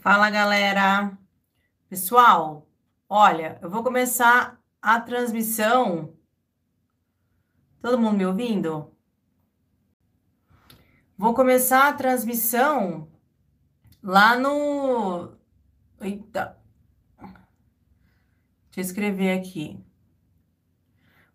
[0.00, 1.12] Fala, galera.
[1.86, 2.66] Pessoal,
[3.06, 6.14] olha, eu vou começar a transmissão.
[7.82, 8.96] Todo mundo me ouvindo?
[11.18, 13.10] Vou começar a transmissão
[14.02, 15.36] lá no.
[16.00, 16.56] Eita.
[17.18, 19.84] Deixa eu escrever aqui.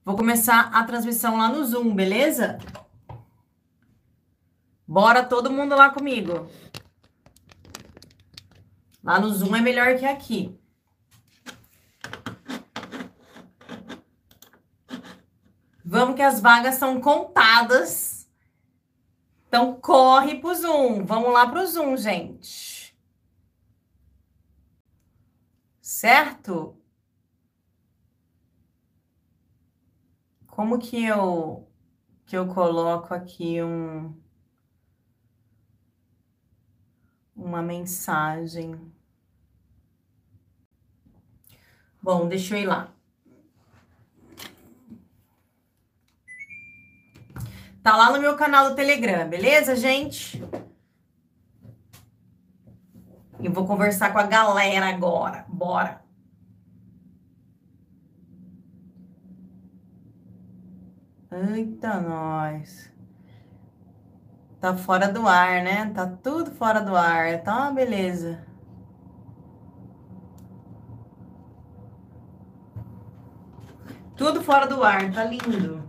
[0.03, 2.57] Vou começar a transmissão lá no Zoom, beleza?
[4.87, 6.49] Bora todo mundo lá comigo.
[9.05, 10.59] Lá no Zoom é melhor que aqui.
[15.85, 18.27] Vamos que as vagas são contadas.
[19.47, 21.05] Então corre pro Zoom.
[21.05, 22.97] Vamos lá pro Zoom, gente.
[25.79, 26.75] Certo?
[30.47, 31.69] Como que eu
[32.25, 34.19] que eu coloco aqui um
[37.35, 38.94] uma mensagem?
[42.05, 42.93] Bom, deixa eu ir lá.
[47.81, 50.39] Tá lá no meu canal do Telegram, beleza, gente?
[53.43, 55.45] Eu vou conversar com a galera agora.
[55.47, 56.05] Bora.
[61.31, 62.93] Eita, nós.
[64.59, 65.91] Tá fora do ar, né?
[65.91, 67.41] Tá tudo fora do ar.
[67.41, 68.44] Tá uma beleza.
[74.15, 75.83] Tudo fora do ar, tá lindo.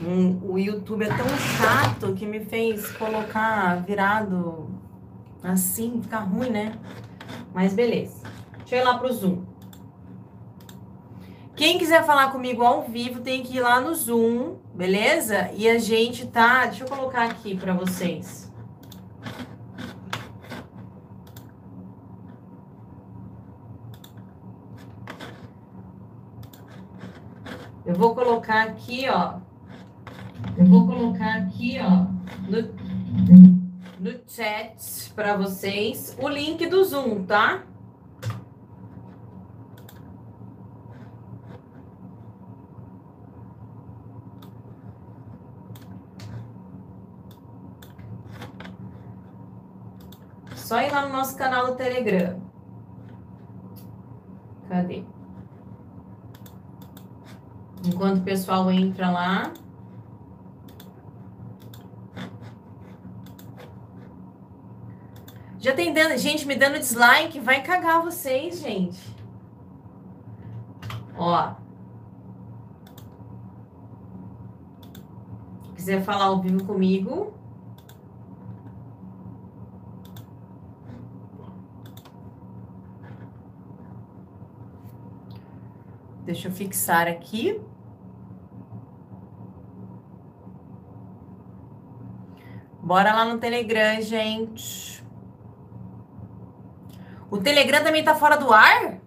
[0.00, 4.70] Hum, o YouTube é tão chato que me fez colocar virado
[5.42, 6.78] assim, ficar ruim, né?
[7.52, 8.22] Mas beleza.
[8.58, 9.44] Deixa eu ir lá pro Zoom.
[11.56, 15.50] Quem quiser falar comigo ao vivo tem que ir lá no Zoom, beleza?
[15.54, 16.66] E a gente tá.
[16.66, 18.47] Deixa eu colocar aqui para vocês.
[27.88, 29.38] Eu vou colocar aqui, ó.
[30.58, 32.04] Eu vou colocar aqui, ó,
[32.46, 32.60] no,
[33.98, 37.62] no chat para vocês o link do Zoom, tá?
[50.56, 52.38] Só ir lá no nosso canal do Telegram.
[54.68, 55.04] Cadê?
[57.88, 59.52] Enquanto o pessoal entra lá.
[65.58, 69.00] Já tem dando, gente me dando dislike, vai cagar vocês, gente.
[71.16, 71.54] Ó.
[75.74, 77.38] Quiser falar ao vivo comigo,
[86.28, 87.58] Deixa eu fixar aqui.
[92.88, 95.04] Bora lá no Telegram, gente.
[97.30, 98.98] O Telegram também tá fora do ar?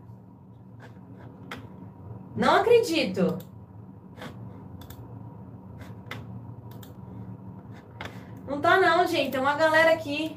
[2.36, 3.40] Não acredito.
[8.48, 9.32] Não tá não, gente.
[9.32, 10.36] Tem uma galera aqui.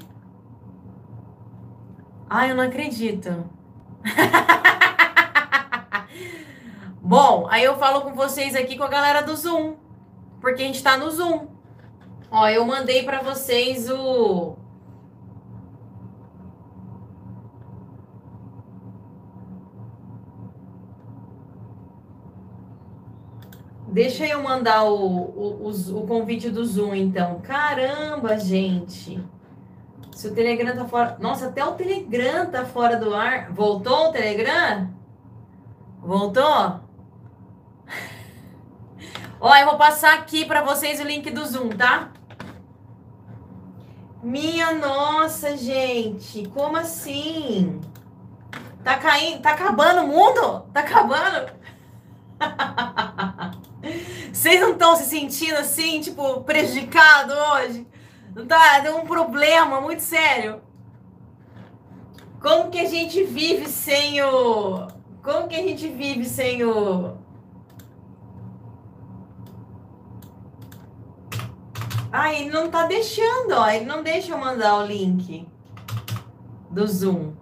[2.31, 3.45] Ai, eu não acredito.
[6.99, 9.77] Bom, aí eu falo com vocês aqui com a galera do Zoom,
[10.41, 11.54] porque a gente tá no Zoom.
[12.37, 14.57] Ó, eu mandei para vocês o
[23.87, 27.41] Deixa eu mandar o, o, o, o, convite do Zoom, então.
[27.41, 29.25] Caramba, gente.
[30.11, 31.17] Se o Telegram tá fora.
[31.21, 33.53] Nossa, até o Telegram tá fora do ar.
[33.53, 34.91] Voltou o Telegram?
[36.01, 36.43] Voltou?
[39.41, 42.11] Ó, eu vou passar aqui para vocês o link do Zoom, tá?
[44.25, 47.79] Minha nossa, gente, como assim?
[48.83, 50.63] Tá caindo, tá acabando o mundo?
[50.73, 51.53] Tá acabando?
[54.33, 57.87] Vocês não estão se sentindo assim, tipo, prejudicado hoje?
[58.35, 58.79] Não tá?
[58.79, 60.63] Deu um problema muito sério.
[62.41, 64.89] Como que a gente vive sem o.
[65.23, 67.19] Como que a gente vive sem o.
[72.17, 73.69] Ah, ele não tá deixando, ó.
[73.69, 75.49] Ele não deixa eu mandar o link
[76.71, 77.33] do Zoom.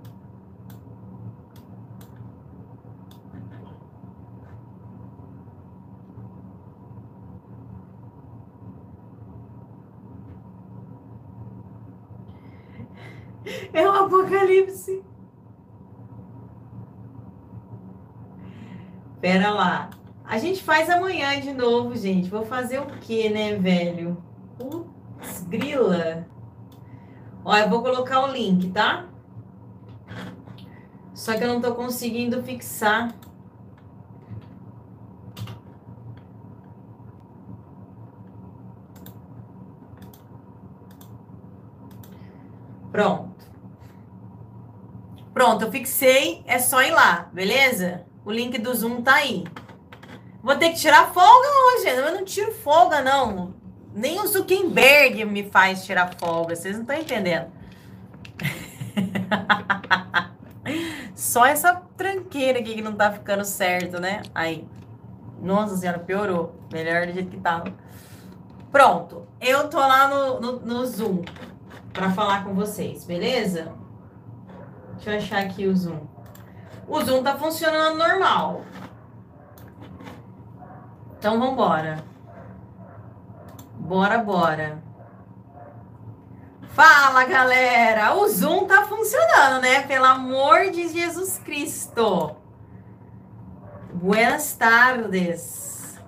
[13.75, 15.05] É um apocalipse.
[19.21, 19.91] Pera lá.
[20.25, 22.31] A gente faz amanhã de novo, gente.
[22.31, 24.31] Vou fazer o quê, né, velho?
[25.49, 26.27] Grila.
[27.45, 29.07] Ó, eu vou colocar o link, tá?
[31.15, 33.15] Só que eu não tô conseguindo fixar.
[42.91, 43.47] Pronto.
[45.33, 46.43] Pronto, eu fixei.
[46.47, 48.05] É só ir lá, beleza?
[48.25, 49.45] O link do Zoom tá aí.
[50.43, 51.89] Vou ter que tirar folga hoje.
[51.89, 53.55] Eu não tiro folga, não.
[53.94, 56.56] Nem o Zuckerberg me faz tirar folga.
[56.56, 57.47] Vocês não estão entendendo.
[61.15, 64.23] Só essa tranqueira aqui que não tá ficando certo, né?
[64.35, 64.67] Aí.
[65.41, 66.55] Nossa senhora, piorou.
[66.73, 67.73] Melhor do jeito que tava.
[68.71, 69.27] Pronto.
[69.41, 71.23] Eu tô lá no, no, no Zoom
[71.93, 73.73] para falar com vocês, beleza?
[74.95, 76.06] Deixa eu achar aqui o Zoom.
[76.88, 78.62] O Zoom tá funcionando normal.
[81.19, 82.12] Então, vamos embora.
[83.82, 84.81] Bora, bora.
[86.69, 88.14] Fala, galera!
[88.14, 89.82] O Zoom tá funcionando, né?
[89.82, 92.37] Pelo amor de Jesus Cristo.
[93.93, 96.00] Buenas tardes.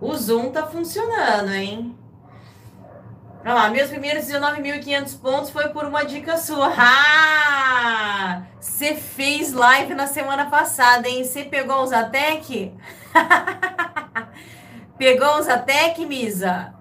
[0.00, 1.96] O Zoom tá funcionando, hein?
[3.44, 6.74] Olha lá, meus primeiros 19.500 pontos foi por uma dica sua.
[6.76, 8.42] Ah!
[8.60, 11.24] Você fez live na semana passada, hein?
[11.24, 12.74] Você pegou os Zatec?
[14.98, 16.75] pegou os Zatec, Misa?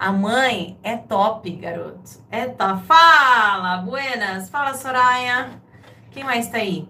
[0.00, 2.22] A mãe é top, garoto.
[2.30, 2.86] É top.
[2.86, 4.48] Fala, buenas.
[4.48, 5.60] Fala, Soraya.
[6.10, 6.88] Quem mais tá aí?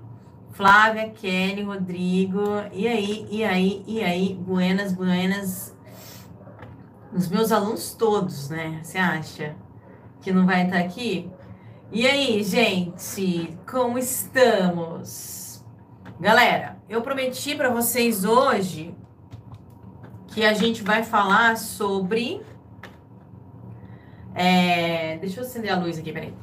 [0.52, 2.40] Flávia, Kelly, Rodrigo.
[2.72, 4.34] E aí, e aí, e aí?
[4.34, 5.76] Buenas, buenas.
[7.12, 8.78] Os meus alunos todos, né?
[8.80, 9.56] Você acha
[10.20, 11.28] que não vai estar tá aqui?
[11.90, 15.64] E aí, gente, como estamos?
[16.20, 18.94] Galera, eu prometi para vocês hoje
[20.28, 22.48] que a gente vai falar sobre
[24.34, 26.34] é, deixa eu acender a luz aqui, peraí.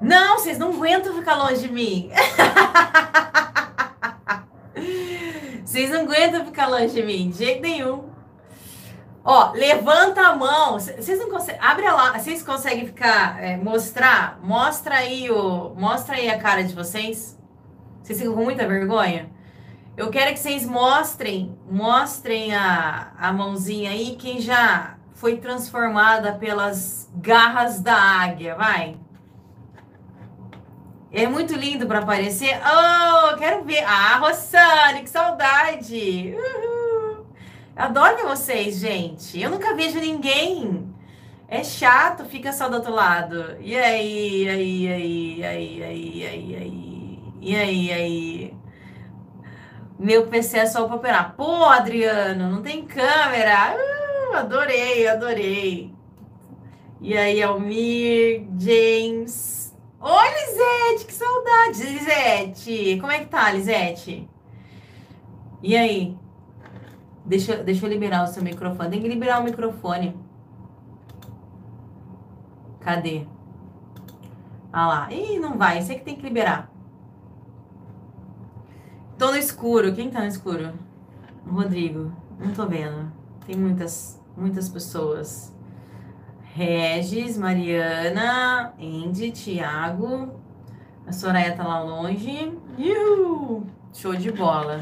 [0.00, 2.10] Não, vocês não aguentam ficar longe de mim.
[5.64, 8.08] vocês não aguentam ficar longe de mim, de jeito nenhum.
[9.24, 10.78] Ó, levanta a mão.
[10.78, 11.60] Vocês não conseguem.
[11.60, 12.18] Abre lá.
[12.18, 13.42] Vocês conseguem ficar.
[13.42, 14.38] É, mostrar?
[14.42, 15.74] Mostra aí o.
[15.76, 17.38] Mostra aí a cara de vocês.
[18.02, 19.30] Vocês ficam com muita vergonha?
[19.98, 27.10] Eu quero que vocês mostrem, mostrem a, a mãozinha aí, quem já foi transformada pelas
[27.16, 28.96] garras da águia, vai.
[31.10, 32.60] É muito lindo para aparecer.
[32.62, 33.82] Oh, quero ver.
[33.82, 36.32] Ah, Rossane, que saudade.
[36.32, 37.26] Uhul.
[37.74, 39.40] Adoro vocês, gente.
[39.40, 40.94] Eu nunca vejo ninguém.
[41.48, 43.56] É chato, fica só do outro lado.
[43.58, 47.18] E aí, aí, aí, aí, aí, aí, aí.
[47.40, 48.58] E aí, aí.
[49.98, 51.34] Meu PC é só para operar.
[51.36, 53.74] Pô, Adriano, não tem câmera.
[53.76, 55.92] Uh, adorei, adorei.
[57.00, 59.76] E aí, Almir, James.
[60.00, 61.82] Oi, Lisete, que saudade.
[61.82, 64.28] Lisete, como é que tá, Lisete?
[65.60, 66.16] E aí?
[67.24, 68.90] Deixa, deixa eu liberar o seu microfone.
[68.90, 70.16] Tem que liberar o microfone.
[72.80, 73.26] Cadê?
[74.72, 75.12] Ah lá.
[75.12, 75.82] Ih, não vai.
[75.82, 76.70] Você que tem que liberar.
[79.18, 79.92] Tô no escuro.
[79.92, 80.72] Quem tá no escuro?
[81.44, 82.12] Rodrigo.
[82.38, 83.10] Não tô vendo.
[83.44, 85.52] Tem muitas, muitas pessoas.
[86.54, 90.40] Regis, Mariana, Andy, Thiago.
[91.04, 92.56] A Soraya tá lá longe.
[92.78, 93.66] Uhul!
[93.92, 94.80] Show de bola.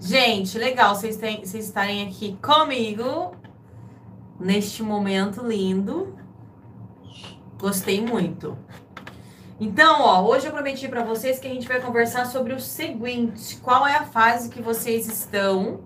[0.00, 1.20] Gente, legal vocês,
[1.54, 3.34] estarem aqui comigo
[4.40, 6.14] neste momento lindo.
[7.58, 8.56] Gostei muito.
[9.60, 13.56] Então, ó, hoje eu prometi para vocês que a gente vai conversar sobre o seguinte:
[13.58, 15.80] qual é a fase que vocês estão?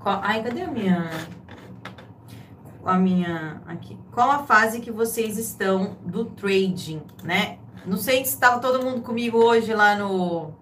[0.00, 0.20] Qual...
[0.22, 1.10] Ai, cadê a minha
[2.84, 3.98] a minha aqui?
[4.10, 7.58] Qual a fase que vocês estão do trading, né?
[7.86, 10.52] Não sei se estava todo mundo comigo hoje lá no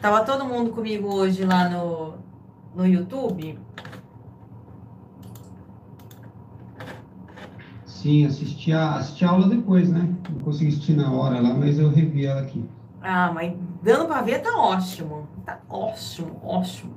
[0.00, 2.14] Tava todo mundo comigo hoje lá no
[2.74, 3.58] no YouTube.
[8.04, 10.14] Sim, assisti a, assisti a aula depois, né?
[10.28, 12.62] Não consegui assistir na hora lá, mas eu revi ela aqui.
[13.00, 15.26] Ah, mas dando para ver tá ótimo.
[15.42, 16.94] Tá ótimo, ótimo.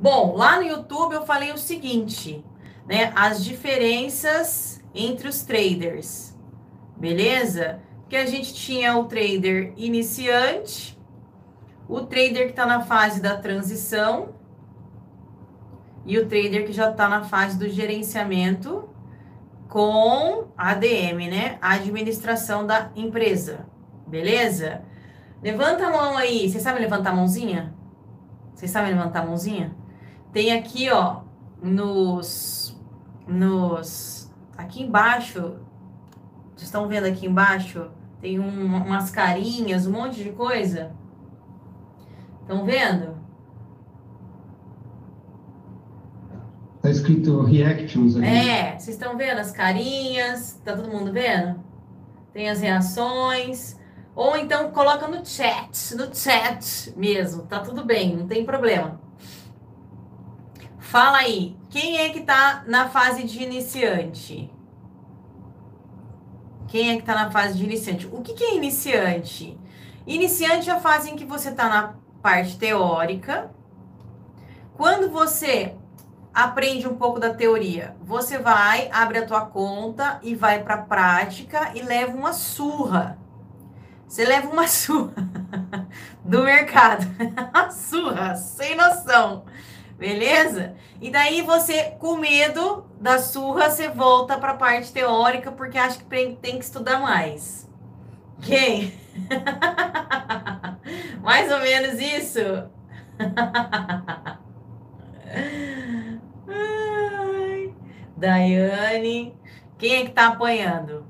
[0.00, 2.44] Bom, lá no YouTube eu falei o seguinte,
[2.84, 3.12] né?
[3.14, 6.36] As diferenças entre os traders.
[6.96, 7.78] Beleza?
[8.08, 10.98] Que a gente tinha o trader iniciante,
[11.88, 14.30] o trader que está na fase da transição
[16.04, 18.97] e o trader que já está na fase do gerenciamento
[19.68, 21.58] com ADM, né?
[21.60, 23.66] Administração da empresa.
[24.06, 24.82] Beleza?
[25.42, 26.48] Levanta a mão aí.
[26.48, 27.74] Vocês sabem levantar a mãozinha?
[28.54, 29.76] Vocês sabem levantar a mãozinha?
[30.32, 31.20] Tem aqui, ó,
[31.62, 32.76] nos
[33.26, 35.58] nos aqui embaixo.
[36.54, 37.90] Vocês estão vendo aqui embaixo?
[38.20, 40.92] Tem um, umas carinhas, um monte de coisa.
[42.40, 43.17] Estão vendo?
[46.80, 48.26] Tá escrito reactions ali.
[48.26, 50.60] É, vocês estão vendo as carinhas?
[50.64, 51.62] Tá todo mundo vendo?
[52.32, 53.76] Tem as reações.
[54.18, 59.00] Ou então coloca no chat, no chat mesmo, tá tudo bem, não tem problema.
[60.80, 64.50] Fala aí, quem é que tá na fase de iniciante?
[66.66, 68.08] Quem é que tá na fase de iniciante?
[68.08, 69.56] O que, que é iniciante?
[70.04, 73.52] Iniciante é a fase em que você tá na parte teórica.
[74.76, 75.76] Quando você
[76.32, 80.82] aprende um pouco da teoria, você vai, abre a tua conta e vai para a
[80.82, 83.18] prática e leva uma surra
[84.08, 85.12] você leva uma surra
[86.24, 87.06] do mercado.
[87.70, 89.44] surra, sem noção.
[89.98, 90.74] Beleza?
[91.00, 95.98] E daí você, com medo da surra, você volta para a parte teórica porque acha
[95.98, 97.68] que tem que estudar mais.
[98.40, 98.94] Quem?
[101.20, 102.40] mais ou menos isso?
[106.48, 107.72] Ai,
[108.16, 109.34] Daiane.
[109.76, 111.04] Quem é que tá apanhando?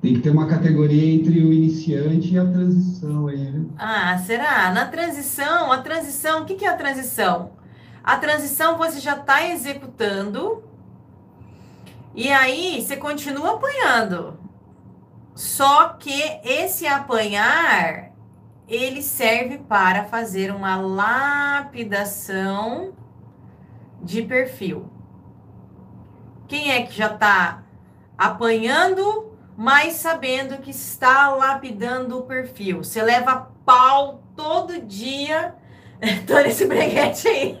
[0.00, 3.66] Tem que ter uma categoria entre o iniciante e a transição aí, né?
[3.78, 4.72] Ah, será?
[4.72, 7.52] Na transição, a transição, o que, que é a transição?
[8.02, 10.64] A transição você já está executando
[12.14, 14.40] e aí você continua apanhando.
[15.36, 18.10] Só que esse apanhar
[18.68, 22.22] ele serve para fazer uma lapidação
[24.02, 24.90] de perfil.
[26.48, 27.62] Quem é que já está
[28.18, 32.82] apanhando mas sabendo que está lapidando o perfil.
[32.82, 35.54] Você leva pau todo dia.
[36.26, 37.58] Tô nesse breguete aí.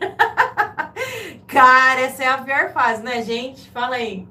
[1.46, 3.70] Cara, essa é a pior fase, né, gente?
[3.70, 4.26] Fala aí.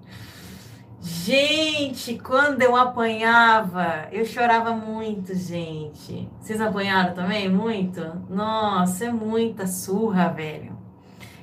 [0.99, 6.29] Gente, quando eu apanhava, eu chorava muito, gente.
[6.39, 7.49] Vocês apanharam também?
[7.49, 8.01] Muito?
[8.29, 10.70] Nossa, é muita surra, velho.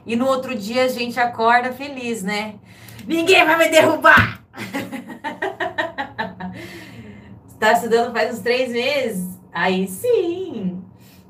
[0.08, 2.54] E no outro dia a gente acorda feliz, né?
[3.06, 4.42] Ninguém vai me derrubar!
[7.58, 9.36] Tá estudando faz uns três meses?
[9.52, 10.80] Aí sim.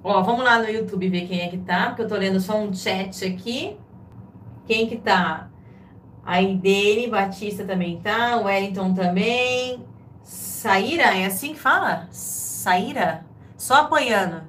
[0.04, 2.58] Ó, vamos lá no YouTube ver quem é que tá, porque eu tô lendo só
[2.58, 3.78] um chat aqui.
[4.66, 5.48] Quem que tá?
[6.22, 9.82] Aí dele, Batista também tá, o Wellington também.
[10.22, 12.06] Saíra, é assim que fala?
[12.10, 13.24] Saíra?
[13.56, 14.42] Só apanhando.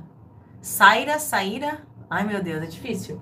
[0.62, 1.80] Saíra, Saíra.
[2.10, 3.22] Ai, meu Deus, é difícil.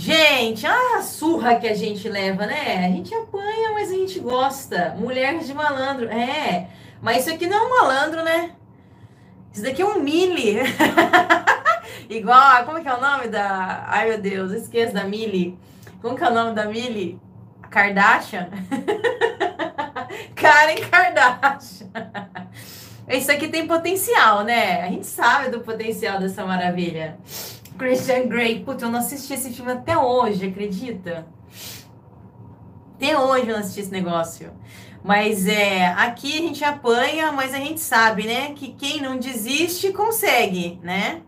[0.00, 2.86] Gente, a surra que a gente leva, né?
[2.86, 4.94] A gente apanha, mas a gente gosta.
[4.96, 6.08] Mulher de malandro.
[6.08, 6.68] É.
[7.02, 8.52] Mas isso aqui não é um malandro, né?
[9.52, 10.56] Isso daqui é um mili.
[12.08, 13.86] Igual, como que é o nome da.
[13.88, 15.58] Ai, meu Deus, esqueço da Mili.
[16.00, 17.20] Como que é o nome da Mili?
[17.68, 18.48] Kardashian?
[20.36, 21.88] Karen Kardashian.
[23.08, 24.84] Isso aqui tem potencial, né?
[24.84, 27.18] A gente sabe do potencial dessa maravilha.
[27.78, 28.64] Christian Grey.
[28.64, 31.26] Putz, eu não assisti esse filme até hoje, acredita?
[32.96, 34.52] Até hoje eu não assisti esse negócio.
[35.04, 39.92] Mas é, aqui a gente apanha, mas a gente sabe, né, que quem não desiste
[39.92, 41.22] consegue, né?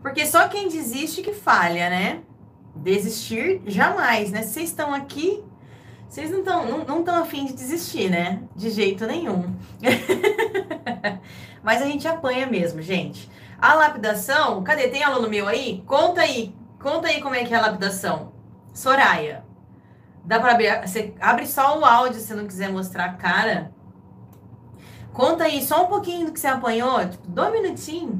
[0.00, 2.20] Porque só quem desiste que falha, né?
[2.76, 4.42] Desistir jamais, né?
[4.42, 5.42] Vocês estão aqui,
[6.08, 8.42] vocês não estão não, não afim de desistir, né?
[8.54, 9.56] De jeito nenhum.
[11.62, 13.28] mas a gente apanha mesmo, gente.
[13.58, 14.88] A lapidação, cadê?
[14.88, 15.82] Tem aluno meu aí?
[15.86, 18.32] Conta aí, conta aí como é que é a lapidação.
[18.74, 19.44] Soraya.
[20.24, 20.80] Dá para abrir.
[20.86, 23.72] Você abre só o áudio se não quiser mostrar a cara.
[25.12, 28.18] Conta aí só um pouquinho do que você apanhou, tipo, dois minutinhos.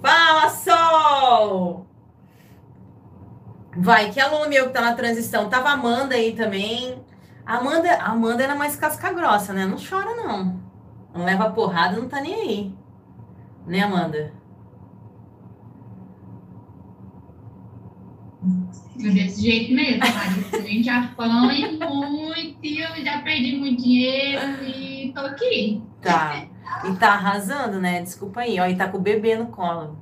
[0.00, 1.86] Fala, Sol!
[3.76, 5.48] Vai, que aluno meu que tá na transição?
[5.48, 7.04] Tava Amanda aí também.
[7.44, 9.66] Amanda, Amanda era mais casca grossa, né?
[9.66, 10.60] Não chora, não.
[11.12, 12.83] Não leva porrada, não tá nem aí.
[13.66, 14.32] Né, Amanda?
[18.96, 25.20] Desse jeito mesmo, A gente apanha muito e eu já perdi muito dinheiro e tô
[25.20, 25.82] aqui.
[26.00, 26.46] Tá.
[26.84, 28.02] E tá arrasando, né?
[28.02, 28.66] Desculpa aí, ó.
[28.66, 29.98] E tá com o bebê no colo.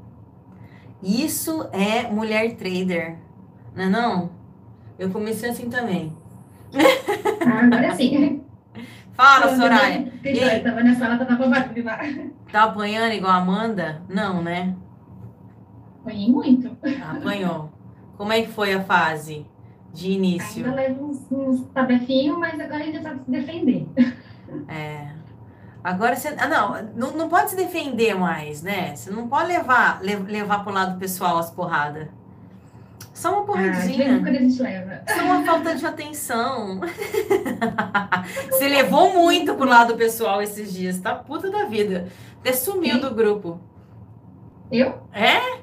[1.03, 3.19] Isso é mulher trader,
[3.75, 4.31] não é não?
[4.99, 6.17] Eu comecei assim também.
[7.45, 8.42] Ah, agora sim.
[9.23, 10.13] Fala, Soraya.
[10.25, 11.99] Eu tava na sala, tava batendo lá.
[12.51, 14.03] Tá apanhando igual a Amanda?
[14.09, 14.75] Não, né?
[16.01, 16.77] Apanhei muito.
[17.11, 17.71] Apanhou.
[18.17, 19.47] Como é que foi a fase
[19.93, 20.65] de início?
[20.65, 23.87] Ainda leva uns, uns tabefinhos, mas agora ainda sabe se defender.
[24.69, 25.13] É.
[25.85, 26.35] Agora você.
[26.39, 28.95] Ah, não, não, não pode se defender mais, né?
[28.95, 32.09] Você não pode levar, le- levar pro lado pessoal as porradas.
[33.23, 34.19] Só uma Ah, de vez em porradinha.
[34.21, 35.03] quando a gente leva.
[35.09, 36.81] Só uma falta de atenção.
[38.51, 42.09] Você levou muito pro lado pessoal esses dias, tá puta da vida.
[42.41, 43.01] Até sumiu Sim.
[43.01, 43.61] do grupo.
[44.73, 45.03] Eu?
[45.13, 45.61] É?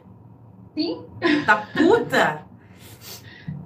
[0.73, 1.03] Sim.
[1.45, 2.43] Tá puta?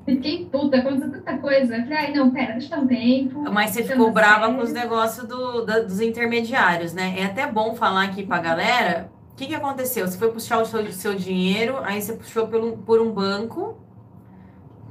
[0.05, 1.75] Fiquei puta, aconteceu tanta coisa.
[1.83, 3.41] Falei, ai, não, pera, deixa um tempo.
[3.51, 4.55] Mas você ficou brava sério.
[4.57, 7.13] com os negócios do, da- dos intermediários, né?
[7.19, 9.09] É até bom falar aqui pra galera.
[9.33, 10.07] O que, que aconteceu?
[10.07, 13.77] Você foi puxar o seu, seu dinheiro, aí você puxou pelo, por um banco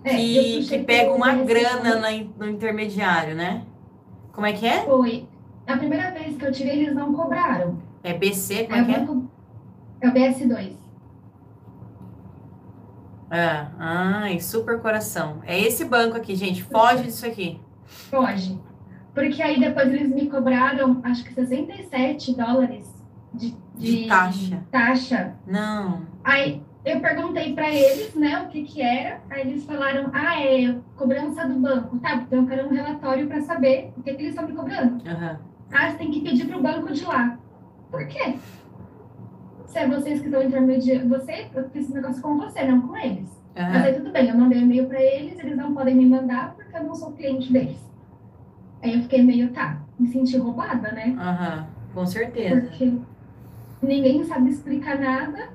[0.04, 3.64] É, que, que pega uma grana na in- no intermediário, né?
[4.32, 4.84] Como é que é?
[4.84, 5.28] Foi.
[5.66, 7.80] A primeira vez que eu tirei, eles não cobraram.
[8.02, 8.98] É BC, como É é que é?
[8.98, 9.30] banco.
[10.00, 10.76] É o BS2.
[13.30, 15.40] Ah, ai, super coração.
[15.46, 16.62] É esse banco aqui, gente.
[16.62, 17.60] Foge disso aqui.
[18.10, 18.60] Pode.
[19.14, 22.86] Porque aí depois eles me cobraram, acho que 67 dólares
[23.32, 24.62] de, De taxa.
[24.70, 25.34] taxa.
[25.46, 26.02] Não.
[26.24, 29.20] Aí eu perguntei para eles, né, o que que era.
[29.30, 31.98] Aí eles falaram, ah, é cobrança do banco.
[31.98, 35.02] Tá, então eu quero um relatório para saber o que, que eles estão me cobrando.
[35.08, 35.38] Aham.
[35.72, 37.38] Ah, você tem que pedir para o banco de lá.
[37.90, 38.36] Por quê?
[39.66, 42.96] Se é vocês que estão intermediando, você, eu fiz esse negócio com você, não com
[42.96, 43.42] eles.
[43.54, 43.82] Mas Aham.
[43.84, 46.76] aí tudo bem, eu mandei um e-mail para eles, eles não podem me mandar porque
[46.76, 47.78] eu não sou cliente deles.
[48.82, 51.16] Aí eu fiquei meio, tá, me senti roubada, né?
[51.18, 51.66] Aham.
[51.94, 52.62] Com certeza.
[52.62, 52.98] Porque
[53.82, 55.50] ninguém sabe explicar nada.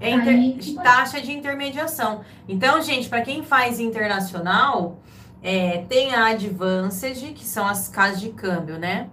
[0.00, 2.20] É inter- Aí, tipo- taxa de intermediação.
[2.48, 5.00] Então, gente, para quem faz internacional,
[5.42, 9.08] é, tem a Advanced, que são as casas de câmbio, né?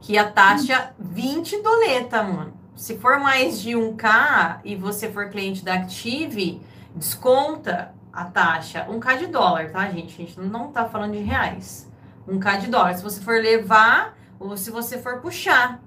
[0.00, 2.54] Que a taxa 20 doleta, mano.
[2.76, 6.60] Se for mais de 1K e você for cliente da Active,
[6.94, 8.86] desconta a taxa.
[8.88, 10.14] 1K de dólar, tá, gente?
[10.22, 11.90] A gente não tá falando de reais.
[12.28, 12.94] 1K de dólar.
[12.94, 15.80] Se você for levar ou se você for puxar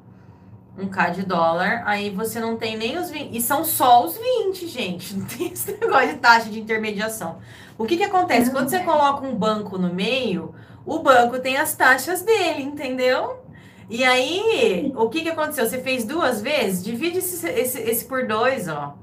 [0.78, 3.36] um K de dólar, aí você não tem nem os 20.
[3.36, 5.16] E são só os 20, gente.
[5.18, 7.40] Não tem esse negócio de taxa de intermediação.
[7.78, 8.52] O que que acontece?
[8.52, 10.54] Quando você coloca um banco no meio,
[10.86, 13.44] o banco tem as taxas dele, entendeu?
[13.90, 15.68] E aí, o que que aconteceu?
[15.68, 16.84] Você fez duas vezes?
[16.84, 18.96] Divide esse, esse, esse por dois, ó.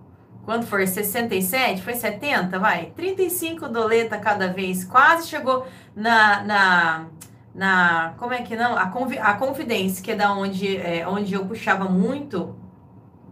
[0.45, 2.93] Quando for 67, foi 70, vai?
[2.95, 4.85] 35 doleta cada vez.
[4.85, 7.07] Quase chegou na, na,
[7.57, 8.77] na como é que não?
[8.77, 12.55] A, confi, a Confidence, que é da onde, é, onde eu puxava muito.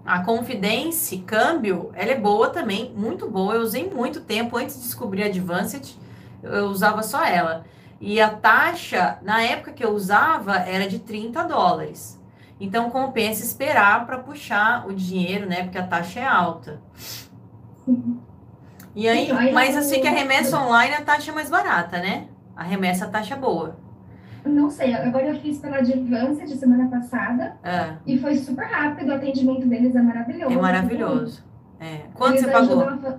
[0.05, 3.55] A Confidence, câmbio, ela é boa também, muito boa.
[3.55, 5.95] Eu usei muito tempo antes de descobrir a Advanced,
[6.43, 7.65] eu usava só ela.
[8.01, 12.21] E a taxa, na época que eu usava, era de 30 dólares.
[12.59, 15.65] Então compensa esperar para puxar o dinheiro, né?
[15.65, 16.81] Porque a taxa é alta.
[18.95, 22.29] E aí, mas assim que a remessa online a taxa é mais barata, né?
[22.57, 23.84] A remessa a taxa é boa.
[24.45, 29.09] Não sei, agora eu fiz pela Advance de semana passada É, e foi super rápido,
[29.11, 30.53] o atendimento deles é maravilhoso.
[30.53, 31.45] é maravilhoso.
[31.81, 32.01] É.
[32.15, 32.81] Quanto Eles você pagou?
[32.81, 33.19] ajudam a fa-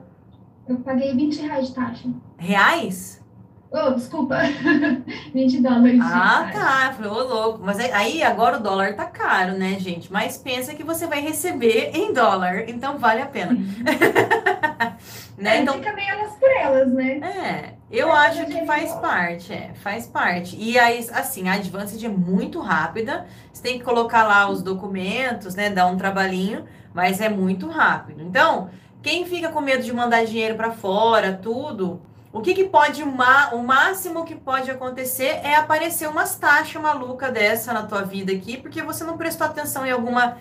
[0.68, 2.10] Eu paguei 20 reais de taxa.
[2.38, 3.25] Reais?
[3.72, 4.38] Oh, desculpa.
[5.34, 6.94] 20 dólares Ah, tá.
[6.94, 7.60] Falei, ô louco.
[7.64, 10.12] Mas aí- agora o dólar tá caro, né, gente?
[10.12, 13.52] Mas pensa que você vai receber em dólar, então vale a pena.
[15.38, 15.58] né?
[15.58, 17.20] É, Então, fica meio elas por elas, né?
[17.22, 20.56] É, eu acho que faz parte, é, faz parte.
[20.58, 23.26] E aí, assim, a Advanced é muito rápida.
[23.52, 25.70] Você tem que colocar lá os documentos, né?
[25.70, 28.22] Dar um trabalhinho, mas é muito rápido.
[28.22, 28.70] Então,
[29.02, 32.02] quem fica com medo de mandar dinheiro para fora, tudo,
[32.38, 36.82] o que, que pode, o ma- o máximo que pode acontecer é aparecer umas taxas
[36.82, 40.38] maluca dessa na tua vida aqui, porque você não prestou atenção em alguma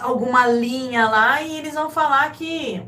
[0.00, 2.82] alguma linha lá e eles vão falar que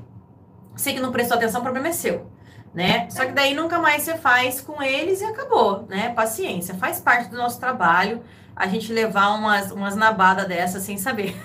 [0.77, 2.31] você que não prestou atenção, o problema é seu,
[2.73, 3.09] né?
[3.11, 6.11] Só que daí nunca mais você faz com eles e acabou, né?
[6.11, 8.23] Paciência, faz parte do nosso trabalho
[8.55, 11.35] a gente levar umas, umas nabadas dessas sem saber.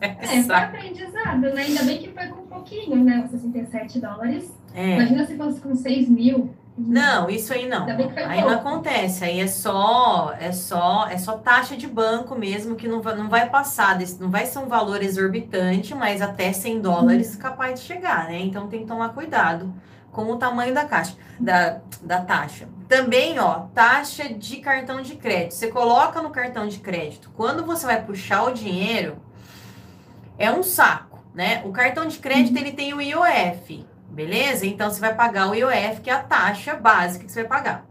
[0.00, 0.76] É, Saco.
[0.76, 1.62] aprendizado, né?
[1.62, 3.22] Ainda bem que foi com um pouquinho, né?
[3.24, 4.50] Os 67 dólares.
[4.74, 4.96] É.
[4.96, 6.50] Imagina se fosse com 6 mil.
[6.76, 7.86] Não, isso aí não.
[7.86, 9.24] Aí não acontece.
[9.24, 13.28] Aí é só, é só, é só taxa de banco mesmo que não vai, não
[13.28, 17.86] vai passar desse, não vai ser um valor exorbitante, mas até 100 dólares capaz de
[17.86, 18.40] chegar, né?
[18.40, 19.72] Então tem que tomar cuidado
[20.10, 22.68] com o tamanho da caixa, da, da taxa.
[22.88, 25.54] Também, ó, taxa de cartão de crédito.
[25.54, 27.30] Você coloca no cartão de crédito.
[27.34, 29.16] Quando você vai puxar o dinheiro,
[30.38, 31.62] é um saco, né?
[31.64, 34.66] O cartão de crédito ele tem o IOF, beleza?
[34.66, 37.86] Então você vai pagar o IOF, que é a taxa básica que você vai pagar.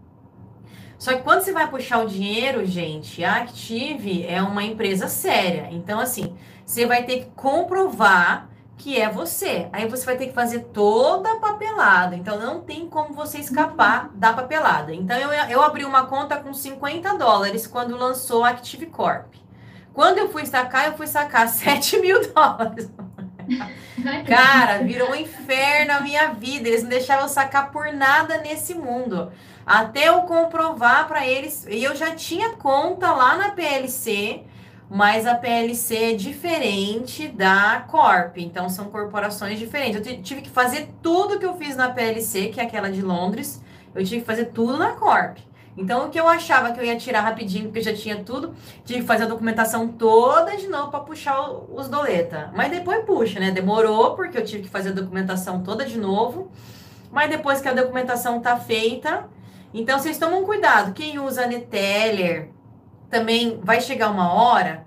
[0.97, 5.67] Só que quando você vai puxar o dinheiro, gente, a Active é uma empresa séria.
[5.71, 9.67] Então, assim, você vai ter que comprovar que é você.
[9.71, 12.15] Aí você vai ter que fazer toda a papelada.
[12.15, 14.93] Então não tem como você escapar da papelada.
[14.93, 19.35] Então eu, eu abri uma conta com 50 dólares quando lançou a Active Corp.
[19.93, 22.89] Quando eu fui sacar, eu fui sacar 7 mil dólares.
[24.27, 26.67] Cara, virou um inferno a minha vida.
[26.67, 29.31] Eles não deixavam eu sacar por nada nesse mundo.
[29.65, 31.65] Até eu comprovar para eles.
[31.69, 34.43] E eu já tinha conta lá na PLC
[34.93, 40.05] mas a PLC é diferente da Corp, então são corporações diferentes.
[40.05, 43.63] Eu tive que fazer tudo que eu fiz na PLC, que é aquela de Londres,
[43.95, 45.37] eu tive que fazer tudo na Corp.
[45.77, 48.53] Então, o que eu achava que eu ia tirar rapidinho, porque já tinha tudo,
[48.85, 52.51] tive que fazer a documentação toda de novo para puxar os doleta.
[52.53, 53.51] Mas depois puxa, né?
[53.51, 56.51] Demorou, porque eu tive que fazer a documentação toda de novo.
[57.11, 59.29] Mas depois que a documentação tá feita,
[59.73, 60.93] então vocês tomam cuidado.
[60.93, 62.49] Quem usa Neteller,
[63.09, 64.85] também vai chegar uma hora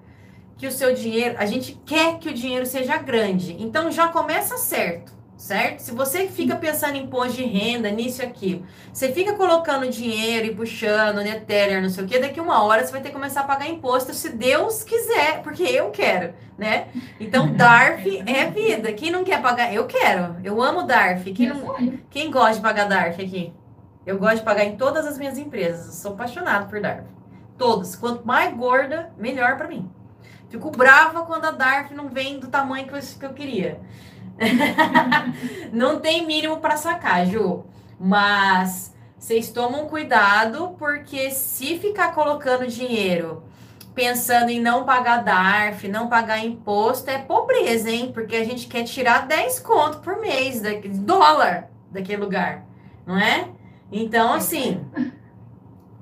[0.57, 3.57] que o seu dinheiro, a gente quer que o dinheiro seja grande.
[3.61, 5.13] Então já começa certo,
[5.45, 5.81] certo?
[5.81, 10.47] Se você fica pensando em imposto de renda, nisso e aquilo, você fica colocando dinheiro
[10.47, 13.41] e puxando, Neteller, não sei o quê, daqui uma hora você vai ter que começar
[13.41, 16.89] a pagar imposto, se Deus quiser, porque eu quero, né?
[17.21, 18.91] Então, DARF é vida.
[18.95, 20.37] Quem não quer pagar, eu quero.
[20.43, 21.31] Eu amo DARF.
[21.35, 23.53] Quem, não, quem gosta de pagar DARF aqui?
[24.07, 25.87] Eu gosto de pagar em todas as minhas empresas.
[25.87, 27.07] Eu sou apaixonado por DARF.
[27.59, 27.95] Todas.
[27.95, 29.91] Quanto mais gorda, melhor para mim.
[30.49, 33.81] Fico brava quando a DARF não vem do tamanho que eu, que eu queria.
[35.73, 37.65] não tem mínimo para sacar, Ju.
[37.99, 43.43] Mas vocês tomam cuidado, porque se ficar colocando dinheiro
[43.95, 48.11] pensando em não pagar DARF, não pagar imposto, é pobreza, hein?
[48.13, 52.65] Porque a gente quer tirar 10 conto por mês, de dólar daquele lugar,
[53.07, 53.49] não é?
[53.93, 54.85] Então, assim,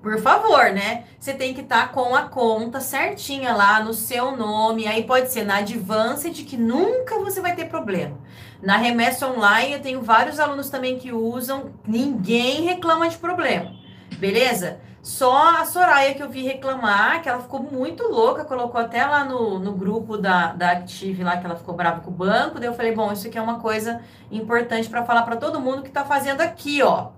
[0.02, 1.04] por favor, né?
[1.18, 4.88] Você tem que estar tá com a conta certinha lá no seu nome.
[4.88, 8.18] Aí pode ser na Advanced, que nunca você vai ter problema.
[8.60, 13.72] Na remessa online, eu tenho vários alunos também que usam, ninguém reclama de problema.
[14.18, 14.80] Beleza?
[15.00, 19.24] Só a Soraya que eu vi reclamar, que ela ficou muito louca, colocou até lá
[19.24, 22.58] no, no grupo da, da Active lá que ela ficou brava com o banco.
[22.58, 25.82] Daí eu falei, bom, isso aqui é uma coisa importante para falar para todo mundo
[25.82, 27.10] que está fazendo aqui, ó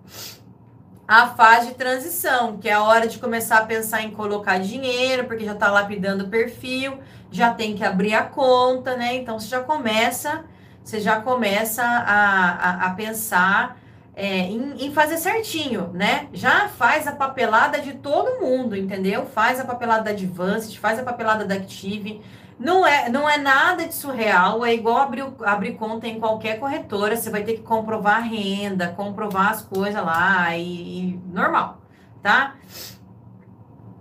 [1.06, 5.24] a fase de transição, que é a hora de começar a pensar em colocar dinheiro,
[5.24, 6.98] porque já está lapidando o perfil,
[7.30, 9.16] já tem que abrir a conta, né?
[9.16, 10.44] Então você já começa,
[10.82, 13.78] você já começa a, a, a pensar
[14.16, 16.28] é, em, em, fazer certinho, né?
[16.32, 19.26] Já faz a papelada de todo mundo, entendeu?
[19.26, 22.22] Faz a papelada da Advanced, faz a papelada da Active,
[22.58, 27.16] não é, não é nada de surreal, é igual abrir, abrir conta em qualquer corretora,
[27.16, 31.80] você vai ter que comprovar a renda, comprovar as coisas lá e, e normal,
[32.22, 32.54] tá?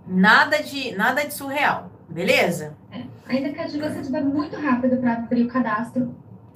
[0.06, 2.76] Nada de nada de surreal, beleza?
[2.92, 6.14] É, ainda que a você estiver muito rápido para abrir o cadastro,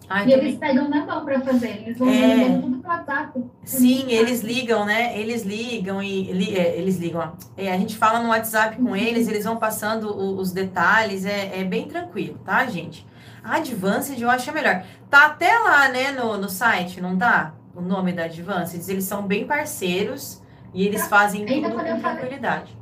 [0.08, 2.58] Ai, e eles pegam na mão para fazer, eles vão é...
[2.60, 3.44] tudo pro WhatsApp.
[3.62, 5.18] Sim, eles ligam, né?
[5.18, 7.32] Eles ligam e li, é, eles ligam.
[7.56, 8.96] É, a gente fala no WhatsApp com uhum.
[8.96, 13.06] eles, eles vão passando o, os detalhes, é, é bem tranquilo, tá, gente?
[13.44, 14.82] A Advanced eu acho melhor.
[15.10, 17.54] Tá até lá, né, no, no site, não tá?
[17.74, 20.42] O nome da Advanced, eles são bem parceiros
[20.72, 21.08] e eles tá.
[21.08, 22.76] fazem tudo com tranquilidade.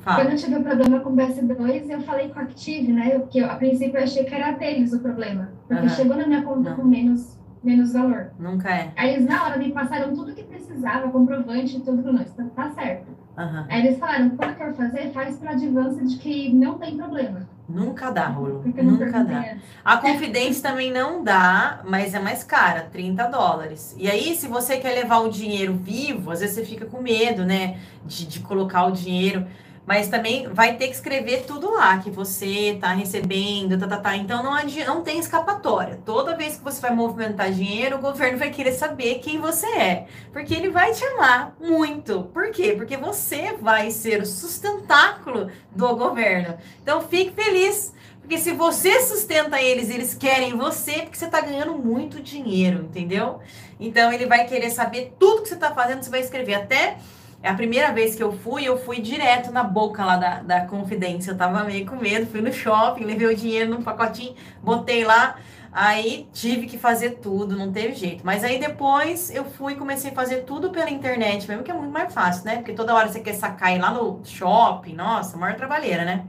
[0.00, 0.22] Fala.
[0.22, 3.18] Quando eu tive um problema com o BS2, eu falei com a Active, né?
[3.18, 5.50] Porque a princípio eu achei que era deles o problema.
[5.66, 5.88] Porque uhum.
[5.88, 8.30] chegou na minha conta com menos, menos valor.
[8.38, 8.92] Nunca é.
[8.96, 12.32] Aí eles na hora me passaram tudo que precisava, comprovante e tudo para nós.
[12.32, 13.08] Tá, tá certo.
[13.36, 13.64] Uhum.
[13.68, 17.48] Aí eles falaram, quando for fazer, faz para Advanced que não tem problema.
[17.68, 18.62] Nunca dá, Rolo.
[18.64, 19.56] Nunca dá.
[19.84, 23.94] A Confidência também não dá, mas é mais cara, 30 dólares.
[23.98, 27.44] E aí, se você quer levar o dinheiro vivo, às vezes você fica com medo,
[27.44, 27.76] né?
[28.06, 29.46] De, de colocar o dinheiro
[29.88, 34.16] mas também vai ter que escrever tudo lá que você está recebendo, tá, tá, tá.
[34.18, 34.54] Então não,
[34.86, 35.98] não tem escapatória.
[36.04, 40.06] Toda vez que você vai movimentar dinheiro, o governo vai querer saber quem você é,
[40.30, 42.24] porque ele vai te amar muito.
[42.34, 42.74] Por quê?
[42.76, 46.58] Porque você vai ser o sustentáculo do governo.
[46.82, 47.94] Então fique feliz.
[48.20, 53.40] Porque se você sustenta eles, eles querem você, porque você está ganhando muito dinheiro, entendeu?
[53.80, 56.98] Então ele vai querer saber tudo que você está fazendo, você vai escrever até
[57.42, 60.60] é a primeira vez que eu fui, eu fui direto na boca lá da, da
[60.66, 61.30] Confidência.
[61.30, 65.36] Eu tava meio com medo, fui no shopping, levei o dinheiro num pacotinho, botei lá.
[65.70, 68.26] Aí tive que fazer tudo, não teve jeito.
[68.26, 71.92] Mas aí depois eu fui comecei a fazer tudo pela internet, mesmo que é muito
[71.92, 72.56] mais fácil, né?
[72.56, 76.24] Porque toda hora você quer sacar ir lá no shopping, nossa, maior trabalheira, né?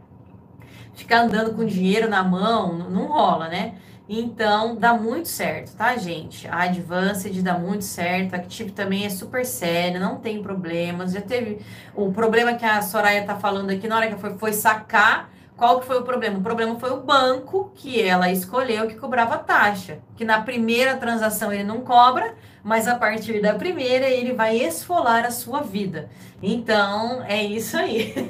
[0.94, 3.76] Ficar andando com dinheiro na mão, não rola, né?
[4.12, 6.48] Então, dá muito certo, tá, gente?
[6.48, 8.34] A Advanced dá muito certo.
[8.34, 11.12] A Active também é super séria, não tem problemas.
[11.12, 11.60] Já teve
[11.96, 15.82] o problema que a Soraya tá falando aqui, na hora que foi, foi sacar, Qual
[15.82, 16.40] que foi o problema?
[16.40, 20.00] O problema foi o banco que ela escolheu que cobrava taxa.
[20.16, 25.26] Que na primeira transação ele não cobra, mas a partir da primeira ele vai esfolar
[25.26, 26.10] a sua vida.
[26.42, 28.14] Então, é isso aí.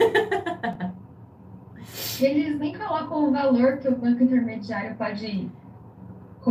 [2.19, 5.49] Eles nem colocam o valor que o banco intermediário pode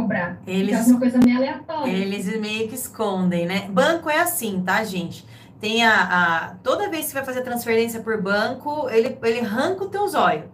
[0.02, 0.38] cobrar.
[0.46, 1.90] Eles, é uma coisa meio aleatória.
[1.90, 3.68] Eles meio que escondem, né?
[3.70, 5.26] Banco é assim, tá, gente?
[5.60, 9.84] Tem a, a, toda vez que você vai fazer transferência por banco, ele, ele arranca
[9.84, 10.44] o teu zóio.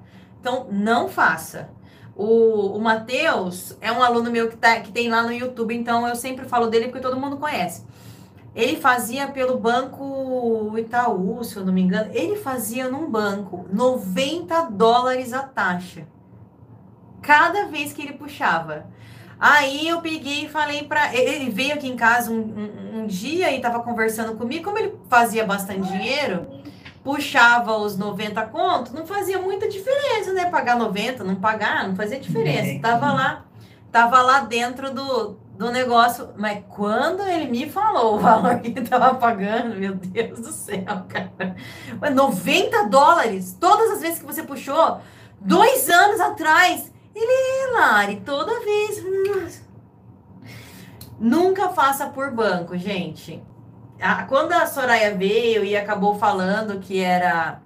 [0.40, 1.70] Então, não faça.
[2.16, 6.07] O, o Matheus é um aluno meu que, tá, que tem lá no YouTube, então
[6.07, 7.85] eu sempre falo dele porque todo mundo conhece.
[8.54, 12.11] Ele fazia pelo banco Itaú, se eu não me engano.
[12.14, 16.07] Ele fazia num banco 90 dólares a taxa.
[17.20, 18.87] Cada vez que ele puxava.
[19.38, 23.50] Aí eu peguei e falei para ele veio aqui em casa um, um, um dia
[23.50, 26.46] e estava conversando comigo, como ele fazia bastante dinheiro,
[27.02, 30.46] puxava os 90 contos, não fazia muita diferença, né?
[30.46, 32.70] Pagar 90, não pagar, não fazia diferença.
[32.70, 32.78] É.
[32.78, 33.44] Tava lá,
[33.92, 38.82] tava lá dentro do, do negócio, mas quando ele me falou o valor que ele
[38.82, 41.54] tava pagando, meu Deus do céu, cara.
[42.10, 45.00] 90 dólares, todas as vezes que você puxou,
[45.40, 49.64] dois anos atrás, ele, Lari, toda vez.
[51.18, 53.42] Nunca faça por banco, gente.
[54.29, 57.61] Quando a Soraya veio e acabou falando que era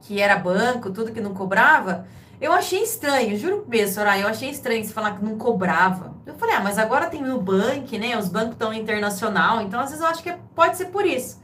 [0.00, 2.06] que era banco, tudo que não cobrava,
[2.40, 6.14] eu achei estranho, juro mesmo, Soraya, eu achei estranho você falar que não cobrava.
[6.24, 8.16] Eu falei, ah, mas agora tem banco, né?
[8.16, 11.38] Os bancos estão internacional, então às vezes eu acho que pode ser por isso.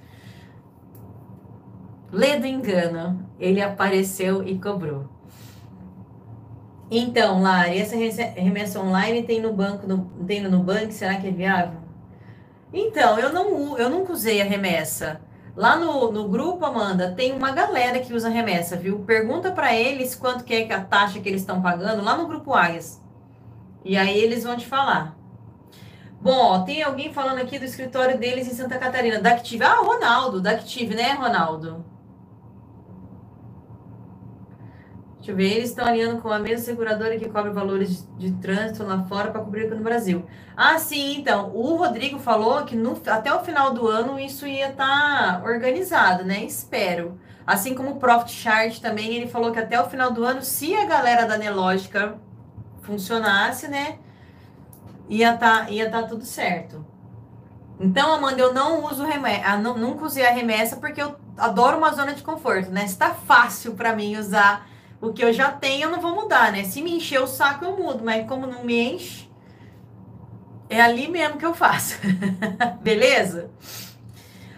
[2.11, 5.07] Lê do engano, ele apareceu e cobrou.
[6.91, 11.33] Então, Lari, essa remessa online tem no banco, no, tem no Nubank, será que é
[11.33, 11.81] viável?
[12.73, 15.21] Então, eu não eu nunca usei a remessa.
[15.57, 19.01] Lá no, no grupo, Amanda, tem uma galera que usa remessa, viu?
[19.01, 22.53] Pergunta para eles quanto que é a taxa que eles estão pagando lá no grupo
[22.53, 23.03] Águias.
[23.85, 25.17] E aí eles vão te falar.
[26.21, 29.65] Bom, ó, tem alguém falando aqui do escritório deles em Santa Catarina, da Active.
[29.65, 31.85] Ah, Ronaldo, da Active, né, Ronaldo?
[35.27, 38.33] Deixa eu ver, eles estão alinhando com a mesma seguradora que cobra valores de, de
[38.41, 40.25] trânsito lá fora para cobrir aqui no Brasil.
[40.57, 41.51] Ah, sim, então.
[41.53, 46.25] O Rodrigo falou que no, até o final do ano isso ia estar tá organizado,
[46.25, 46.45] né?
[46.45, 47.19] Espero.
[47.45, 50.77] Assim como o Profit Chart também, ele falou que até o final do ano, se
[50.77, 52.17] a galera da Nelógica
[52.83, 53.99] funcionasse, né?
[55.09, 56.87] Ia tá, ia tá tudo certo.
[57.81, 61.91] Então, Amanda, eu não uso remessa, ah, nunca usei a remessa porque eu adoro uma
[61.93, 62.85] zona de conforto, né?
[62.85, 66.65] Está fácil para mim usar o que eu já tenho, eu não vou mudar, né?
[66.65, 69.31] Se me encher o saco, eu mudo, mas como não me enche,
[70.69, 71.97] é ali mesmo que eu faço.
[72.81, 73.51] Beleza?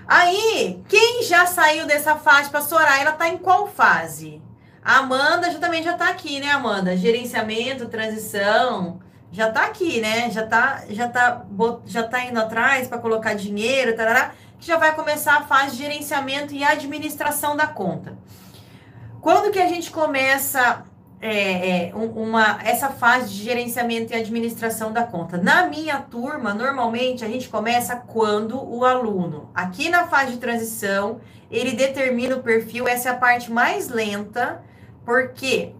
[0.06, 4.40] Aí, quem já saiu dessa fase para Soraya, ela tá em qual fase?
[4.82, 6.96] A Amanda já, também já tá aqui, né, Amanda?
[6.96, 10.30] Gerenciamento, transição, já tá aqui, né?
[10.30, 11.44] Já tá, já tá,
[11.84, 15.82] já tá indo atrás para colocar dinheiro, tarará, que já vai começar a fase de
[15.82, 18.16] gerenciamento e administração da conta.
[19.20, 20.84] Quando que a gente começa
[21.20, 25.36] é, é, uma, essa fase de gerenciamento e administração da conta?
[25.36, 31.20] Na minha turma, normalmente a gente começa quando o aluno, aqui na fase de transição,
[31.50, 34.62] ele determina o perfil, essa é a parte mais lenta,
[35.04, 35.72] porque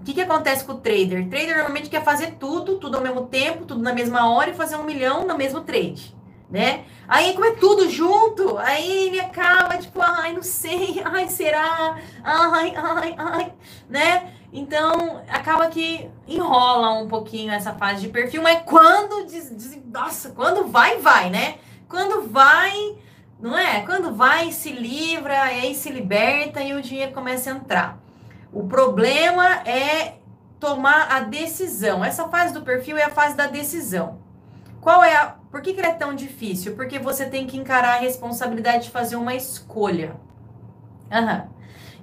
[0.00, 1.24] o que, que acontece com o trader?
[1.24, 4.54] O trader normalmente quer fazer tudo, tudo ao mesmo tempo, tudo na mesma hora e
[4.54, 6.20] fazer um milhão no mesmo trade
[6.52, 6.84] né?
[7.08, 11.96] Aí, como é tudo junto, aí ele acaba, tipo, ai, não sei, ai, será?
[12.22, 13.52] Ai, ai, ai,
[13.88, 14.34] né?
[14.52, 20.30] Então, acaba que enrola um pouquinho essa fase de perfil, mas quando, diz, diz, nossa,
[20.30, 21.56] quando vai, vai, né?
[21.88, 22.98] Quando vai,
[23.40, 23.80] não é?
[23.86, 27.98] Quando vai, se livra, aí se liberta e o dinheiro começa a entrar.
[28.52, 30.16] O problema é
[30.60, 32.04] tomar a decisão.
[32.04, 34.20] Essa fase do perfil é a fase da decisão.
[34.82, 36.74] Qual é a por que, que ele é tão difícil?
[36.74, 40.16] Porque você tem que encarar a responsabilidade de fazer uma escolha.
[41.10, 41.48] Uhum.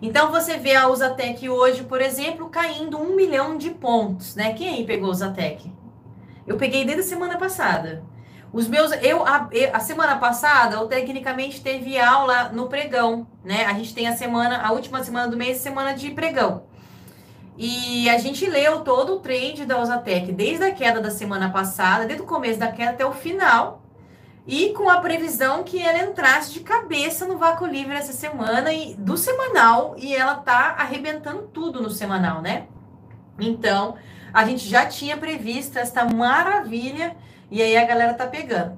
[0.04, 4.54] Então você vê a Usatec hoje, por exemplo, caindo um milhão de pontos, né?
[4.54, 5.74] Quem aí pegou a Usatec?
[6.46, 8.04] Eu peguei desde a semana passada.
[8.54, 13.66] Os meus, eu a, a, semana passada, eu tecnicamente teve aula no pregão, né?
[13.66, 16.69] A gente tem a semana, a última semana do mês, semana de pregão.
[17.62, 22.06] E a gente leu todo o trade da Usatec, desde a queda da semana passada,
[22.06, 23.82] desde o começo da queda até o final,
[24.48, 28.96] e com a previsão que ela entrasse de cabeça no vácuo livre essa semana e
[28.96, 32.68] do semanal, e ela tá arrebentando tudo no semanal, né?
[33.38, 33.96] Então,
[34.34, 37.18] a gente já tinha previsto esta maravilha,
[37.52, 38.78] e aí a galera tá pegando.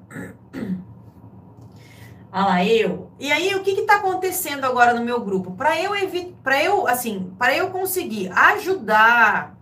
[2.34, 3.10] Ah lá, eu.
[3.20, 5.52] E aí, o que está acontecendo agora no meu grupo?
[5.52, 5.92] Para eu
[6.42, 9.54] para eu, assim, para eu conseguir ajudar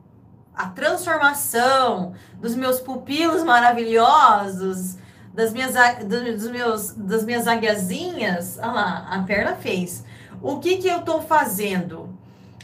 [0.54, 4.96] a transformação dos meus pupilos maravilhosos,
[5.34, 10.04] das minhas, dos meus, das minhas águiazinhas, olha lá, a perna fez.
[10.40, 12.09] O que que eu estou fazendo?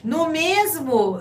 [0.07, 1.21] No mesmo,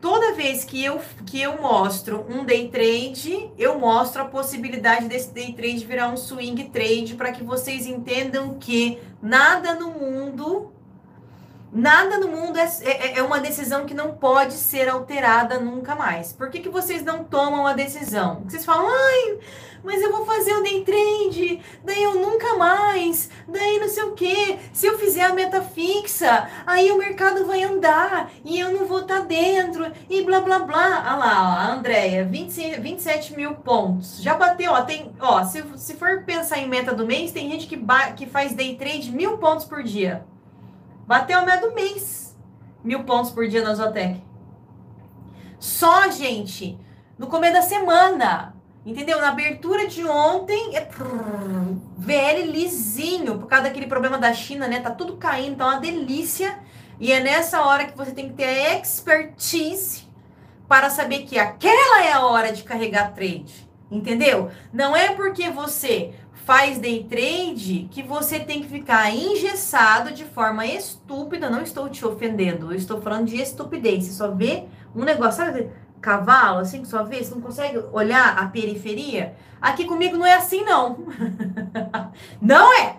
[0.00, 5.32] toda vez que eu, que eu mostro um day trade, eu mostro a possibilidade desse
[5.32, 10.72] day trade virar um swing trade para que vocês entendam que nada no mundo,
[11.72, 16.32] nada no mundo é, é, é, uma decisão que não pode ser alterada nunca mais.
[16.32, 18.44] Por que, que vocês não tomam a decisão?
[18.46, 19.38] Vocês falam, ai
[19.84, 24.12] mas eu vou fazer o day trade, daí eu nunca mais, daí não sei o
[24.12, 24.58] que.
[24.72, 29.00] Se eu fizer a meta fixa, aí o mercado vai andar e eu não vou
[29.00, 31.04] estar tá dentro e blá blá blá.
[31.06, 34.22] Olha lá, ó, a Andrea, 27 mil pontos.
[34.22, 37.66] Já bateu, ó, tem, ó, se, se for pensar em meta do mês, tem gente
[37.66, 37.78] que,
[38.16, 40.24] que faz day trade mil pontos por dia.
[41.06, 42.34] Bateu a meta do mês,
[42.82, 44.22] mil pontos por dia na Zotec.
[45.58, 46.78] Só, gente,
[47.18, 48.53] no começo da semana.
[48.84, 49.20] Entendeu?
[49.20, 50.86] Na abertura de ontem, é
[51.96, 54.80] VL lisinho, por causa daquele problema da China, né?
[54.80, 56.58] Tá tudo caindo, tá uma delícia.
[57.00, 60.04] E é nessa hora que você tem que ter a expertise
[60.68, 63.68] para saber que aquela é a hora de carregar trade.
[63.90, 64.50] Entendeu?
[64.72, 66.12] Não é porque você
[66.44, 71.48] faz day trade que você tem que ficar engessado de forma estúpida.
[71.48, 74.04] Não estou te ofendendo, eu estou falando de estupidez.
[74.04, 75.70] Você só vê um negócio, sabe?
[76.04, 79.34] Cavalo, assim, que sua vez, você não consegue olhar a periferia?
[79.58, 81.06] Aqui comigo não é assim, não.
[82.42, 82.98] não é,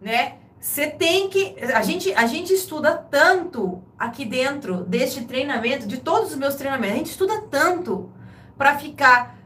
[0.00, 0.38] né?
[0.60, 1.54] Você tem que.
[1.72, 6.94] A gente, a gente estuda tanto aqui dentro deste treinamento, de todos os meus treinamentos,
[6.94, 8.10] a gente estuda tanto
[8.58, 9.38] para ficar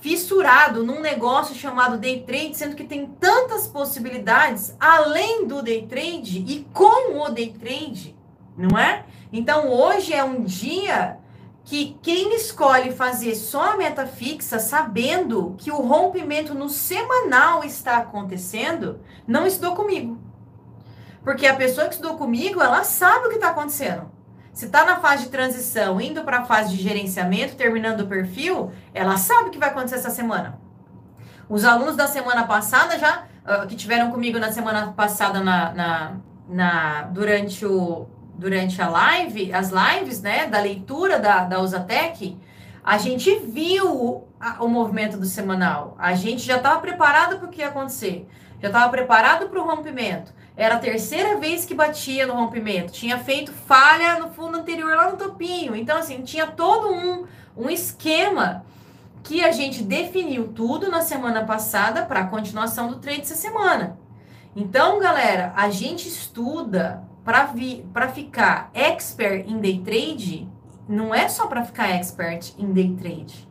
[0.00, 6.44] fissurado num negócio chamado day trade, sendo que tem tantas possibilidades além do day trade
[6.46, 8.14] e com o day trade,
[8.54, 9.06] não é?
[9.32, 11.23] Então hoje é um dia
[11.64, 17.96] que quem escolhe fazer só a meta fixa, sabendo que o rompimento no semanal está
[17.96, 20.18] acontecendo, não estudou comigo.
[21.22, 24.12] Porque a pessoa que estudou comigo, ela sabe o que está acontecendo.
[24.52, 28.70] Se está na fase de transição, indo para a fase de gerenciamento, terminando o perfil,
[28.92, 30.60] ela sabe o que vai acontecer essa semana.
[31.48, 36.12] Os alunos da semana passada já, uh, que tiveram comigo na semana passada na, na,
[36.46, 42.36] na durante o, durante a live, as lives, né, da leitura da, da Usatec,
[42.82, 45.94] a gente viu o, a, o movimento do semanal.
[45.98, 48.28] A gente já estava preparado para o que ia acontecer.
[48.60, 50.32] Já estava preparado para o rompimento.
[50.56, 52.92] Era a terceira vez que batia no rompimento.
[52.92, 55.74] Tinha feito falha no fundo anterior lá no topinho.
[55.74, 58.64] Então, assim, tinha todo um, um esquema
[59.22, 63.98] que a gente definiu tudo na semana passada para a continuação do trade essa semana.
[64.54, 70.48] Então, galera, a gente estuda para ficar expert em day trade,
[70.86, 73.48] não é só para ficar expert em day trade,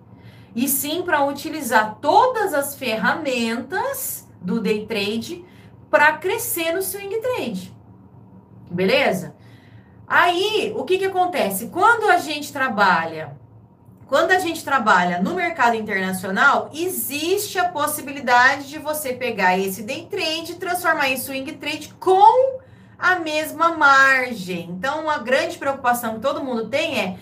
[0.56, 5.44] e sim para utilizar todas as ferramentas do day trade
[5.90, 7.76] para crescer no swing trade.
[8.70, 9.36] Beleza?
[10.08, 11.68] Aí, o que que acontece?
[11.68, 13.36] Quando a gente trabalha,
[14.06, 20.08] quando a gente trabalha no mercado internacional, existe a possibilidade de você pegar esse day
[20.10, 22.60] trade transformar em swing trade com
[23.04, 24.70] a mesma margem.
[24.70, 27.18] Então, uma grande preocupação que todo mundo tem é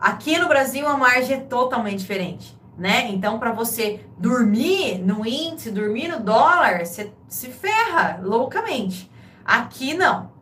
[0.00, 3.06] aqui no Brasil a margem é totalmente diferente, né?
[3.10, 9.08] Então, para você dormir no índice, dormir no dólar, você se ferra loucamente.
[9.44, 10.32] Aqui não.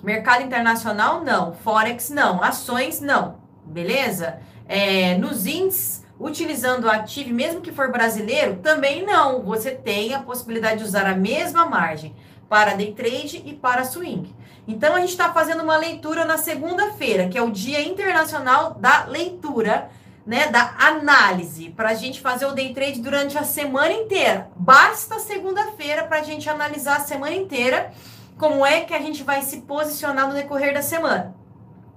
[0.00, 4.38] Mercado internacional não, forex não, ações não, beleza?
[4.68, 9.42] É, nos índices utilizando o ativo, mesmo que for brasileiro, também não.
[9.42, 12.14] Você tem a possibilidade de usar a mesma margem
[12.48, 14.34] para day trade e para swing.
[14.66, 19.04] Então a gente está fazendo uma leitura na segunda-feira, que é o Dia Internacional da
[19.04, 19.90] Leitura,
[20.26, 24.50] né, da análise, para a gente fazer o day trade durante a semana inteira.
[24.56, 27.92] Basta segunda-feira para a gente analisar a semana inteira
[28.36, 31.34] como é que a gente vai se posicionar no decorrer da semana.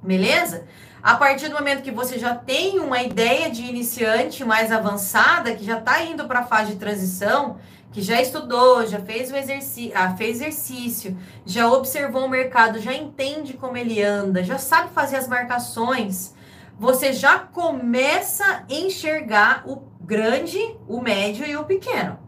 [0.01, 0.65] Beleza?
[1.02, 5.63] A partir do momento que você já tem uma ideia de iniciante mais avançada, que
[5.65, 7.58] já está indo para a fase de transição,
[7.92, 12.94] que já estudou, já fez o exercício, ah, fez exercício, já observou o mercado, já
[12.94, 16.35] entende como ele anda, já sabe fazer as marcações,
[16.77, 22.19] você já começa a enxergar o grande, o médio e o pequeno.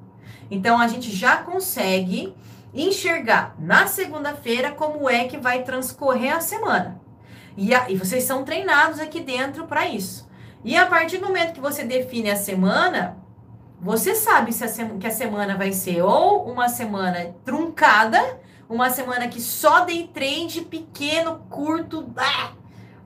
[0.49, 2.35] Então a gente já consegue
[2.73, 6.99] enxergar na segunda-feira como é que vai transcorrer a semana.
[7.55, 10.29] E, a, e vocês são treinados aqui dentro para isso.
[10.63, 13.17] E a partir do momento que você define a semana,
[13.81, 19.27] você sabe se a que a semana vai ser ou uma semana truncada, uma semana
[19.27, 22.51] que só day trade pequeno, curto, ah,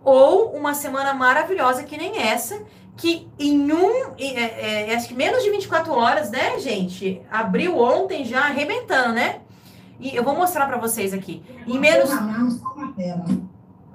[0.03, 2.61] ou uma semana maravilhosa que nem essa,
[2.97, 7.21] que em um, é, é, acho que menos de 24 horas, né, gente?
[7.32, 9.39] Abriu ontem já arrebentando, né?
[9.99, 11.41] E eu vou mostrar para vocês aqui.
[11.65, 12.09] Em menos.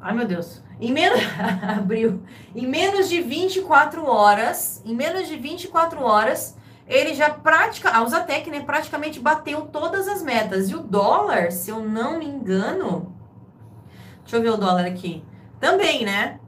[0.00, 0.62] Ai, meu Deus.
[0.80, 1.20] Em menos.
[1.76, 2.22] Abriu.
[2.54, 4.82] Em menos de 24 horas.
[4.84, 6.56] Em menos de 24 horas,
[6.86, 7.90] ele já pratica.
[7.90, 8.60] A Usatec, né?
[8.60, 10.70] Praticamente bateu todas as metas.
[10.70, 13.14] E o dólar, se eu não me engano.
[14.22, 15.24] Deixa eu ver o dólar aqui.
[15.58, 16.40] Também, né?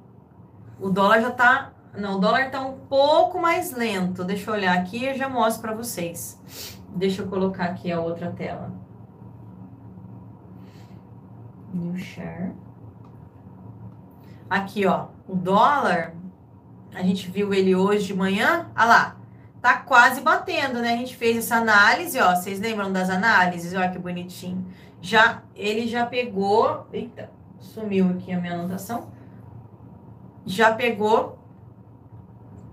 [0.80, 1.72] O dólar já tá.
[1.96, 4.24] Não, o dólar tá um pouco mais lento.
[4.24, 6.40] Deixa eu olhar aqui e já mostro para vocês.
[6.88, 8.72] Deixa eu colocar aqui a outra tela.
[11.72, 12.52] New share.
[14.48, 16.14] Aqui, ó, o dólar,
[16.94, 19.16] a gente viu ele hoje de manhã, olha lá,
[19.62, 20.92] tá quase batendo, né?
[20.92, 23.72] A gente fez essa análise, ó, vocês lembram das análises?
[23.72, 24.66] Olha que bonitinho.
[25.00, 29.12] Já, ele já pegou, eita, sumiu aqui a minha anotação.
[30.44, 31.38] Já pegou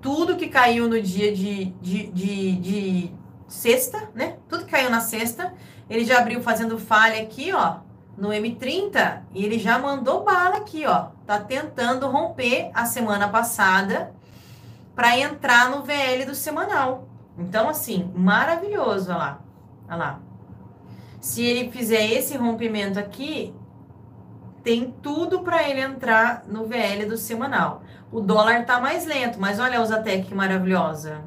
[0.02, 3.14] tudo que caiu no dia de, de, de, de
[3.48, 4.38] sexta, né?
[4.50, 5.54] Tudo que caiu na sexta,
[5.88, 7.82] ele já abriu fazendo falha aqui, ó
[8.20, 11.08] no M30 e ele já mandou bala aqui, ó.
[11.26, 14.14] Tá tentando romper a semana passada
[15.00, 17.08] para entrar no VL do semanal.
[17.38, 19.40] Então, assim, maravilhoso, olha lá.
[19.88, 20.20] Olha lá.
[21.22, 23.56] Se ele fizer esse rompimento aqui,
[24.62, 27.82] tem tudo para ele entrar no VL do semanal.
[28.12, 31.22] O dólar tá mais lento, mas olha a Usatec maravilhosa.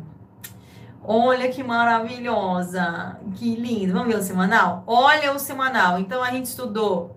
[1.02, 3.94] Olha que maravilhosa, que lindo.
[3.94, 4.84] Vamos ver o semanal?
[4.86, 5.98] Olha o semanal.
[5.98, 7.16] Então a gente estudou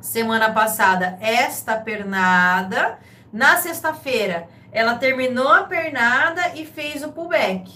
[0.00, 2.98] semana passada esta pernada.
[3.32, 7.72] Na sexta-feira, ela terminou a pernada e fez o pullback.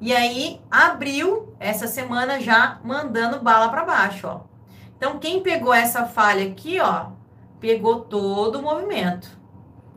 [0.00, 4.40] E aí abriu essa semana já mandando bala para baixo, ó.
[4.96, 7.10] Então quem pegou essa falha aqui, ó,
[7.60, 9.40] pegou todo o movimento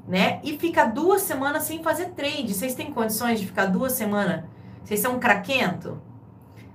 [0.07, 0.39] né?
[0.43, 2.53] E fica duas semanas sem fazer trade.
[2.53, 4.43] Vocês têm condições de ficar duas semanas?
[4.83, 6.01] Vocês são craquento?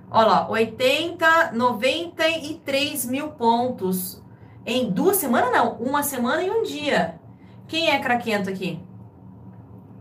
[0.09, 4.23] Olha lá, 80, 93 mil pontos
[4.65, 7.19] em duas semanas, não, uma semana e um dia.
[7.67, 8.81] Quem é craquento aqui?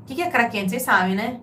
[0.08, 0.70] Que, que é craquento?
[0.70, 1.38] Vocês sabem, né?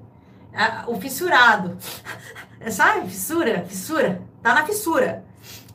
[0.51, 1.77] Ah, o fissurado.
[2.71, 3.07] Sabe?
[3.07, 4.23] Fissura, fissura.
[4.41, 5.23] Tá na fissura.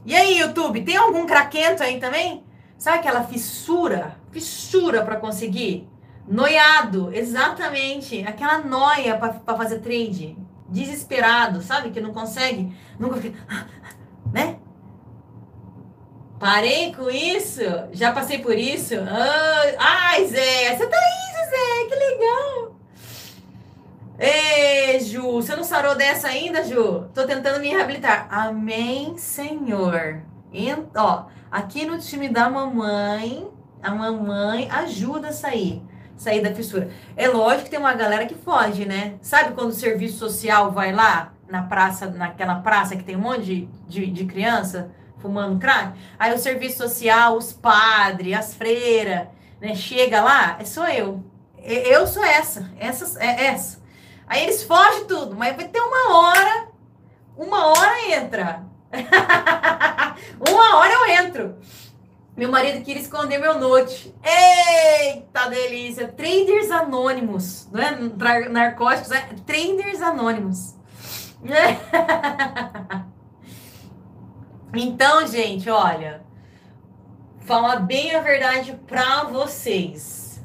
[0.04, 2.42] E aí, YouTube, tem algum craquento aí também?
[2.76, 4.16] Sabe aquela fissura?
[4.32, 5.88] Fissura para conseguir?
[6.26, 8.24] Noiado, exatamente.
[8.26, 10.36] Aquela noia para fazer trade.
[10.68, 11.90] Desesperado, sabe?
[11.90, 12.74] Que não consegue.
[12.98, 13.38] Nunca fica.
[14.32, 14.60] Né?
[16.38, 17.62] Parei com isso.
[17.90, 18.94] Já passei por isso.
[19.76, 21.88] Ai, Zé, você tá aí, Zé.
[21.88, 22.79] Que legal.
[24.22, 27.08] Ei, Ju, você não sarou dessa ainda, Ju?
[27.14, 28.28] Tô tentando me reabilitar.
[28.30, 30.20] Amém, Senhor.
[30.52, 33.48] Ent ó, aqui no time da mamãe,
[33.82, 35.82] a mamãe ajuda a sair
[36.18, 36.90] sair da fissura.
[37.16, 39.14] É lógico que tem uma galera que foge, né?
[39.22, 43.42] Sabe quando o serviço social vai lá na praça, naquela praça que tem um monte
[43.42, 45.98] de, de, de criança fumando crack?
[46.18, 49.28] Aí o serviço social, os padres, as freiras,
[49.62, 49.74] né?
[49.74, 51.24] Chega lá, é sou eu.
[51.56, 53.79] Eu sou essa, essa é essa.
[54.30, 56.68] Aí eles fogem tudo, mas vai ter uma hora,
[57.36, 58.62] uma hora entra.
[60.38, 61.58] uma hora eu entro.
[62.36, 64.14] Meu marido queria esconder meu note.
[64.22, 66.06] Eita delícia!
[66.06, 67.90] Traders anônimos, não é
[68.48, 70.76] narcóticos, é traders anônimos.
[74.72, 76.22] então, gente, olha,
[77.40, 80.40] falar bem a verdade para vocês.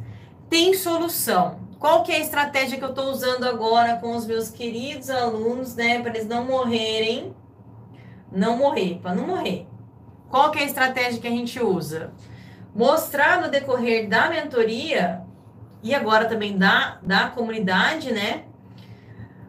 [0.49, 1.64] Tem solução.
[1.85, 5.75] Qual que é a estratégia que eu estou usando agora com os meus queridos alunos,
[5.75, 7.35] né, para eles não morrerem?
[8.31, 9.67] Não morrer, para não morrer.
[10.27, 12.11] Qual que é a estratégia que a gente usa?
[12.73, 15.21] Mostrar no decorrer da mentoria
[15.83, 18.45] e agora também da, da comunidade, né?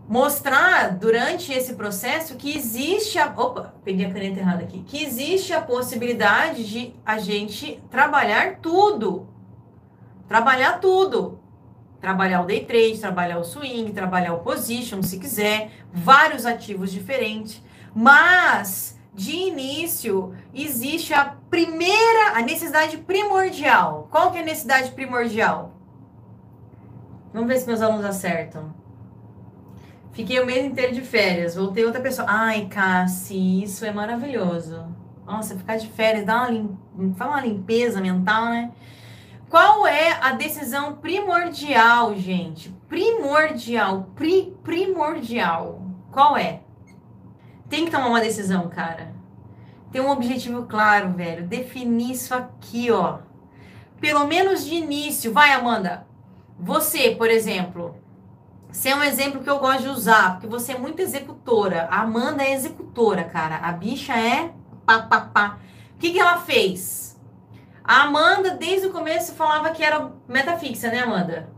[0.07, 3.33] Mostrar durante esse processo que existe a.
[3.35, 4.83] Opa, peguei a caneta errada aqui.
[4.83, 9.27] Que existe a possibilidade de a gente trabalhar tudo.
[10.29, 11.46] Trabalhar tudo.
[12.01, 17.63] Trabalhar o day trade, trabalhar o swing, trabalhar o position, se quiser, vários ativos diferentes.
[17.95, 24.09] Mas de início, existe a primeira, a necessidade primordial.
[24.11, 25.73] Qual que é a necessidade primordial?
[27.33, 28.75] Vamos ver se meus alunos acertam.
[30.13, 32.27] Fiquei o mês inteiro de férias, voltei outra pessoa.
[32.29, 34.87] Ai, Cassi, isso é maravilhoso.
[35.27, 36.79] Nossa, ficar de férias, dá uma, lim...
[36.95, 38.71] uma limpeza mental, né?
[39.49, 42.77] Qual é a decisão primordial, gente?
[42.89, 45.83] primordial, pri, primordial.
[46.11, 46.61] Qual é?
[47.69, 49.15] Tem que tomar uma decisão, cara.
[49.91, 51.47] Tem um objetivo claro, velho.
[51.47, 53.19] Definir isso aqui, ó.
[54.01, 55.33] Pelo menos de início.
[55.33, 56.07] Vai, Amanda.
[56.59, 57.97] Você, por exemplo,
[58.71, 61.89] você é um exemplo que eu gosto de usar, porque você é muito executora.
[61.91, 63.57] A Amanda é executora, cara.
[63.57, 64.53] A bicha é
[64.87, 65.59] pá, pá, pá.
[65.95, 67.06] O que, que ela fez?
[67.87, 71.49] A Amanda, desde o começo, falava que era meta fixa, né, Amanda?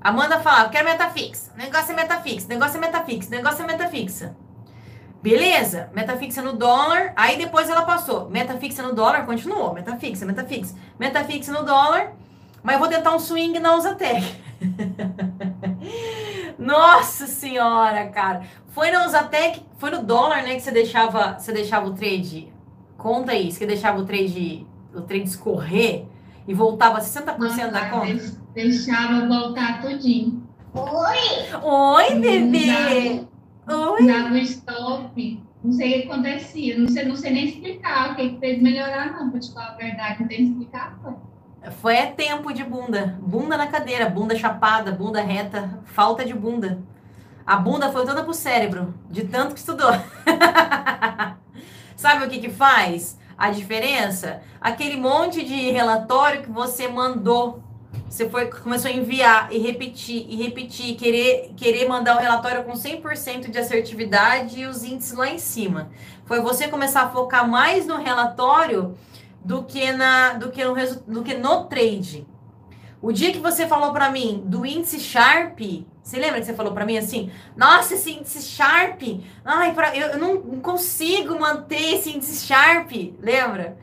[0.00, 1.52] Amanda falava, quero meta fixa.
[1.54, 4.34] Negócio é meta fixa, negócio é meta fixa, negócio é meta fixa.
[5.22, 7.12] Beleza, meta fixa no dólar.
[7.14, 11.52] Aí depois ela passou, meta fixa no dólar, continuou, meta fixa, meta fixa, meta fixa
[11.52, 12.12] no dólar.
[12.62, 14.24] Mas vou tentar um swing na Usatec.
[16.58, 18.42] Nossa senhora, cara.
[18.68, 22.50] Foi na Usatec, foi no dólar, né, que você deixava, você deixava o trade.
[22.96, 26.06] Conta isso, que deixava o trade, o trade escorrer
[26.46, 28.40] e voltava 60% Nossa, da conta.
[28.54, 30.42] Deixava voltar tudinho.
[30.74, 31.60] Oi!
[31.62, 33.26] Oi, bebê!
[33.68, 34.06] Oi!
[34.06, 35.42] Dava stop.
[35.62, 36.78] Não sei o que acontecia.
[36.78, 39.68] Não sei, não sei nem explicar o que, que fez melhorar, não, pra te falar
[39.68, 40.20] a verdade.
[40.20, 41.20] Não tem explicação.
[41.80, 43.18] Foi é tempo de bunda.
[43.20, 46.82] Bunda na cadeira, bunda chapada, bunda reta, falta de bunda.
[47.46, 49.90] A bunda foi toda pro cérebro, de tanto que estudou.
[51.96, 54.42] Sabe o que que faz a diferença?
[54.60, 57.62] Aquele monte de relatório que você mandou.
[58.06, 62.64] Você foi, começou a enviar e repetir e repetir, querer, querer mandar o um relatório
[62.64, 65.90] com 100% de assertividade e os índices lá em cima.
[66.26, 68.94] Foi você começar a focar mais no relatório
[69.42, 70.74] do que, na, do que, no,
[71.06, 72.26] do que no trade.
[73.00, 75.58] O dia que você falou para mim do índice Sharp,
[76.10, 77.30] você lembra que você falou para mim assim?
[77.56, 79.00] Nossa, esse índice Sharp,
[79.44, 82.90] ai, pra, eu, eu não consigo manter esse índice Sharp,
[83.20, 83.78] lembra?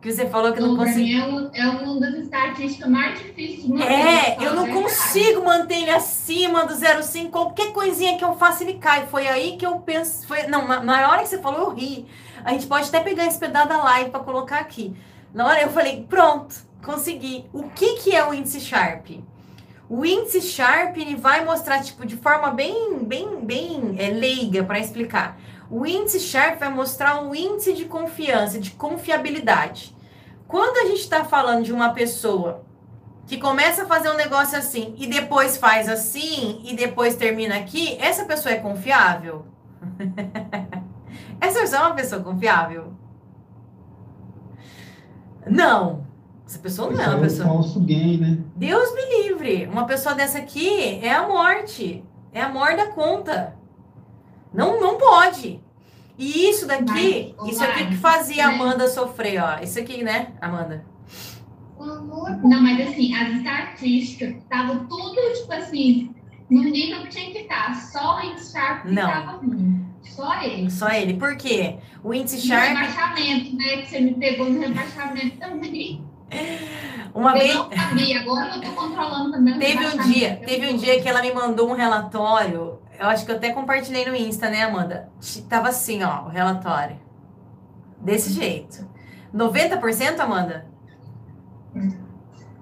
[0.00, 1.06] Que você falou que não consigo.
[1.06, 3.92] É, um, é uma das estatísticas mais difíceis de manter.
[3.92, 7.30] É, eu não consigo manter ele acima do 0,5.
[7.30, 9.06] Qualquer coisinha que eu faça, ele cai.
[9.08, 10.26] Foi aí que eu penso.
[10.26, 12.06] Foi, não, na, na hora que você falou, eu ri.
[12.44, 14.96] A gente pode até pegar esse pedaço da live para colocar aqui.
[15.34, 17.44] Na hora eu falei, pronto, consegui.
[17.52, 19.10] O que, que é o índice Sharp?
[19.88, 24.78] O índice Sharp ele vai mostrar tipo de forma bem, bem, bem é, leiga para
[24.78, 25.40] explicar.
[25.70, 29.96] O índice Sharp vai mostrar um índice de confiança, de confiabilidade.
[30.46, 32.64] Quando a gente está falando de uma pessoa
[33.26, 37.96] que começa a fazer um negócio assim e depois faz assim e depois termina aqui,
[37.98, 39.46] essa pessoa é confiável?
[41.40, 42.92] Essa pessoa é uma pessoa confiável?
[45.46, 46.07] Não.
[46.48, 47.46] Essa pessoa não é uma pessoa.
[47.46, 48.38] É um falso gain, né?
[48.56, 49.66] Deus me livre.
[49.66, 52.02] Uma pessoa dessa aqui é a morte.
[52.32, 53.54] É a morte da conta.
[54.54, 55.60] Não, não pode.
[56.16, 58.54] E isso daqui, Mas, isso aqui que fazia a né?
[58.54, 59.62] Amanda sofrer, ó.
[59.62, 60.86] Isso aqui, né, Amanda?
[61.78, 66.14] Não, mas assim, as estatísticas estavam tudo, tipo assim,
[66.50, 67.74] no nível que tinha que estar.
[67.74, 69.86] Só em Sharp que estava ruim.
[70.02, 70.70] Só ele.
[70.70, 71.14] Só ele.
[71.14, 71.76] Por quê?
[72.02, 72.70] O índice Sharp.
[72.70, 73.76] No rebaixamento, né?
[73.82, 76.07] Que você me pegou no rebaixamento também.
[77.14, 77.54] Uma eu vez.
[77.54, 79.58] não sabia, agora eu tô controlando também.
[79.58, 82.78] Teve um dia, teve um dia que ela me mandou um relatório.
[82.98, 85.10] Eu acho que eu até compartilhei no Insta, né, Amanda?
[85.48, 86.98] Tava assim, ó, o relatório.
[88.00, 88.86] Desse jeito.
[89.34, 90.66] 90%, Amanda?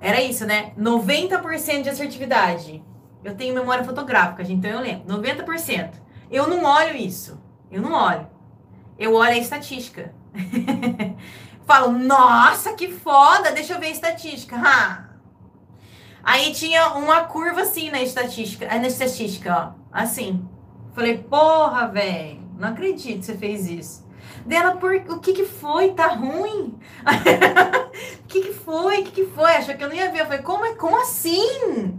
[0.01, 0.73] Era isso, né?
[0.79, 2.83] 90% de assertividade.
[3.25, 5.07] Eu tenho memória fotográfica, gente, então eu lembro.
[5.19, 5.91] 90%.
[6.31, 7.41] Eu não olho isso.
[7.71, 8.27] Eu não olho.
[8.99, 10.15] Eu olho a estatística.
[11.67, 14.57] Falo, nossa, que foda, deixa eu ver a estatística.
[16.23, 19.87] Aí tinha uma curva assim na estatística, na estatística, ó.
[19.93, 20.49] Assim.
[20.95, 24.07] Falei, porra, velho, não acredito que você fez isso.
[24.47, 25.93] Dela, por o que que foi?
[25.93, 26.79] Tá ruim?
[28.25, 29.01] O que que foi?
[29.01, 29.53] O que que foi?
[29.53, 30.21] Achou que eu não ia ver.
[30.21, 31.99] Eu falei, como, é, como assim?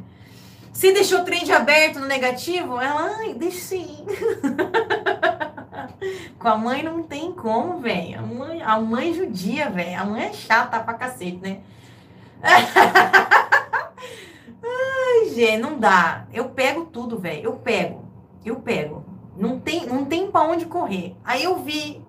[0.71, 2.79] Você deixou o trade aberto no negativo?
[2.79, 4.05] Ela, ai, deixa sim.
[6.37, 8.19] Com a mãe não tem como, velho.
[8.19, 9.99] A mãe, a mãe judia, velho.
[9.99, 11.61] A mãe é chata pra cacete, né?
[14.63, 16.25] ai, gente, não dá.
[16.31, 17.43] Eu pego tudo, velho.
[17.43, 18.05] Eu pego.
[18.45, 19.03] Eu pego.
[19.35, 21.15] Não tem, não tem pra onde correr.
[21.23, 22.03] Aí eu vi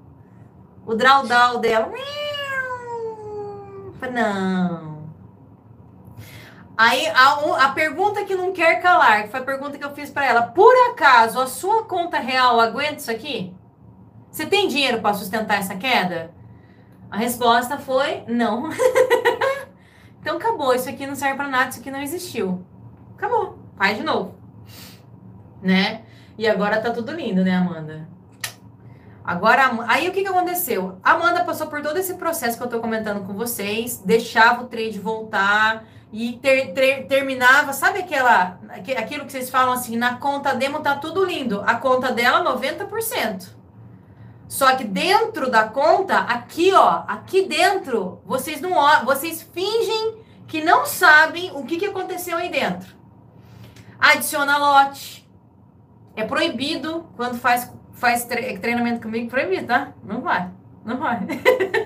[0.87, 1.91] o draudal dela.
[4.13, 4.99] Não.
[6.77, 10.11] Aí a, a pergunta que não quer calar, que foi a pergunta que eu fiz
[10.11, 13.53] para ela: por acaso a sua conta real aguenta isso aqui?
[14.31, 16.31] Você tem dinheiro para sustentar essa queda?
[17.11, 18.69] A resposta foi não.
[20.21, 22.65] então acabou, isso aqui não serve para nada, isso aqui não existiu.
[23.17, 24.35] Acabou, faz de novo.
[25.63, 26.03] Né?
[26.37, 28.09] E agora tá tudo lindo, né, Amanda?
[29.25, 30.99] Agora, aí o que, que aconteceu?
[31.03, 34.99] Amanda passou por todo esse processo que eu tô comentando com vocês, deixava o trade
[34.99, 38.59] voltar, e ter, ter, terminava, sabe aquela,
[38.97, 43.58] aquilo que vocês falam assim, na conta demo tá tudo lindo, a conta dela 90%.
[44.49, 48.75] Só que dentro da conta, aqui ó, aqui dentro, vocês não
[49.05, 52.97] vocês fingem que não sabem o que, que aconteceu aí dentro.
[53.99, 55.29] Adiciona lote.
[56.17, 59.93] É proibido quando faz, faz treinamento comigo, proibido, tá?
[60.03, 60.51] Não vai.
[60.83, 61.21] Não vai.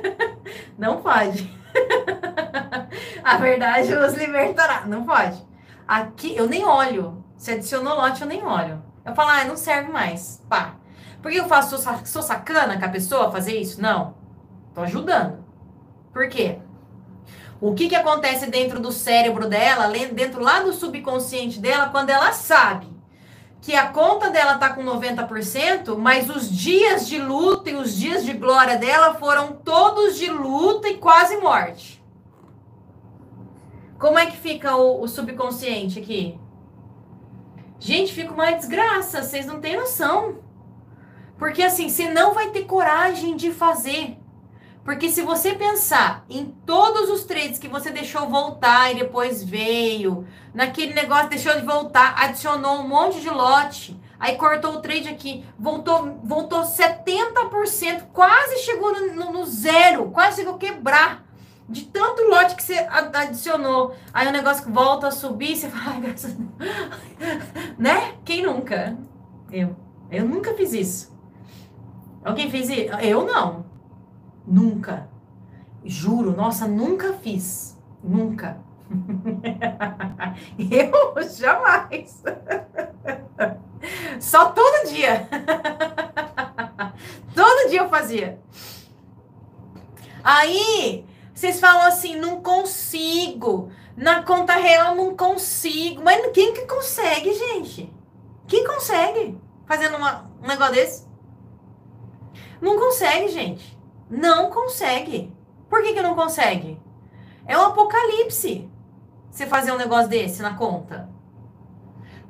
[0.78, 1.52] não pode.
[3.24, 4.86] A verdade nos libertará.
[4.86, 5.44] Não pode.
[5.86, 7.24] Aqui eu nem olho.
[7.36, 8.80] Se adicionou lote, eu nem olho.
[9.04, 10.40] Eu falo, ah, não serve mais.
[10.48, 10.76] Pá.
[11.22, 11.78] Por que eu faço?
[11.78, 13.80] Sou, sou sacana com a pessoa fazer isso?
[13.80, 14.14] Não.
[14.74, 15.44] Tô ajudando.
[16.12, 16.58] Por quê?
[17.60, 22.32] O que, que acontece dentro do cérebro dela, dentro lá do subconsciente dela, quando ela
[22.32, 22.92] sabe
[23.60, 28.24] que a conta dela tá com 90%, mas os dias de luta e os dias
[28.24, 32.02] de glória dela foram todos de luta e quase morte.
[33.96, 36.36] Como é que fica o, o subconsciente aqui?
[37.78, 40.41] Gente, fica uma desgraça, vocês não têm noção.
[41.42, 44.16] Porque assim, você não vai ter coragem de fazer.
[44.84, 50.24] Porque se você pensar em todos os trades que você deixou voltar e depois veio,
[50.54, 55.44] naquele negócio deixou de voltar, adicionou um monte de lote, aí cortou o trade aqui,
[55.58, 61.24] voltou, voltou 70%, quase chegou no, no, zero, quase chegou a quebrar
[61.68, 63.96] de tanto lote que você adicionou.
[64.14, 67.74] Aí o negócio volta a subir, você fala, graças a Deus.
[67.76, 68.14] né?
[68.24, 68.96] Quem nunca?
[69.50, 69.74] Eu.
[70.08, 71.11] Eu nunca fiz isso.
[72.24, 72.94] Alguém fez isso?
[73.00, 73.64] Eu não.
[74.46, 75.08] Nunca.
[75.84, 77.78] Juro, nossa, nunca fiz.
[78.02, 78.58] Nunca.
[80.58, 82.22] eu jamais.
[84.20, 85.28] Só todo dia.
[87.34, 88.40] todo dia eu fazia.
[90.22, 91.04] Aí,
[91.34, 93.70] vocês falam assim, não consigo.
[93.96, 96.02] Na conta real não consigo.
[96.04, 97.92] Mas quem que consegue, gente?
[98.46, 101.01] Quem consegue fazendo uma, um negócio desse?
[102.62, 103.76] Não consegue, gente.
[104.08, 105.34] Não consegue.
[105.68, 106.80] Por que, que não consegue?
[107.44, 108.70] É um apocalipse
[109.28, 111.10] você fazer um negócio desse na conta.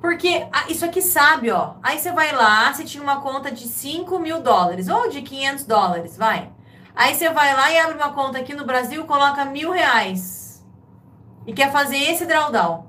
[0.00, 1.74] Porque isso aqui sabe, ó.
[1.82, 5.64] Aí você vai lá, você tinha uma conta de 5 mil dólares ou de 500
[5.66, 6.50] dólares, vai.
[6.96, 10.64] Aí você vai lá e abre uma conta aqui no Brasil, coloca mil reais.
[11.46, 12.86] E quer fazer esse drawdown.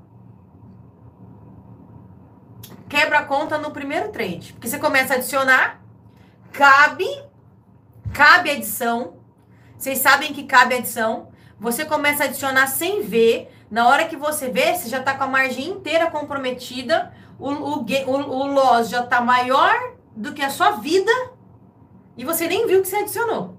[2.88, 4.54] Quebra a conta no primeiro trade.
[4.54, 5.80] Porque você começa a adicionar,
[6.52, 7.06] cabe
[8.14, 9.16] cabe edição.
[9.76, 11.28] Vocês sabem que cabe edição.
[11.58, 13.50] Você começa a adicionar sem ver.
[13.70, 17.12] Na hora que você vê, você já está com a margem inteira comprometida.
[17.38, 19.74] O, o, o, o loss já está maior
[20.14, 21.10] do que a sua vida.
[22.16, 23.56] E você nem viu que você adicionou.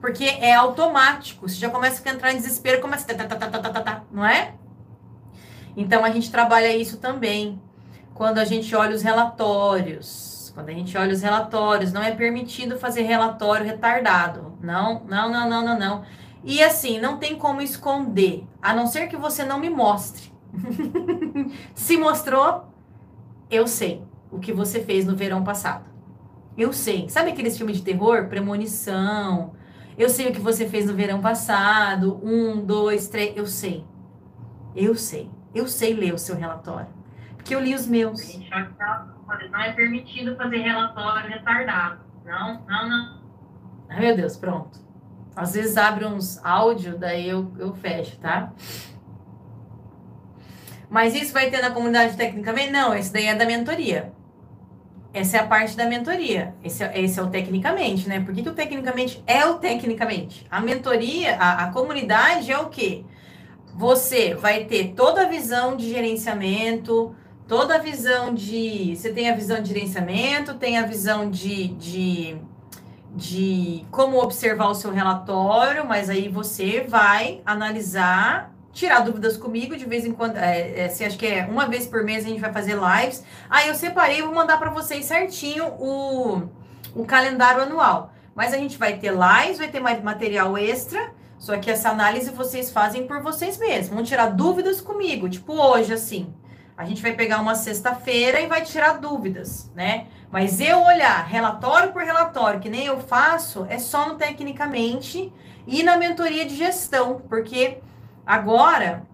[0.00, 1.48] Porque é automático.
[1.48, 3.14] Você já começa a entrar em desespero, começa a...
[3.14, 4.54] Tá, tá, tá, não é?
[5.76, 7.62] Então, a gente trabalha isso também.
[8.14, 10.25] Quando a gente olha os relatórios
[10.56, 14.56] quando a gente olha os relatórios, não é permitido fazer relatório retardado.
[14.58, 16.02] Não, não, não, não, não, não.
[16.42, 20.32] E assim, não tem como esconder, a não ser que você não me mostre.
[21.76, 22.72] Se mostrou,
[23.50, 25.84] eu sei o que você fez no verão passado.
[26.56, 27.06] Eu sei.
[27.10, 28.26] Sabe aqueles filmes de terror?
[28.28, 29.52] Premonição.
[29.98, 32.18] Eu sei o que você fez no verão passado.
[32.24, 33.36] Um, dois, três.
[33.36, 33.84] Eu sei.
[34.74, 35.30] Eu sei.
[35.54, 36.88] Eu sei ler o seu relatório.
[37.36, 38.22] Porque eu li os meus
[39.50, 42.00] não é permitido fazer relatório retardado.
[42.24, 43.20] Não, não, não.
[43.88, 44.80] Ai, meu Deus, pronto.
[45.34, 48.52] Às vezes abre uns áudio, daí eu, eu fecho, tá?
[50.88, 52.70] Mas isso vai ter na comunidade tecnicamente?
[52.70, 54.12] Não, esse daí é da mentoria.
[55.12, 56.54] Essa é a parte da mentoria.
[56.62, 58.20] Esse é, esse é o tecnicamente, né?
[58.20, 60.46] Por que, que o tecnicamente é o tecnicamente?
[60.50, 63.04] A mentoria, a, a comunidade é o quê?
[63.74, 67.14] Você vai ter toda a visão de gerenciamento,
[67.48, 68.94] toda a visão de.
[68.96, 72.36] Você tem a visão de gerenciamento, tem a visão de, de,
[73.14, 79.84] de como observar o seu relatório, mas aí você vai analisar, tirar dúvidas comigo de
[79.84, 80.36] vez em quando.
[80.36, 83.24] É, é, você acha que é uma vez por mês a gente vai fazer lives.
[83.48, 86.42] Aí eu separei, vou mandar para vocês certinho o,
[86.94, 88.12] o calendário anual.
[88.34, 91.14] Mas a gente vai ter lives, vai ter mais material extra.
[91.38, 93.94] Só que essa análise vocês fazem por vocês mesmos.
[93.94, 96.34] Vão tirar dúvidas comigo, tipo hoje, assim.
[96.76, 100.08] A gente vai pegar uma sexta-feira e vai tirar dúvidas, né?
[100.30, 105.32] Mas eu olhar relatório por relatório, que nem eu faço, é só no tecnicamente
[105.66, 107.78] e na mentoria de gestão, porque
[108.26, 109.06] agora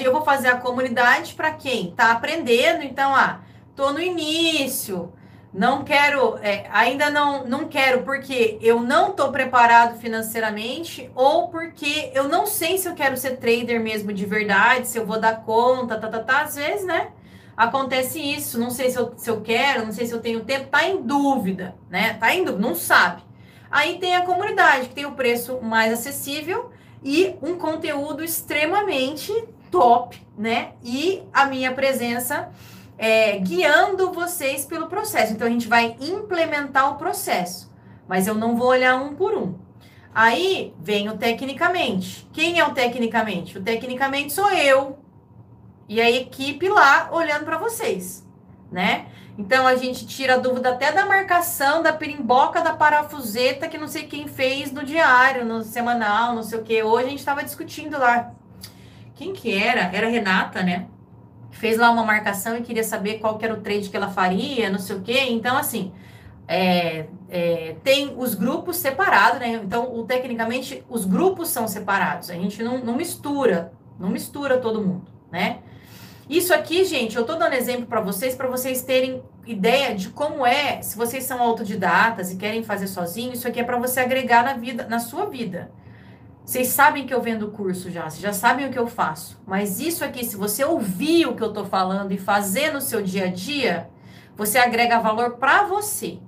[0.00, 3.40] eu vou fazer a comunidade para quem está aprendendo, então, ah,
[3.76, 5.12] tô no início,
[5.52, 12.10] Não quero, é, ainda não, não quero porque eu não estou preparado financeiramente ou porque
[12.14, 15.42] eu não sei se eu quero ser trader mesmo de verdade, se eu vou dar
[15.42, 16.42] conta, tá, tá, tá.
[16.42, 17.08] Às vezes, né?
[17.56, 20.68] Acontece isso, não sei se eu, se eu quero, não sei se eu tenho tempo,
[20.68, 22.14] tá em dúvida, né?
[22.14, 23.22] Tá em dúvida, não sabe.
[23.70, 26.70] Aí tem a comunidade, que tem o preço mais acessível
[27.02, 29.32] e um conteúdo extremamente
[29.70, 30.72] top, né?
[30.84, 32.50] E a minha presença
[32.98, 35.32] é, guiando vocês pelo processo.
[35.32, 37.72] Então, a gente vai implementar o processo,
[38.06, 39.54] mas eu não vou olhar um por um.
[40.14, 42.28] Aí vem o tecnicamente.
[42.32, 43.56] Quem é o tecnicamente?
[43.56, 44.98] O tecnicamente sou eu
[45.88, 48.26] e a equipe lá olhando para vocês,
[48.70, 49.06] né?
[49.38, 53.86] Então a gente tira a dúvida até da marcação da pirimboca da parafuseta que não
[53.86, 56.82] sei quem fez no diário, no semanal, não sei o que.
[56.82, 58.32] Hoje a gente estava discutindo lá.
[59.14, 59.82] Quem que era?
[59.96, 60.88] Era Renata, né?
[61.50, 64.70] Fez lá uma marcação e queria saber qual que era o trade que ela faria,
[64.70, 65.26] não sei o quê.
[65.28, 65.92] Então, assim,
[66.46, 69.60] é, é, tem os grupos separados, né?
[69.62, 72.30] Então, o, tecnicamente, os grupos são separados.
[72.30, 75.58] A gente não, não mistura, não mistura todo mundo, né?
[76.28, 80.44] Isso aqui, gente, eu tô dando exemplo para vocês, para vocês terem ideia de como
[80.44, 84.44] é, se vocês são autodidatas e querem fazer sozinho, isso aqui é para você agregar
[84.44, 85.70] na vida, na sua vida.
[86.48, 89.38] Vocês sabem que eu vendo curso já, vocês já sabem o que eu faço.
[89.46, 93.02] Mas isso aqui, se você ouvir o que eu estou falando e fazer no seu
[93.02, 93.90] dia a dia,
[94.34, 96.18] você agrega valor para você.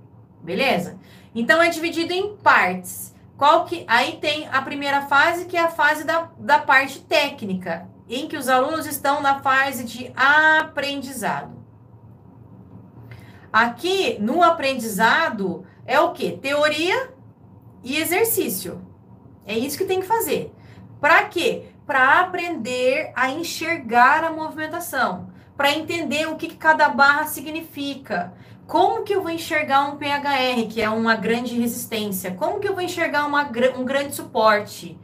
[0.43, 0.99] Beleza?
[1.35, 3.15] Então é dividido em partes.
[3.35, 7.89] Qual que aí tem a primeira fase, que é a fase da, da parte técnica,
[8.07, 11.57] em que os alunos estão na fase de aprendizado.
[13.51, 16.33] Aqui no aprendizado é o que?
[16.33, 17.11] Teoria
[17.83, 18.90] e exercício.
[19.51, 20.55] É isso que tem que fazer.
[21.01, 21.65] Para quê?
[21.85, 28.33] Para aprender a enxergar a movimentação, para entender o que, que cada barra significa.
[28.65, 32.31] Como que eu vou enxergar um PHR, que é uma grande resistência?
[32.31, 33.43] Como que eu vou enxergar uma,
[33.77, 34.97] um grande suporte?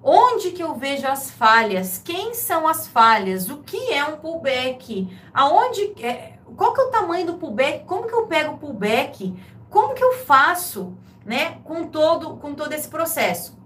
[0.00, 1.98] Onde que eu vejo as falhas?
[1.98, 3.50] Quem são as falhas?
[3.50, 5.08] O que é um pullback?
[5.34, 7.84] Aonde é, qual que é o tamanho do pullback?
[7.84, 9.34] Como que eu pego o pullback?
[9.68, 10.96] Como que eu faço,
[11.26, 13.57] né, com todo com todo esse processo?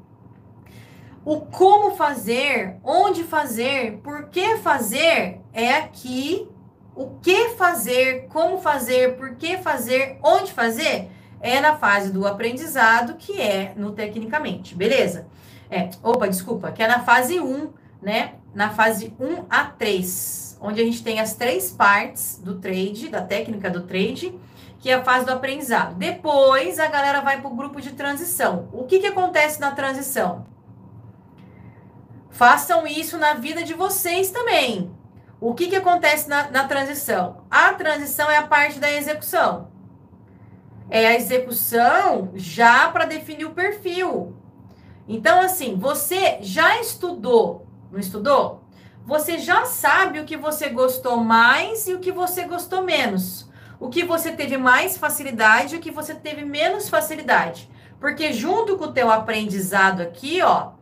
[1.25, 6.49] O como fazer, onde fazer, por que fazer é aqui.
[6.97, 11.11] O que fazer, como fazer, por que fazer, onde fazer
[11.41, 15.27] é na fase do aprendizado, que é no tecnicamente, beleza?
[15.70, 18.35] É, opa, desculpa, que é na fase 1, né?
[18.53, 23.23] Na fase 1 a 3, onde a gente tem as três partes do trade, da
[23.23, 24.39] técnica do trade,
[24.79, 25.95] que é a fase do aprendizado.
[25.95, 28.68] Depois a galera vai para o grupo de transição.
[28.73, 30.52] O que, que acontece na transição?
[32.33, 34.91] Façam isso na vida de vocês também.
[35.39, 37.45] O que, que acontece na, na transição?
[37.51, 39.70] A transição é a parte da execução.
[40.89, 44.35] É a execução já para definir o perfil.
[45.07, 48.62] Então, assim, você já estudou, não estudou?
[49.05, 53.51] Você já sabe o que você gostou mais e o que você gostou menos.
[53.78, 57.68] O que você teve mais facilidade e o que você teve menos facilidade.
[58.01, 60.72] Porque junto com o teu aprendizado aqui, ó,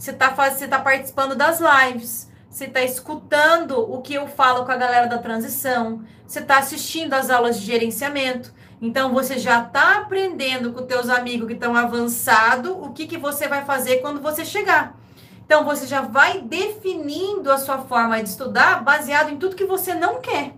[0.00, 4.72] você está você tá participando das lives, você está escutando o que eu falo com
[4.72, 8.50] a galera da transição, você está assistindo as aulas de gerenciamento.
[8.80, 13.46] Então você já está aprendendo com teus amigos que estão avançado o que, que você
[13.46, 14.98] vai fazer quando você chegar.
[15.44, 19.92] Então você já vai definindo a sua forma de estudar baseado em tudo que você
[19.92, 20.54] não quer.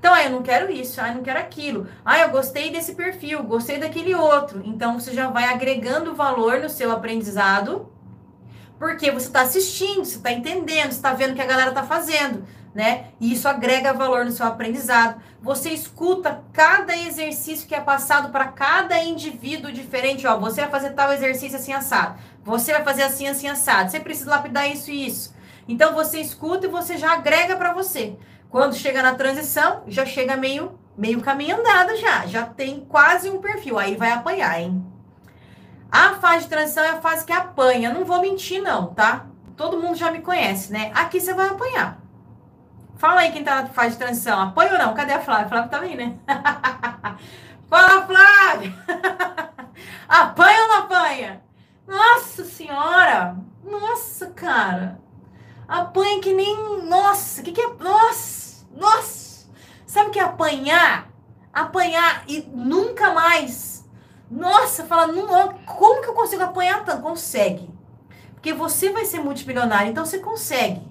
[0.00, 1.86] Então, ah, eu não quero isso, ah, eu não quero aquilo.
[2.04, 4.60] Ah, eu gostei desse perfil, gostei daquele outro.
[4.62, 7.93] Então, você já vai agregando valor no seu aprendizado
[8.78, 11.82] porque você está assistindo, você está entendendo, você está vendo o que a galera está
[11.82, 12.44] fazendo,
[12.74, 13.06] né?
[13.20, 15.20] E isso agrega valor no seu aprendizado.
[15.40, 20.26] Você escuta cada exercício que é passado para cada indivíduo diferente.
[20.26, 22.18] Ó, você vai fazer tal exercício assim assado.
[22.42, 23.90] Você vai fazer assim, assim assado.
[23.90, 25.34] Você precisa lapidar isso e isso.
[25.68, 28.16] Então você escuta e você já agrega para você.
[28.50, 33.40] Quando chega na transição, já chega meio meio caminho andado já, já tem quase um
[33.40, 33.78] perfil.
[33.78, 34.93] Aí vai apanhar, hein?
[35.94, 37.94] A fase de transição é a fase que apanha.
[37.94, 39.26] Não vou mentir, não, tá?
[39.56, 40.90] Todo mundo já me conhece, né?
[40.92, 42.00] Aqui você vai apanhar.
[42.96, 44.40] Fala aí quem tá na fase de transição.
[44.40, 44.92] Apanha ou não?
[44.92, 45.46] Cadê a Flávia?
[45.46, 46.18] A Flávia tá aí, né?
[47.70, 48.74] Fala, Flávia!
[50.08, 51.40] apanha ou não apanha?
[51.86, 53.36] Nossa senhora!
[53.62, 54.98] Nossa, cara!
[55.68, 56.82] Apanha que nem.
[56.88, 57.40] Nossa!
[57.40, 57.72] O que, que é.
[57.78, 58.66] Nossa!
[58.74, 59.46] Nossa!
[59.86, 61.06] Sabe o que é apanhar?
[61.52, 63.73] Apanhar e nunca mais
[64.30, 67.02] nossa, fala, não, como que eu consigo apanhar tanto?
[67.02, 67.68] Consegue.
[68.34, 70.82] Porque você vai ser multimilionário, então você consegue.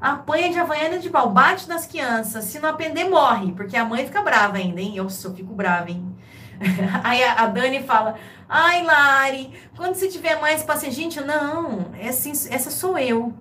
[0.00, 2.44] Apanha de havaiana de pau, bate nas crianças.
[2.44, 3.52] Se não aprender, morre.
[3.52, 4.96] Porque a mãe fica brava ainda, hein?
[4.96, 6.16] Eu, fico brava, hein?
[7.02, 8.14] Aí a, Dani fala:
[8.48, 11.02] Ai, Lari, quando você tiver mais paciência.
[11.02, 13.34] Gente, não, é assim, essa sou eu.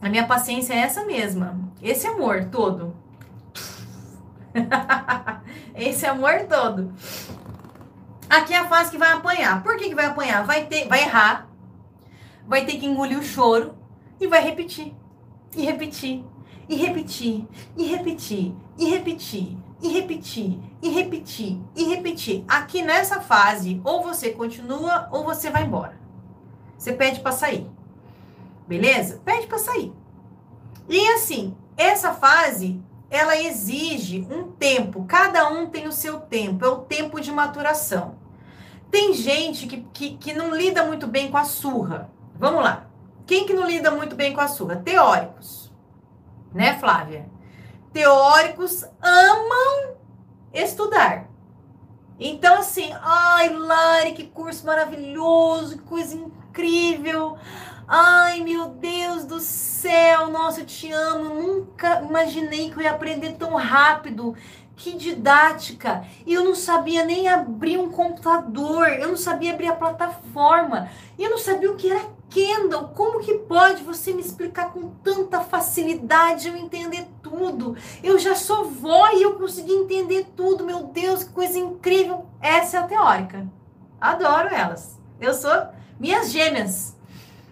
[0.00, 1.58] A minha paciência é essa mesma.
[1.82, 2.94] Esse amor todo.
[5.74, 6.92] Esse amor todo.
[8.28, 9.62] Aqui é a fase que vai apanhar.
[9.62, 10.44] Por que, que vai apanhar?
[10.44, 11.48] Vai ter, vai errar,
[12.46, 13.74] vai ter que engolir o choro
[14.20, 14.94] e vai repetir.
[15.56, 16.24] E repetir.
[16.68, 17.48] E repetir.
[17.76, 18.54] E repetir.
[18.76, 19.58] E repetir.
[19.80, 20.60] E repetir.
[20.82, 21.60] E repetir.
[21.74, 22.44] E repetir.
[22.46, 25.98] Aqui nessa fase, ou você continua ou você vai embora.
[26.76, 27.66] Você pede para sair.
[28.66, 29.20] Beleza?
[29.24, 29.92] Pede para sair.
[30.88, 32.80] E assim, essa fase
[33.10, 38.16] ela exige um tempo, cada um tem o seu tempo, é o tempo de maturação.
[38.90, 42.10] Tem gente que, que, que não lida muito bem com a surra.
[42.38, 42.86] Vamos lá.
[43.26, 44.76] Quem que não lida muito bem com a surra?
[44.76, 45.72] Teóricos.
[46.54, 47.26] Né, Flávia?
[47.92, 49.96] Teóricos amam
[50.52, 51.28] estudar.
[52.18, 57.36] Então, assim, ai, Lari, que curso maravilhoso, que coisa incrível.
[57.90, 61.34] Ai, meu Deus do céu, nossa, eu te amo.
[61.34, 64.36] Nunca imaginei que eu ia aprender tão rápido.
[64.76, 66.04] Que didática!
[66.26, 71.30] E eu não sabia nem abrir um computador, eu não sabia abrir a plataforma, eu
[71.30, 72.88] não sabia o que era Kendall.
[72.88, 77.74] Como que pode você me explicar com tanta facilidade eu entender tudo?
[78.04, 80.62] Eu já sou vó e eu consegui entender tudo.
[80.62, 82.26] Meu Deus, que coisa incrível!
[82.38, 83.48] Essa é a teórica.
[83.98, 85.00] Adoro elas.
[85.18, 85.68] Eu sou
[85.98, 86.97] minhas gêmeas.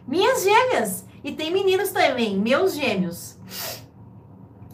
[0.07, 1.05] Minhas gêmeas.
[1.25, 3.37] E tem meninos também, meus gêmeos.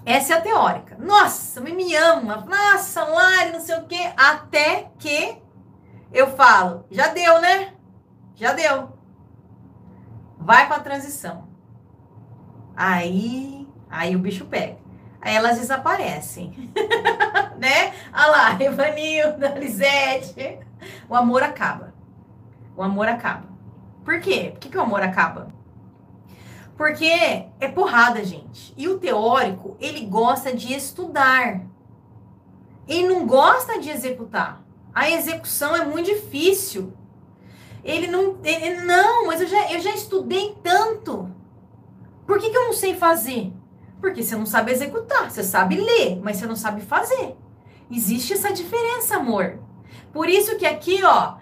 [0.04, 0.96] Essa é a teórica.
[0.98, 2.44] Nossa, me, me ama.
[2.48, 4.12] Nossa, Lari, não sei o quê.
[4.16, 5.38] Até que
[6.12, 7.72] eu falo, já deu, né?
[8.34, 8.92] Já deu.
[10.36, 11.48] Vai com a transição.
[12.76, 14.76] Aí, aí o bicho pega.
[15.20, 16.72] Aí elas desaparecem.
[17.56, 17.94] né?
[18.12, 20.58] Olha lá, Evanilda, Lisete.
[21.08, 21.94] O amor acaba.
[22.76, 23.51] O amor acaba.
[24.04, 24.50] Por quê?
[24.52, 25.48] Por que, que o amor acaba?
[26.76, 27.06] Porque
[27.60, 28.74] é porrada, gente.
[28.76, 31.60] E o teórico, ele gosta de estudar.
[32.88, 34.62] Ele não gosta de executar.
[34.94, 36.92] A execução é muito difícil.
[37.84, 38.38] Ele não.
[38.42, 41.30] Ele, não, mas eu já, eu já estudei tanto.
[42.26, 43.52] Por que, que eu não sei fazer?
[44.00, 45.30] Porque você não sabe executar.
[45.30, 47.36] Você sabe ler, mas você não sabe fazer.
[47.90, 49.58] Existe essa diferença, amor.
[50.12, 51.34] Por isso que aqui, ó,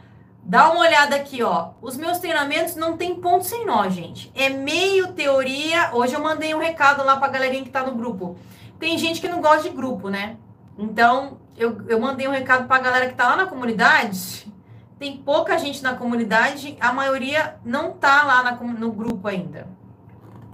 [0.43, 1.70] Dá uma olhada aqui, ó.
[1.80, 4.32] Os meus treinamentos não tem ponto sem nó, gente.
[4.34, 5.91] É meio teoria.
[5.93, 8.36] Hoje eu mandei um recado lá pra galerinha que tá no grupo.
[8.78, 10.36] Tem gente que não gosta de grupo, né?
[10.78, 14.51] Então, eu, eu mandei um recado pra galera que tá lá na comunidade.
[14.99, 19.68] Tem pouca gente na comunidade, a maioria não tá lá na, no grupo ainda.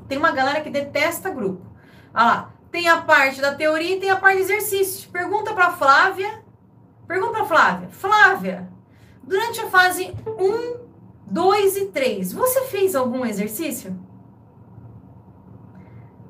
[0.09, 1.65] Tem uma galera que detesta grupo.
[2.15, 2.51] Olha lá.
[2.71, 5.09] Tem a parte da teoria e tem a parte de exercício.
[5.11, 6.43] Pergunta pra Flávia.
[7.07, 7.89] Pergunta pra Flávia.
[7.91, 8.69] Flávia,
[9.27, 10.87] Durante a fase 1,
[11.27, 13.99] 2 e 3, você fez algum exercício?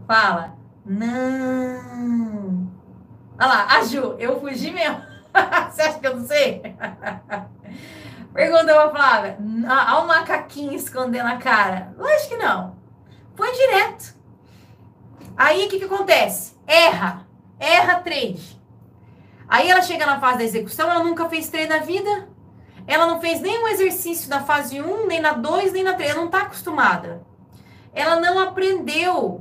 [0.06, 0.56] Fala.
[0.84, 2.70] Não.
[3.38, 5.02] Olha lá, a Ju, eu fugi mesmo.
[5.70, 6.62] você acha que eu não sei?
[8.32, 9.38] Pergunta pra Flávia.
[9.40, 11.94] Olha o macaquinho escondendo a cara.
[11.98, 12.76] Lógico que não.
[13.34, 14.14] Foi direto.
[15.36, 16.54] Aí o que, que acontece?
[16.66, 17.26] Erra.
[17.58, 18.56] Erra trade.
[19.48, 22.28] Aí ela chega na fase da execução, ela nunca fez trade na vida.
[22.86, 26.10] Ela não fez nenhum exercício na fase 1, nem na 2, nem na 3.
[26.10, 27.26] Ela não está acostumada.
[27.92, 29.40] Ela não aprendeu.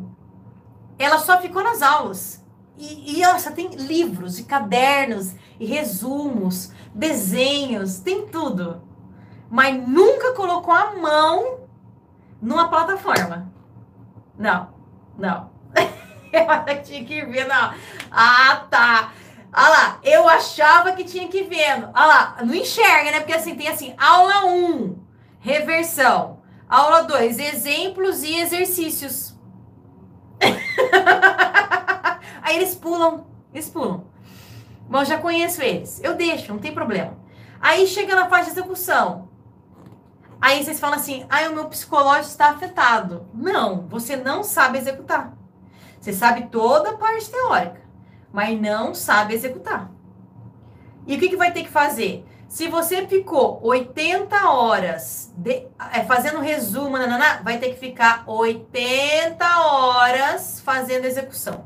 [0.97, 2.43] Ela só ficou nas aulas.
[2.77, 8.81] E, e nossa, tem livros e cadernos e resumos, desenhos, tem tudo.
[9.49, 11.59] Mas nunca colocou a mão
[12.41, 13.51] numa plataforma.
[14.37, 14.69] Não,
[15.17, 15.49] não.
[16.31, 17.73] Ela tinha que ver, não.
[18.11, 19.13] Ah, tá.
[19.58, 21.72] Olha lá, eu achava que tinha que ver.
[21.72, 23.20] Olha lá, não enxerga, né?
[23.22, 24.99] Porque assim, tem assim, aula 1,
[25.39, 26.41] reversão.
[26.68, 29.34] Aula 2, exemplos e exercícios.
[32.41, 34.03] Aí eles pulam, eles pulam.
[34.89, 36.03] Bom, já conheço eles.
[36.03, 37.18] Eu deixo, não tem problema.
[37.62, 39.30] Aí chega na fase de execução.
[40.41, 43.26] Aí vocês falam assim: ah, o meu psicológico está afetado.
[43.34, 45.32] Não, você não sabe executar.
[45.99, 47.84] Você sabe toda a parte teórica
[48.36, 49.89] mas não sabe executar.
[51.07, 52.25] E o que, que vai ter que fazer?
[52.49, 59.45] Se você ficou 80 horas de, é, fazendo resumo, nanana, vai ter que ficar 80
[59.61, 61.63] horas fazendo execução.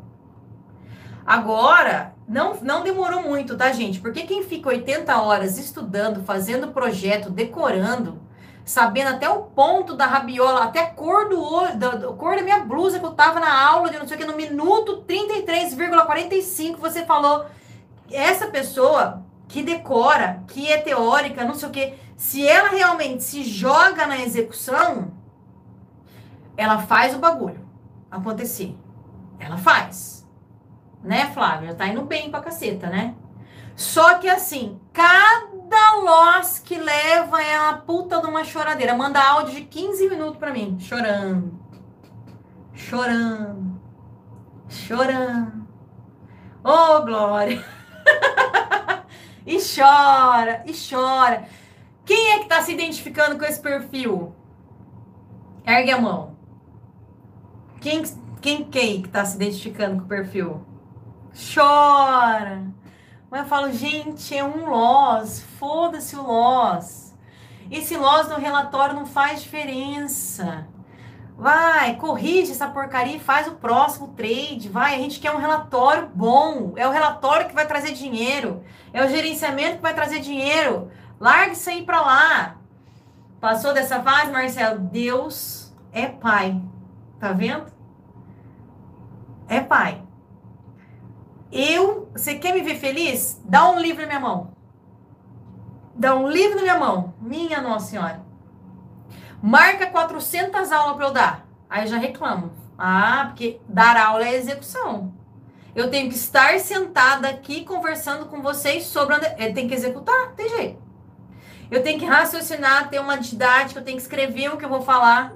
[1.26, 3.99] Agora, não, não demorou muito, tá, gente?
[3.99, 8.22] Porque quem fica 80 horas estudando, fazendo projeto, decorando,
[8.70, 12.43] sabendo até o ponto da rabiola, até a cor do olho, da, da cor da
[12.43, 16.78] minha blusa que eu tava na aula de não sei o que, no minuto 33,45
[16.78, 17.47] você falou,
[18.11, 23.43] essa pessoa que decora, que é teórica, não sei o que, se ela realmente se
[23.43, 25.13] joga na execução,
[26.55, 27.67] ela faz o bagulho
[28.11, 28.78] acontecer.
[29.39, 30.30] Ela faz.
[31.03, 31.74] Né, Flávia?
[31.74, 33.15] Tá indo bem pra caceta, né?
[33.76, 35.59] Só que assim, cada
[36.09, 38.95] loss que leva é uma puta de uma choradeira.
[38.95, 41.59] Manda áudio de 15 minutos pra mim, chorando.
[42.74, 43.80] Chorando.
[44.67, 45.67] Chorando.
[46.63, 47.63] Ô, oh, Glória.
[49.45, 51.47] e chora, e chora.
[52.05, 54.36] Quem é que tá se identificando com esse perfil?
[55.65, 56.36] Ergue a mão.
[57.80, 58.03] Quem,
[58.41, 60.65] quem, quem que tá se identificando com o perfil?
[61.53, 62.63] Chora.
[63.30, 65.41] Mas eu falo, gente, é um loss.
[65.59, 67.15] Foda-se o loss.
[67.69, 70.67] Esse loss no relatório não faz diferença.
[71.38, 74.67] Vai, corrige essa porcaria e faz o próximo trade.
[74.67, 76.73] Vai, a gente quer um relatório bom.
[76.75, 78.63] É o relatório que vai trazer dinheiro.
[78.91, 80.91] É o gerenciamento que vai trazer dinheiro.
[81.19, 82.55] Largue isso aí pra lá.
[83.39, 84.80] Passou dessa fase, Marcelo?
[84.80, 86.59] Deus é pai.
[87.19, 87.67] Tá vendo?
[89.47, 90.03] É pai.
[91.52, 93.41] Eu, você quer me ver feliz?
[93.43, 94.52] Dá um livro na minha mão.
[95.95, 97.14] Dá um livro na minha mão.
[97.20, 98.22] Minha Nossa Senhora.
[99.41, 101.47] Marca 400 aulas para eu dar.
[101.70, 102.52] Aí já reclamo.
[102.78, 105.14] Ah, porque dar aula é execução.
[105.76, 109.16] Eu tenho que estar sentada aqui conversando com vocês sobre.
[109.16, 110.82] Eu tenho que executar, tem jeito.
[111.70, 114.82] Eu tenho que raciocinar, ter uma didática, eu tenho que escrever o que eu vou
[114.82, 115.34] falar.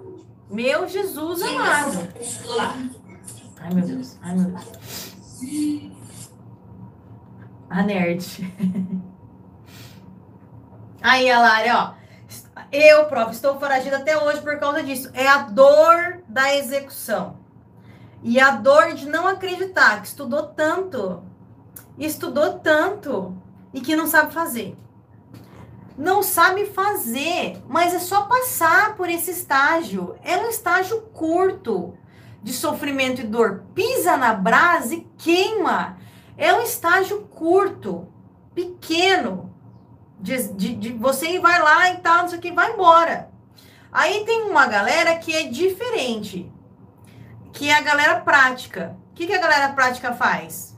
[0.50, 2.08] Meu Jesus amado.
[3.60, 4.18] Ai, meu Deus.
[4.22, 5.93] Ai, meu Deus.
[7.74, 8.22] A nerd.
[11.02, 11.94] Aí, a ó.
[12.72, 15.10] Eu, prof, estou foragida até hoje por causa disso.
[15.12, 17.40] É a dor da execução.
[18.22, 21.24] E a dor de não acreditar que estudou tanto,
[21.98, 23.36] estudou tanto
[23.74, 24.78] e que não sabe fazer
[25.98, 30.16] não sabe fazer, mas é só passar por esse estágio.
[30.24, 31.94] É um estágio curto
[32.42, 33.64] de sofrimento e dor.
[33.76, 35.98] Pisa na brasa e queima.
[36.38, 38.08] É um estágio curto,
[38.54, 39.54] pequeno.
[40.20, 43.30] De, de, de você vai lá e tal, não sei o que, vai embora.
[43.92, 46.52] Aí tem uma galera que é diferente,
[47.52, 48.98] que é a galera prática.
[49.12, 50.76] O que, que a galera prática faz?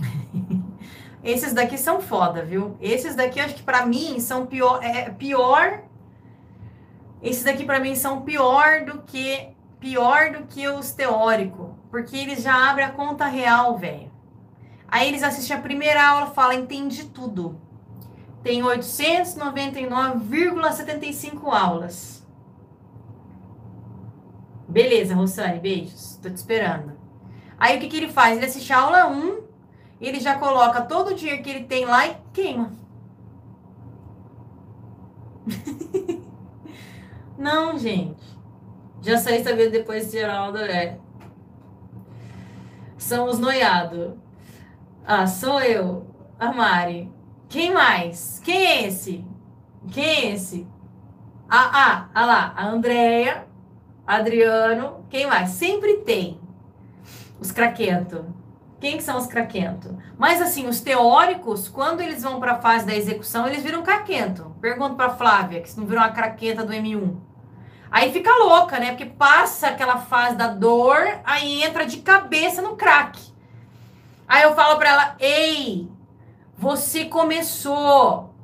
[1.22, 2.76] Esses daqui são foda, viu?
[2.80, 5.82] Esses daqui, acho que para mim são pior, é, pior.
[7.22, 12.42] Esses daqui para mim são pior do que pior do que os teóricos, porque eles
[12.42, 14.10] já abrem a conta real, velho.
[14.88, 17.56] Aí eles assistem a primeira aula, falam, entendi tudo.
[18.42, 22.26] Tem 899,75 aulas.
[24.66, 26.18] Beleza, Rossane, beijos.
[26.20, 26.94] Tô te esperando.
[27.56, 28.38] Aí o que, que ele faz?
[28.38, 29.44] Ele assiste a aula 1,
[30.00, 32.72] ele já coloca todo o dinheiro que ele tem lá e queima.
[37.38, 38.36] Não, gente.
[39.00, 41.03] Já saí sabendo depois de Geraldo, é.
[43.04, 44.14] São os noiados.
[45.06, 46.06] Ah, sou eu.
[46.40, 47.12] A Mari.
[47.50, 48.40] Quem mais?
[48.42, 49.22] Quem é esse?
[49.92, 50.66] Quem é esse?
[51.46, 52.54] Ah, ah, ah lá.
[52.56, 53.46] A Andréia.
[54.06, 55.04] Adriano.
[55.10, 55.50] Quem mais?
[55.50, 56.40] Sempre tem.
[57.38, 58.24] Os craquentos.
[58.80, 59.92] Quem que são os craquentos?
[60.16, 64.56] Mas assim, os teóricos, quando eles vão para a fase da execução, eles viram craquento.
[64.62, 67.18] Pergunto para Flávia, que se não virou uma craquenta do M1.
[67.94, 68.88] Aí fica louca, né?
[68.88, 73.20] Porque passa aquela fase da dor, aí entra de cabeça no crack.
[74.26, 75.88] Aí eu falo para ela: "Ei,
[76.58, 78.34] você começou.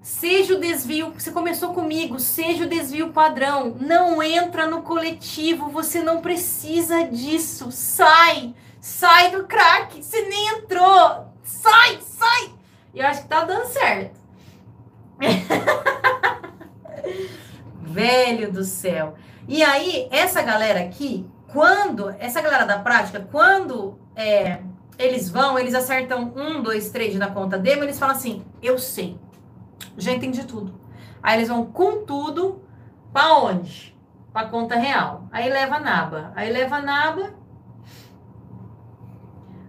[0.00, 3.76] Seja o desvio, você começou comigo, seja o desvio padrão.
[3.78, 7.70] Não entra no coletivo, você não precisa disso.
[7.70, 8.54] Sai.
[8.80, 11.26] Sai do crack, você nem entrou.
[11.42, 12.54] Sai, sai.
[12.94, 14.18] E eu acho que tá dando certo.
[17.94, 19.14] Velho do céu.
[19.46, 24.60] E aí, essa galera aqui, quando, essa galera da prática, quando é,
[24.98, 29.16] eles vão, eles acertam um, dois, três na conta demo, eles falam assim: eu sei,
[29.96, 30.74] já entendi tudo.
[31.22, 32.62] Aí eles vão com tudo
[33.12, 33.96] para onde?
[34.32, 35.28] Para conta real.
[35.30, 36.32] Aí leva a naba.
[36.34, 37.34] Aí leva a naba,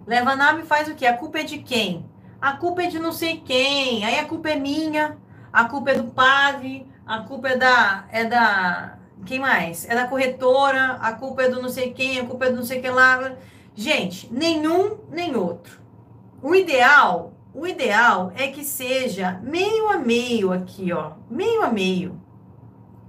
[0.07, 1.05] Leva nave e faz o quê?
[1.07, 2.05] A culpa é de quem?
[2.39, 4.05] A culpa é de não sei quem.
[4.05, 5.17] Aí a culpa é minha,
[5.51, 8.05] a culpa é do padre, a culpa é da.
[8.11, 8.97] É da.
[9.25, 9.87] Quem mais?
[9.89, 12.65] É da corretora, a culpa é do não sei quem, a culpa é do não
[12.65, 13.33] sei que lá.
[13.73, 15.79] Gente, nenhum nem outro.
[16.41, 21.13] O ideal o ideal é que seja meio a meio aqui, ó.
[21.29, 22.21] Meio a meio.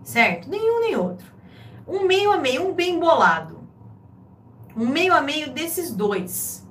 [0.05, 0.49] Certo?
[0.49, 1.34] Nenhum nem outro.
[1.84, 3.68] Um meio a meio, um bem bolado.
[4.76, 6.64] Um meio a meio desses dois.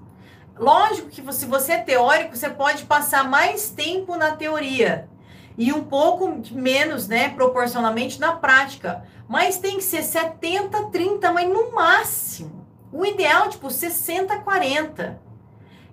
[0.57, 5.09] Lógico que se você é teórico, você pode passar mais tempo na teoria
[5.57, 9.05] e um pouco menos, né, proporcionalmente na prática.
[9.27, 12.65] Mas tem que ser 70, 30, mas no máximo.
[12.91, 15.19] O ideal, tipo, 60, 40.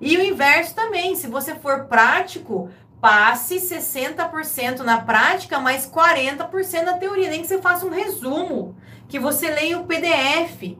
[0.00, 6.94] E o inverso também, se você for prático, passe 60% na prática, mais 40% na
[6.94, 7.30] teoria.
[7.30, 8.76] Nem que você faça um resumo,
[9.08, 10.76] que você leia o PDF.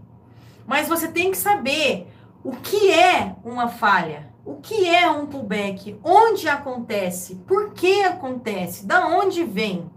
[0.66, 2.08] Mas você tem que saber
[2.44, 8.86] o que é uma falha, o que é um pullback, onde acontece, por que acontece,
[8.86, 9.90] da onde vem,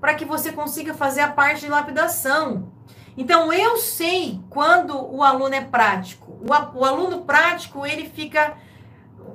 [0.00, 2.72] para que você consiga fazer a parte de lapidação.
[3.16, 6.32] Então, eu sei quando o aluno é prático.
[6.40, 8.54] O, o aluno prático, ele fica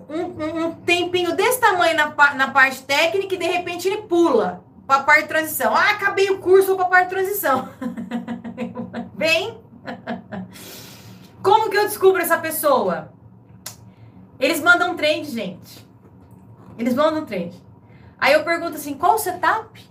[0.10, 4.64] um, um, um, tempinho desse tamanho na, na parte técnica e, de repente, ele pula
[4.88, 5.76] para a parte de transição.
[5.76, 7.70] Ah, acabei o curso, para a parte de transição.
[9.16, 9.62] Vem.
[11.44, 13.14] Como que eu descubro essa pessoa?
[14.40, 15.88] Eles mandam trade, gente.
[16.78, 17.62] Eles mandam trade.
[18.20, 19.90] Aí eu pergunto assim, qual o setup?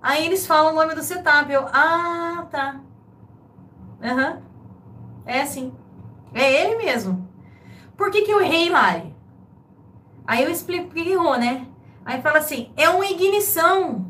[0.00, 1.50] Aí eles falam o nome do setup.
[1.50, 2.80] Eu, ah, tá.
[4.02, 4.30] Aham.
[4.30, 4.42] Uhum.
[5.24, 5.72] É assim.
[6.34, 7.28] É ele mesmo.
[7.96, 9.14] Por que, que eu errei, Lari?
[10.26, 11.66] Aí eu explico por que errou, né?
[12.04, 14.06] Aí fala assim, é uma ignição.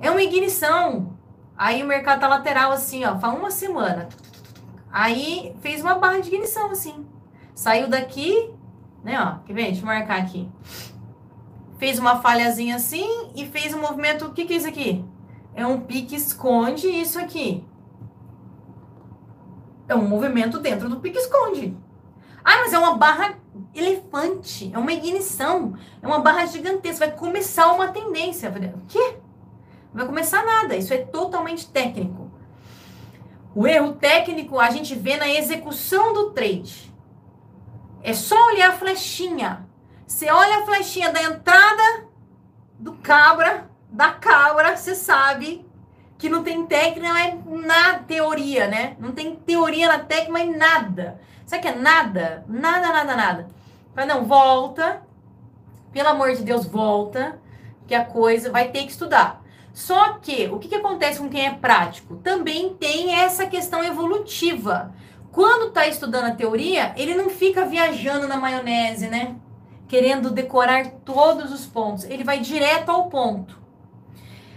[0.00, 1.18] É uma ignição.
[1.56, 4.08] Aí o mercado tá lateral assim, ó, faz uma semana.
[4.90, 7.06] Aí fez uma barra de ignição assim.
[7.54, 8.50] Saiu daqui,
[9.04, 9.64] né, ó, quer ver?
[9.66, 10.48] Deixa eu marcar aqui.
[11.78, 15.04] Fez uma falhazinha assim e fez um movimento, o que que é isso aqui?
[15.54, 17.64] É um pique esconde isso aqui.
[19.88, 21.76] É um movimento dentro do pique esconde.
[22.44, 23.34] Ah, mas é uma barra
[23.74, 28.50] elefante, é uma ignição, é uma barra gigantesca, vai começar uma tendência.
[28.50, 29.16] O quê?
[29.92, 32.30] Não vai começar nada, isso é totalmente técnico.
[33.54, 36.91] O erro técnico a gente vê na execução do trade.
[38.02, 39.66] É só olhar a flechinha.
[40.06, 42.06] Você olha a flechinha da entrada
[42.78, 45.64] do cabra, da cabra, você sabe
[46.18, 48.96] que não tem técnica, é na teoria, né?
[48.98, 51.20] Não tem teoria na técnica, mas nada.
[51.44, 52.44] Sabe que é nada?
[52.48, 53.48] Nada, nada, nada.
[53.94, 55.02] Mas não, volta.
[55.92, 57.40] Pelo amor de Deus, volta.
[57.86, 59.42] Que a coisa vai ter que estudar.
[59.72, 62.16] Só que o que, que acontece com quem é prático?
[62.16, 64.94] Também tem essa questão evolutiva.
[65.32, 69.34] Quando está estudando a teoria, ele não fica viajando na maionese, né?
[69.88, 72.04] Querendo decorar todos os pontos.
[72.04, 73.58] Ele vai direto ao ponto.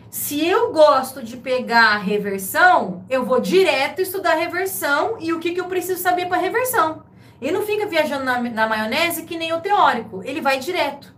[0.10, 5.62] Se eu gosto de pegar reversão, eu vou direto estudar reversão e o que, que
[5.62, 7.04] eu preciso saber para reversão.
[7.42, 11.16] Ele não fica viajando na, na maionese que nem o teórico, ele vai direto.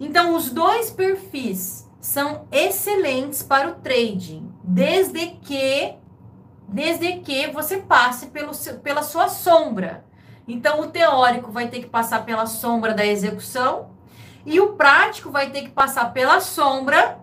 [0.00, 5.94] Então, os dois perfis são excelentes para o trading, desde que
[6.68, 8.52] desde que você passe pelo,
[8.82, 10.04] pela sua sombra.
[10.48, 13.90] Então, o teórico vai ter que passar pela sombra da execução
[14.44, 17.18] e o prático vai ter que passar pela sombra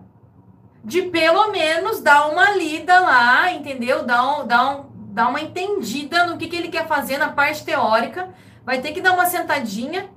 [0.84, 4.04] de pelo menos dar uma lida lá, entendeu?
[4.04, 7.64] Dar, um, dar, um, dar uma entendida no que, que ele quer fazer na parte
[7.64, 8.28] teórica.
[8.64, 10.10] Vai ter que dar uma sentadinha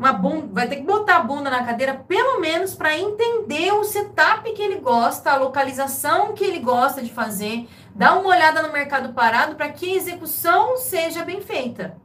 [0.00, 3.84] uma bunda, vai ter que botar a bunda na cadeira, pelo menos para entender o
[3.84, 8.72] setup que ele gosta, a localização que ele gosta de fazer, dar uma olhada no
[8.72, 11.96] mercado parado para que a execução seja bem feita.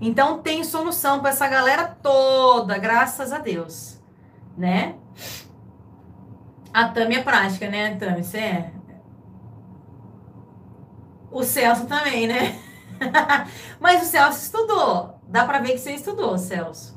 [0.00, 4.00] Então tem solução para essa galera toda, graças a Deus,
[4.56, 4.96] né?
[6.72, 8.24] A Tami é prática, né, Tami?
[8.24, 8.72] Você é.
[11.30, 12.60] O Celso também, né?
[13.80, 15.20] Mas o Celso estudou.
[15.28, 16.94] Dá para ver que você estudou, Celso.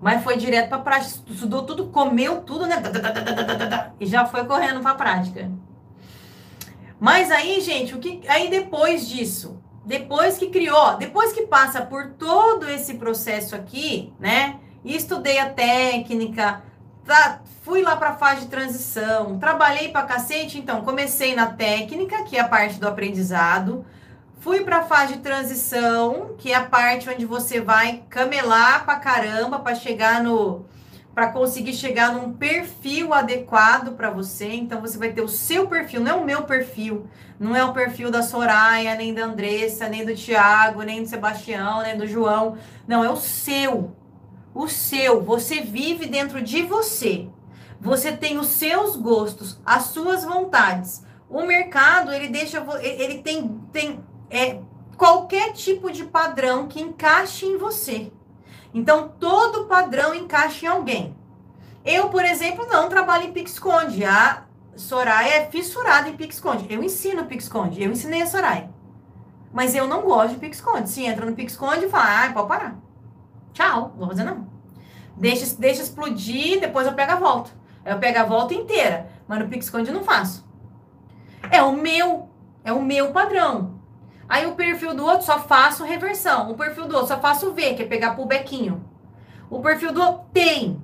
[0.00, 2.76] Mas foi direto para prática, estudou tudo, comeu tudo, né?
[3.98, 5.50] E já foi correndo para prática.
[6.98, 12.10] Mas aí, gente, o que aí depois disso, depois que criou, depois que passa por
[12.12, 14.56] todo esse processo aqui, né?
[14.84, 16.62] Estudei a técnica,
[17.04, 22.22] tá, fui lá para a fase de transição, trabalhei para cacete, então comecei na técnica,
[22.24, 23.84] que é a parte do aprendizado,
[24.44, 28.96] Fui para a fase de transição, que é a parte onde você vai camelar para
[28.96, 30.66] caramba para chegar no
[31.14, 34.52] para conseguir chegar num perfil adequado para você.
[34.52, 37.06] Então você vai ter o seu perfil, não é o meu perfil,
[37.38, 41.82] não é o perfil da Soraya, nem da Andressa, nem do Tiago, nem do Sebastião,
[41.82, 42.58] nem do João.
[42.86, 43.96] Não, é o seu.
[44.52, 47.28] O seu, você vive dentro de você.
[47.80, 51.04] Você tem os seus gostos, as suas vontades.
[51.28, 54.58] O mercado, ele deixa ele tem tem é,
[54.96, 58.12] qualquer tipo de padrão que encaixe em você.
[58.74, 61.16] Então, todo padrão encaixa em alguém.
[61.84, 64.04] Eu, por exemplo, não trabalho em PixConde.
[64.04, 64.42] A
[64.74, 66.66] Soraya é fissurada em PixConde.
[66.68, 67.80] Eu ensino PixConde.
[67.80, 68.68] Eu ensinei a Soraya.
[69.52, 70.90] Mas eu não gosto de PixConde.
[70.90, 72.76] Se entra no PixConde e fala, ah, pode parar.
[73.52, 74.48] Tchau, vou fazer não.
[75.16, 77.52] Deixa, deixa explodir, depois eu pego a volta.
[77.84, 79.08] Eu pego a volta inteira.
[79.28, 80.44] Mas no PixConde eu não faço.
[81.48, 82.28] É o meu,
[82.64, 83.73] é o meu padrão.
[84.34, 86.50] Aí o perfil do outro só faço reversão.
[86.50, 88.84] O perfil do outro só faço V, que é pegar pro bequinho.
[89.48, 90.82] O perfil do outro tem.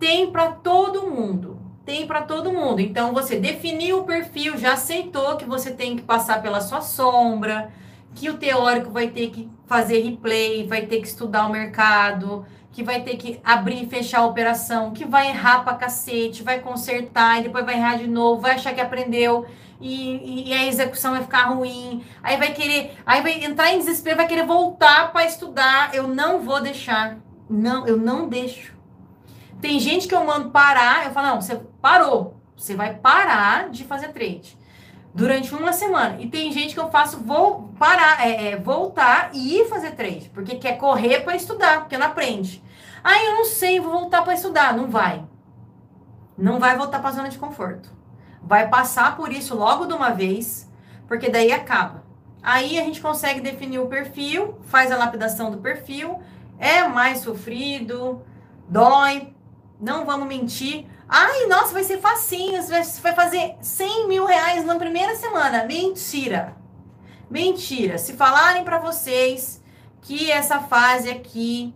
[0.00, 1.60] Tem para todo mundo.
[1.84, 2.80] Tem para todo mundo.
[2.80, 7.70] Então você definiu o perfil, já aceitou que você tem que passar pela sua sombra,
[8.16, 12.82] que o teórico vai ter que fazer replay, vai ter que estudar o mercado, que
[12.82, 17.38] vai ter que abrir e fechar a operação, que vai errar pra cacete, vai consertar
[17.38, 19.46] e depois vai errar de novo, vai achar que aprendeu
[19.80, 24.16] e, e, a execução vai ficar ruim, aí vai querer, aí vai entrar em desespero,
[24.16, 25.94] vai querer voltar para estudar.
[25.94, 27.18] Eu não vou deixar.
[27.48, 28.76] Não, eu não deixo.
[29.60, 32.40] Tem gente que eu mando parar, eu falo, não, você parou.
[32.56, 34.58] Você vai parar de fazer trade
[35.14, 36.20] durante uma semana.
[36.20, 40.28] E tem gente que eu faço vou parar, é, é, voltar e ir fazer trade,
[40.34, 42.62] porque quer correr para estudar, porque não aprende.
[43.02, 44.76] Aí eu não sei, vou voltar para estudar.
[44.76, 45.24] Não vai.
[46.36, 47.97] Não vai voltar para a zona de conforto
[48.48, 50.66] vai passar por isso logo de uma vez,
[51.06, 52.02] porque daí acaba.
[52.42, 56.18] Aí a gente consegue definir o perfil, faz a lapidação do perfil,
[56.58, 58.22] é mais sofrido,
[58.66, 59.34] dói,
[59.78, 60.86] não vamos mentir.
[61.06, 65.64] Ai, nossa, vai ser facinho, você vai fazer 100 mil reais na primeira semana.
[65.64, 66.56] Mentira.
[67.30, 67.98] Mentira.
[67.98, 69.62] Se falarem para vocês
[70.00, 71.74] que essa fase aqui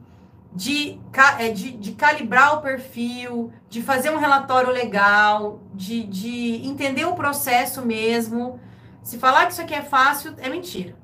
[0.55, 1.01] de,
[1.39, 7.15] é, de, de, calibrar o perfil, de fazer um relatório legal, de, de entender o
[7.15, 8.61] processo mesmo.
[9.03, 10.95] Se falar que isso aqui é fácil, é mentira.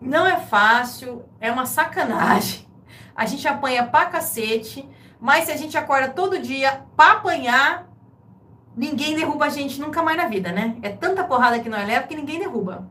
[0.00, 2.66] Não é fácil, é uma sacanagem.
[3.14, 4.88] A gente apanha pra cacete,
[5.20, 7.88] mas se a gente acorda todo dia pra apanhar,
[8.76, 10.76] ninguém derruba a gente nunca mais na vida, né?
[10.80, 12.88] É tanta porrada que nós leva que ninguém derruba.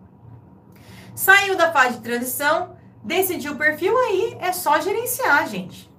[1.16, 5.90] Saiu da fase de transição, Decidiu o perfil aí, é só gerenciar, gente.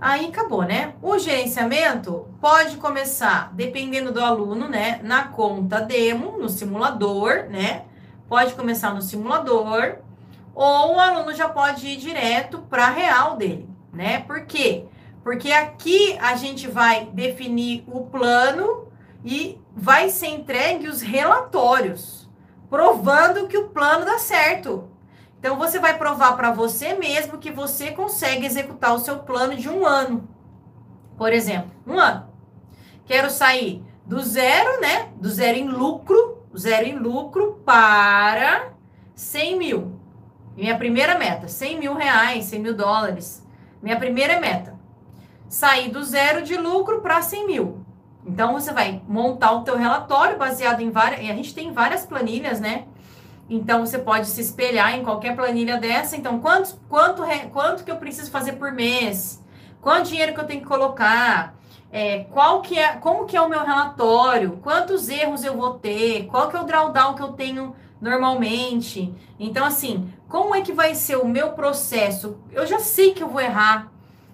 [0.00, 0.94] Aí acabou, né?
[1.02, 5.00] O gerenciamento pode começar, dependendo do aluno, né?
[5.02, 7.84] Na conta demo, no simulador, né?
[8.28, 9.96] Pode começar no simulador,
[10.54, 14.20] ou o aluno já pode ir direto para a real dele, né?
[14.20, 14.84] Por quê?
[15.24, 18.86] Porque aqui a gente vai definir o plano
[19.24, 22.28] e vai ser entregue os relatórios,
[22.70, 24.88] provando que o plano dá certo.
[25.38, 29.68] Então, você vai provar para você mesmo que você consegue executar o seu plano de
[29.68, 30.28] um ano.
[31.16, 32.28] Por exemplo, um ano.
[33.06, 35.10] Quero sair do zero, né?
[35.16, 38.72] Do zero em lucro, zero em lucro para
[39.14, 40.00] 100 mil.
[40.56, 43.46] Minha primeira meta, 100 mil reais, 100 mil dólares.
[43.80, 44.76] Minha primeira meta.
[45.48, 47.86] Sair do zero de lucro para 100 mil.
[48.26, 51.20] Então, você vai montar o teu relatório baseado em várias...
[51.20, 52.86] A gente tem várias planilhas, né?
[53.48, 56.16] Então, você pode se espelhar em qualquer planilha dessa.
[56.16, 57.22] Então, quanto, quanto,
[57.52, 59.42] quanto que eu preciso fazer por mês?
[59.80, 61.54] Quanto dinheiro que eu tenho que colocar?
[61.90, 64.58] É, qual que é, como que é o meu relatório?
[64.62, 66.26] Quantos erros eu vou ter?
[66.26, 69.14] Qual que é o drawdown que eu tenho normalmente?
[69.40, 72.38] Então, assim, como é que vai ser o meu processo?
[72.52, 73.90] Eu já sei que eu vou errar.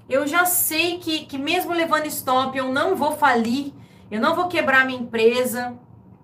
[0.08, 3.72] Eu já sei que, que mesmo levando stop, eu não vou falir.
[4.10, 5.74] Eu não vou quebrar minha empresa.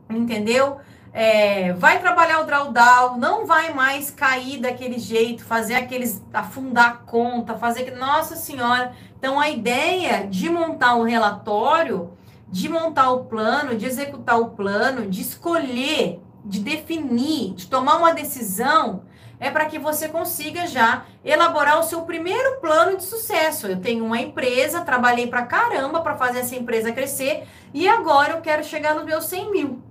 [0.09, 0.81] Entendeu?
[1.13, 6.93] É, vai trabalhar o drawdown, não vai mais cair daquele jeito, fazer aqueles afundar a
[6.93, 8.93] conta, fazer nossa senhora.
[9.19, 12.13] Então a ideia de montar um relatório,
[12.49, 18.15] de montar o plano, de executar o plano, de escolher, de definir, de tomar uma
[18.15, 19.03] decisão,
[19.41, 23.67] é para que você consiga já elaborar o seu primeiro plano de sucesso.
[23.67, 28.41] Eu tenho uma empresa, trabalhei para caramba para fazer essa empresa crescer e agora eu
[28.43, 29.90] quero chegar nos meus 100 mil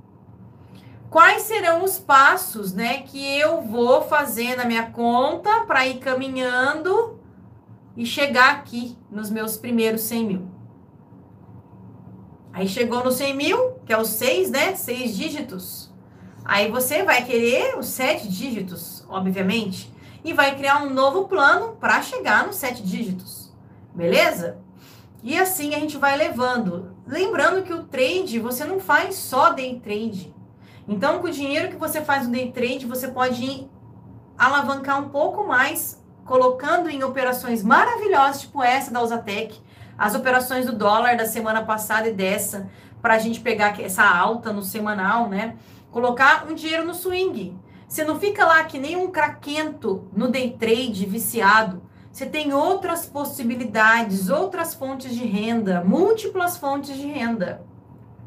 [1.10, 7.20] quais serão os passos, né, que eu vou fazer na minha conta para ir caminhando
[7.98, 10.48] e chegar aqui nos meus primeiros 100 mil.
[12.54, 15.90] Aí chegou no 100 mil, que é os seis, né, seis dígitos.
[16.44, 22.02] Aí você vai querer os sete dígitos, obviamente, e vai criar um novo plano para
[22.02, 23.54] chegar nos sete dígitos,
[23.94, 24.58] beleza?
[25.22, 26.96] E assim a gente vai levando.
[27.06, 30.34] Lembrando que o trade, você não faz só day trade.
[30.90, 33.70] Então, com o dinheiro que você faz no day trade, você pode
[34.36, 39.56] alavancar um pouco mais, colocando em operações maravilhosas, tipo essa da Usatec,
[39.96, 42.68] as operações do dólar da semana passada e dessa,
[43.04, 45.58] para a gente pegar essa alta no semanal, né?
[45.92, 47.56] Colocar um dinheiro no swing.
[47.88, 51.84] Você não fica lá que nem um craquento no day trade viciado.
[52.12, 57.64] você tem outras possibilidades, outras fontes de renda, múltiplas fontes de renda.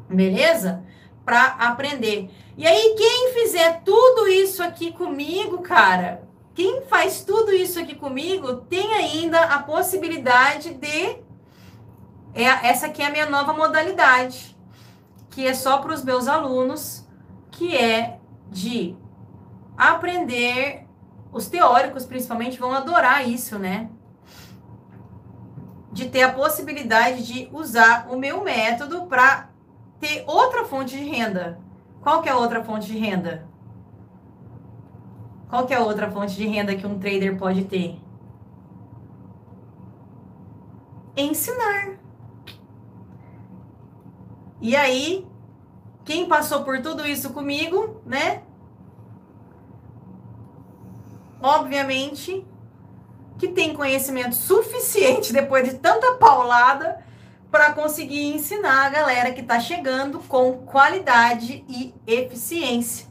[0.09, 0.81] Beleza?
[1.25, 2.29] Para aprender.
[2.57, 8.57] E aí, quem fizer tudo isso aqui comigo, cara, quem faz tudo isso aqui comigo
[8.57, 11.23] tem ainda a possibilidade de.
[12.35, 14.55] É, essa aqui é a minha nova modalidade,
[15.31, 17.07] que é só para os meus alunos,
[17.51, 18.19] que é
[18.49, 18.95] de
[19.75, 20.87] aprender.
[21.31, 23.89] Os teóricos, principalmente, vão adorar isso, né?
[25.91, 29.49] De ter a possibilidade de usar o meu método para
[30.03, 31.57] ter outra fonte de renda.
[32.01, 33.47] Qual que é a outra fonte de renda?
[35.49, 37.97] Qual que é a outra fonte de renda que um trader pode ter?
[41.15, 41.97] Ensinar.
[44.59, 45.25] E aí,
[46.03, 48.43] quem passou por tudo isso comigo, né?
[51.41, 52.45] Obviamente
[53.37, 57.03] que tem conhecimento suficiente depois de tanta paulada
[57.53, 63.05] para conseguir ensinar a galera que está chegando com qualidade e eficiência.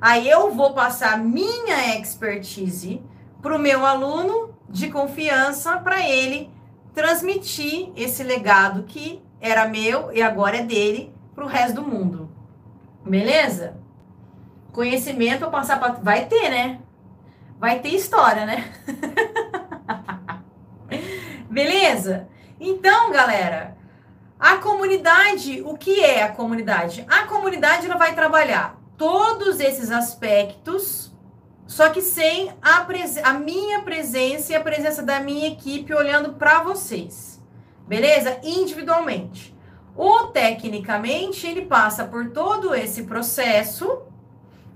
[0.00, 3.00] Aí eu vou passar minha expertise
[3.40, 6.50] para o meu aluno de confiança para ele
[6.92, 12.28] transmitir esse legado que era meu e agora é dele para o resto do mundo.
[13.06, 13.76] Beleza?
[14.72, 15.92] Conhecimento para passar para.
[15.92, 16.80] Vai ter, né?
[17.60, 18.72] Vai ter história, né?
[21.48, 22.26] Beleza?
[22.58, 23.83] Então, galera,
[24.44, 27.02] a comunidade, o que é a comunidade?
[27.08, 31.10] A comunidade ela vai trabalhar todos esses aspectos,
[31.66, 32.86] só que sem a,
[33.24, 37.42] a minha presença e a presença da minha equipe olhando para vocês.
[37.88, 38.38] Beleza?
[38.44, 39.56] Individualmente.
[39.96, 44.02] O tecnicamente, ele passa por todo esse processo,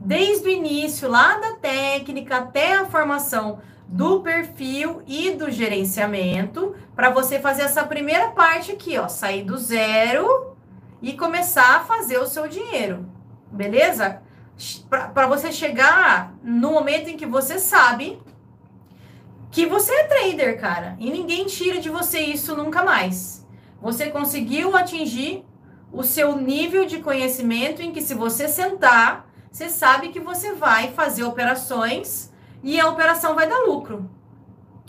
[0.01, 7.11] desde o início, lá da técnica até a formação do perfil e do gerenciamento, para
[7.11, 10.57] você fazer essa primeira parte aqui, ó, sair do zero
[11.01, 13.07] e começar a fazer o seu dinheiro
[13.51, 14.23] beleza?
[14.89, 18.21] Para você chegar no momento em que você sabe
[19.51, 23.47] que você é trader, cara, e ninguém tira de você isso nunca mais.
[23.81, 25.45] Você conseguiu atingir
[25.93, 30.93] o seu nível de conhecimento em que se você sentar, você sabe que você vai
[30.93, 32.31] fazer operações
[32.63, 34.11] e a operação vai dar lucro.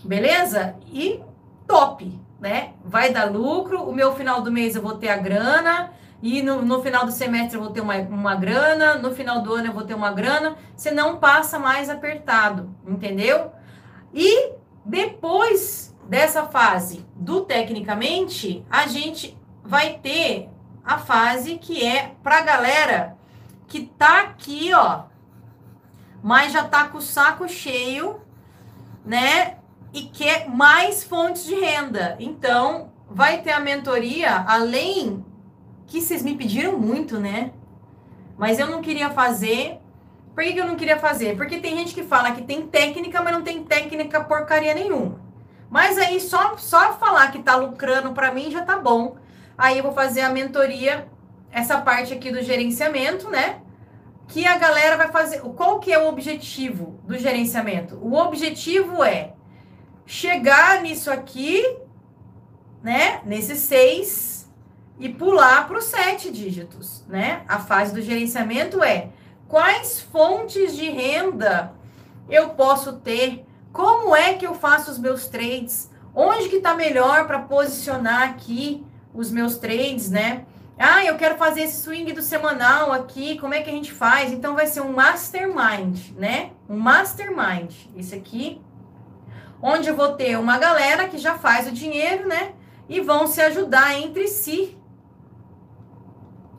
[0.03, 0.75] Beleza?
[0.91, 1.21] E
[1.69, 2.73] top, né?
[2.83, 6.63] Vai dar lucro, o meu final do mês eu vou ter a grana, e no,
[6.63, 9.73] no final do semestre eu vou ter uma, uma grana, no final do ano eu
[9.73, 13.51] vou ter uma grana, você não passa mais apertado, entendeu?
[14.11, 20.49] E depois dessa fase do tecnicamente, a gente vai ter
[20.83, 23.15] a fase que é para galera
[23.67, 25.03] que tá aqui, ó,
[26.23, 28.19] mas já tá com o saco cheio,
[29.05, 29.58] né?
[29.93, 32.15] E quer mais fontes de renda.
[32.19, 35.25] Então, vai ter a mentoria além
[35.87, 37.51] que vocês me pediram muito, né?
[38.37, 39.79] Mas eu não queria fazer.
[40.33, 41.35] Por que, que eu não queria fazer?
[41.35, 45.19] Porque tem gente que fala que tem técnica, mas não tem técnica porcaria nenhuma.
[45.69, 49.17] Mas aí só, só falar que tá lucrando para mim já tá bom.
[49.57, 51.07] Aí eu vou fazer a mentoria,
[51.51, 53.61] essa parte aqui do gerenciamento, né?
[54.27, 55.41] Que a galera vai fazer.
[55.41, 57.97] Qual que é o objetivo do gerenciamento?
[58.01, 59.33] O objetivo é
[60.09, 61.63] chegar nisso aqui,
[62.81, 63.21] né?
[63.25, 64.49] Nesses seis
[64.99, 67.43] e pular para os sete dígitos, né?
[67.47, 69.09] A fase do gerenciamento é
[69.47, 71.73] quais fontes de renda
[72.27, 77.27] eu posso ter, como é que eu faço os meus trades, onde que está melhor
[77.27, 78.83] para posicionar aqui
[79.13, 80.43] os meus trades, né?
[80.75, 84.31] Ah, eu quero fazer esse swing do semanal aqui, como é que a gente faz?
[84.31, 86.49] Então vai ser um mastermind, né?
[86.67, 87.71] Um mastermind.
[87.95, 88.59] Isso aqui,
[89.61, 92.53] onde eu vou ter uma galera que já faz o dinheiro, né?
[92.87, 94.79] E vão se ajudar entre si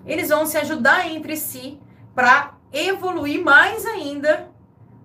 [0.07, 1.79] eles vão se ajudar entre si
[2.15, 4.49] para evoluir mais ainda,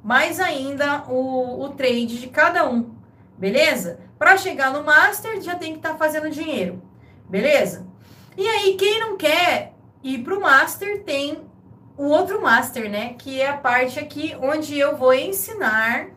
[0.03, 2.95] mais ainda o, o trade de cada um,
[3.38, 3.99] beleza?
[4.17, 6.81] Para chegar no master já tem que estar tá fazendo dinheiro,
[7.30, 7.85] beleza?
[8.38, 9.73] E aí quem não quer
[10.03, 11.43] ir para o master tem
[11.97, 13.13] o outro master, né?
[13.13, 16.07] Que é a parte aqui onde eu vou ensinar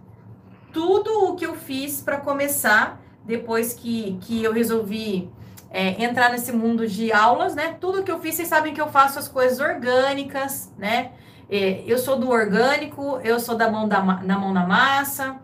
[0.72, 5.30] tudo o que eu fiz para começar depois que, que eu resolvi
[5.70, 7.76] é, entrar nesse mundo de aulas, né?
[7.80, 11.12] Tudo que eu fiz, vocês sabem que eu faço as coisas orgânicas, né?
[11.50, 15.36] É, eu sou do orgânico, eu sou da mão, da, na mão na massa,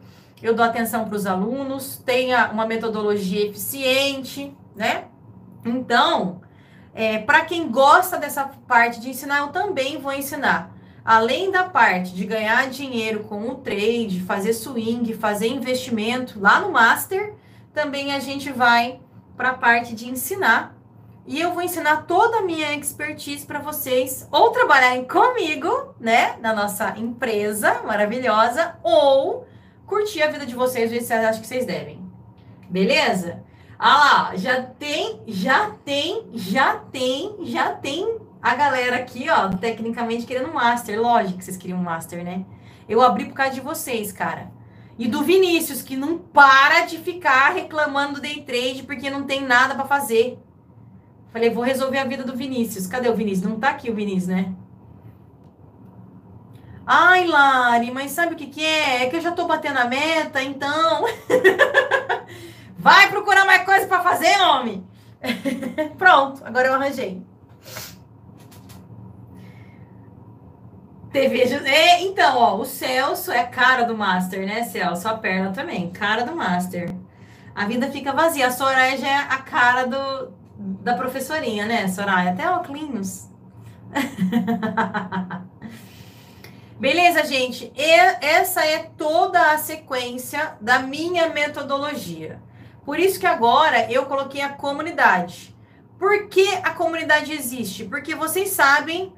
[0.42, 5.04] eu dou atenção para os alunos, tenho uma metodologia eficiente, né?
[5.64, 6.42] Então,
[6.94, 10.73] é, para quem gosta dessa parte de ensinar, eu também vou ensinar.
[11.04, 16.72] Além da parte de ganhar dinheiro com o trade, fazer swing, fazer investimento lá no
[16.72, 17.34] Master,
[17.72, 19.00] também a gente vai
[19.36, 20.74] para a parte de ensinar.
[21.26, 26.54] E eu vou ensinar toda a minha expertise para vocês ou trabalharem comigo, né, na
[26.54, 29.46] nossa empresa maravilhosa, ou
[29.86, 32.00] curtir a vida de vocês vocês acham que vocês devem.
[32.68, 33.42] Beleza?
[33.78, 40.26] Ah lá, já tem, já tem, já tem, já tem a galera aqui, ó, tecnicamente
[40.26, 41.00] querendo um master.
[41.00, 42.44] Lógico que vocês queriam um master, né?
[42.86, 44.52] Eu abri por causa de vocês, cara.
[44.98, 49.42] E do Vinícius, que não para de ficar reclamando do day trade porque não tem
[49.42, 50.38] nada para fazer.
[51.32, 52.86] Falei, vou resolver a vida do Vinícius.
[52.86, 53.48] Cadê o Vinícius?
[53.48, 54.52] Não tá aqui o Vinícius, né?
[56.86, 59.04] Ai, Lari, mas sabe o que, que é?
[59.04, 61.06] É que eu já tô batendo a meta, então.
[62.76, 64.86] Vai procurar mais coisa para fazer, homem.
[65.96, 67.24] Pronto, agora eu arranjei.
[71.14, 72.00] TV José.
[72.00, 75.06] Então, ó, o Celso é cara do Master, né, Celso?
[75.06, 76.92] A perna também, cara do Master.
[77.54, 78.48] A vida fica vazia.
[78.48, 82.32] A Soraya já é a cara do, da professorinha, né, Soraya?
[82.32, 83.28] Até óculos.
[86.80, 87.72] Beleza, gente?
[87.76, 92.42] E essa é toda a sequência da minha metodologia.
[92.84, 95.54] Por isso que agora eu coloquei a comunidade.
[95.96, 97.84] Por que a comunidade existe?
[97.84, 99.12] Porque vocês sabem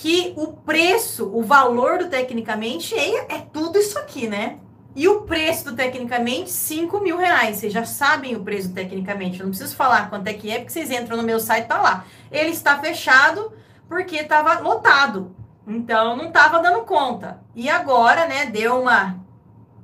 [0.00, 4.58] que o preço, o valor do Tecnicamente é, é tudo isso aqui, né?
[4.94, 7.56] E o preço do Tecnicamente, 5 mil reais.
[7.56, 9.40] Vocês já sabem o preço Tecnicamente.
[9.40, 11.82] Eu não preciso falar quanto é que é, porque vocês entram no meu site, tá
[11.82, 12.04] lá.
[12.30, 13.52] Ele está fechado
[13.88, 15.34] porque estava lotado.
[15.66, 17.40] Então, não estava dando conta.
[17.54, 19.18] E agora, né, deu uma,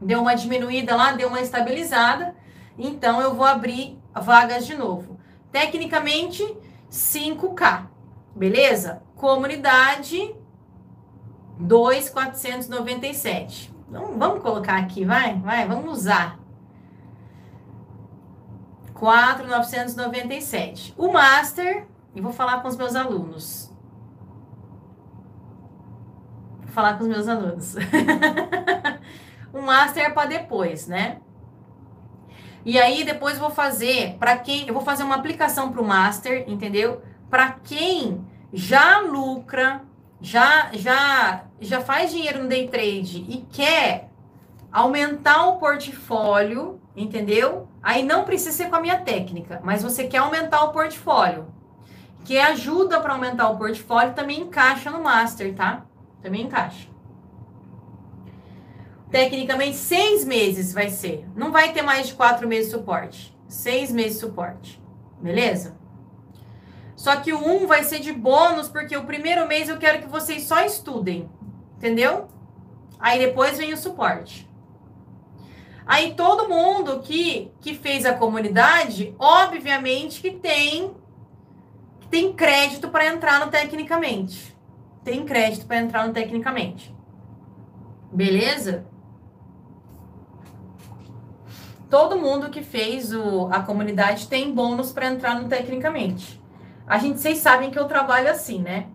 [0.00, 2.36] deu uma diminuída lá, deu uma estabilizada.
[2.78, 5.18] Então, eu vou abrir vagas de novo.
[5.50, 6.56] Tecnicamente,
[6.88, 7.88] 5K.
[8.34, 9.02] Beleza?
[9.24, 10.36] Comunidade
[11.58, 13.74] 2,497.
[13.88, 15.38] Então, vamos colocar aqui, vai?
[15.38, 16.38] Vai, vamos usar.
[18.92, 20.92] 4,997.
[20.98, 23.72] O Master, e vou falar com os meus alunos.
[26.60, 27.76] Vou falar com os meus alunos.
[29.54, 31.22] o Master é para depois, né?
[32.62, 34.68] E aí, depois vou fazer, para quem.
[34.68, 37.00] Eu vou fazer uma aplicação para o Master, entendeu?
[37.30, 39.82] Para quem já lucra,
[40.20, 44.08] já já já faz dinheiro no day trade e quer
[44.72, 47.68] aumentar o portfólio, entendeu?
[47.82, 51.52] Aí não precisa ser com a minha técnica, mas você quer aumentar o portfólio.
[52.24, 55.84] Que ajuda para aumentar o portfólio também encaixa no master, tá?
[56.22, 56.88] Também encaixa.
[59.10, 61.26] Tecnicamente, seis meses vai ser.
[61.36, 63.36] Não vai ter mais de quatro meses de suporte.
[63.46, 64.82] Seis meses de suporte.
[65.20, 65.76] Beleza?
[66.96, 70.08] Só que o 1 vai ser de bônus, porque o primeiro mês eu quero que
[70.08, 71.28] vocês só estudem.
[71.76, 72.28] Entendeu?
[72.98, 74.48] Aí depois vem o suporte.
[75.86, 80.94] Aí todo mundo que, que fez a comunidade, obviamente que tem
[82.00, 84.56] que tem crédito para entrar no tecnicamente.
[85.02, 86.94] Tem crédito para entrar no tecnicamente.
[88.10, 88.86] Beleza?
[91.90, 96.42] Todo mundo que fez o, a comunidade tem bônus para entrar no tecnicamente.
[96.86, 98.86] A gente, vocês sabem que eu trabalho assim, né?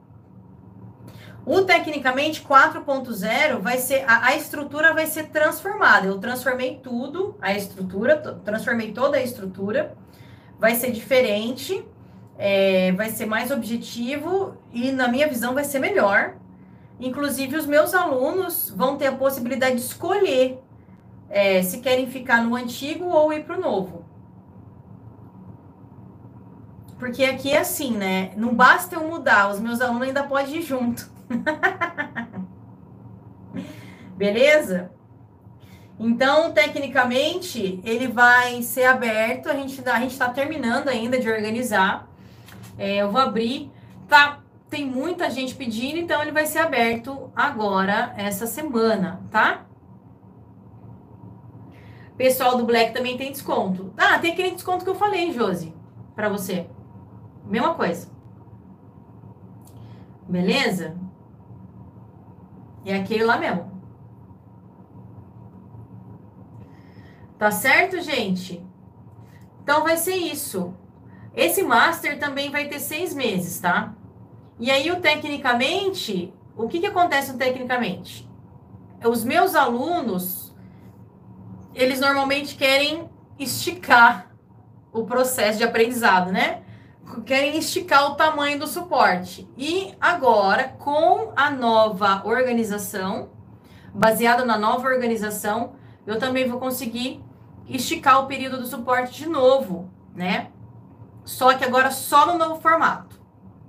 [1.46, 6.06] O tecnicamente 4.0 vai ser a, a, estrutura vai ser transformada.
[6.06, 9.96] Eu transformei tudo, a estrutura, transformei toda a estrutura.
[10.60, 11.84] Vai ser diferente,
[12.38, 16.36] é, vai ser mais objetivo e na minha visão vai ser melhor.
[17.00, 20.62] Inclusive os meus alunos vão ter a possibilidade de escolher
[21.30, 23.99] é, se querem ficar no antigo ou ir para o novo.
[27.00, 28.32] Porque aqui é assim, né?
[28.36, 31.10] Não basta eu mudar, os meus alunos ainda podem ir junto.
[34.18, 34.92] Beleza?
[35.98, 39.48] Então, tecnicamente, ele vai ser aberto.
[39.48, 42.10] A gente a está terminando ainda de organizar.
[42.78, 43.72] É, eu vou abrir.
[44.08, 44.40] Tá,
[44.70, 49.66] tem muita gente pedindo, então ele vai ser aberto agora, essa semana, tá?
[52.18, 53.94] Pessoal do Black também tem desconto.
[53.98, 55.74] Ah, tem aquele desconto que eu falei, Josi,
[56.16, 56.68] para você.
[57.50, 58.08] Mesma coisa.
[60.28, 60.96] Beleza?
[62.86, 63.70] É aquele lá mesmo.
[67.40, 68.64] Tá certo, gente?
[69.64, 70.76] Então vai ser isso.
[71.36, 73.96] Esse master também vai ter seis meses, tá?
[74.60, 78.30] E aí, o tecnicamente, o que, que acontece tecnicamente?
[79.04, 80.54] Os meus alunos,
[81.74, 83.10] eles normalmente querem
[83.40, 84.30] esticar
[84.92, 86.64] o processo de aprendizado, né?
[87.26, 89.50] Querem esticar o tamanho do suporte.
[89.58, 93.30] E agora, com a nova organização,
[93.94, 95.74] baseada na nova organização,
[96.06, 97.24] eu também vou conseguir
[97.68, 100.50] esticar o período do suporte de novo, né?
[101.24, 103.20] Só que agora só no novo formato.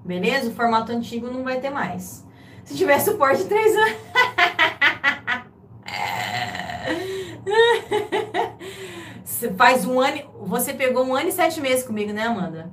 [0.04, 0.50] Beleza?
[0.50, 2.26] O formato antigo não vai ter mais.
[2.64, 3.96] Se tiver suporte de três anos.
[9.56, 10.22] Faz um ano.
[10.46, 12.72] Você pegou um ano e sete meses comigo, né, Amanda?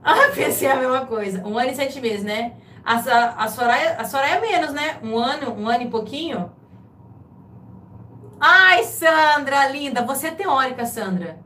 [0.04, 1.46] Ah, pensei a mesma coisa.
[1.46, 2.54] Um ano e sete meses, né?
[2.84, 2.94] A,
[3.44, 4.98] a, Soraya, a Soraya é menos, né?
[5.02, 6.50] Um ano, um ano e pouquinho.
[8.40, 10.02] Ai, Sandra, linda.
[10.02, 11.38] Você é teórica, Sandra.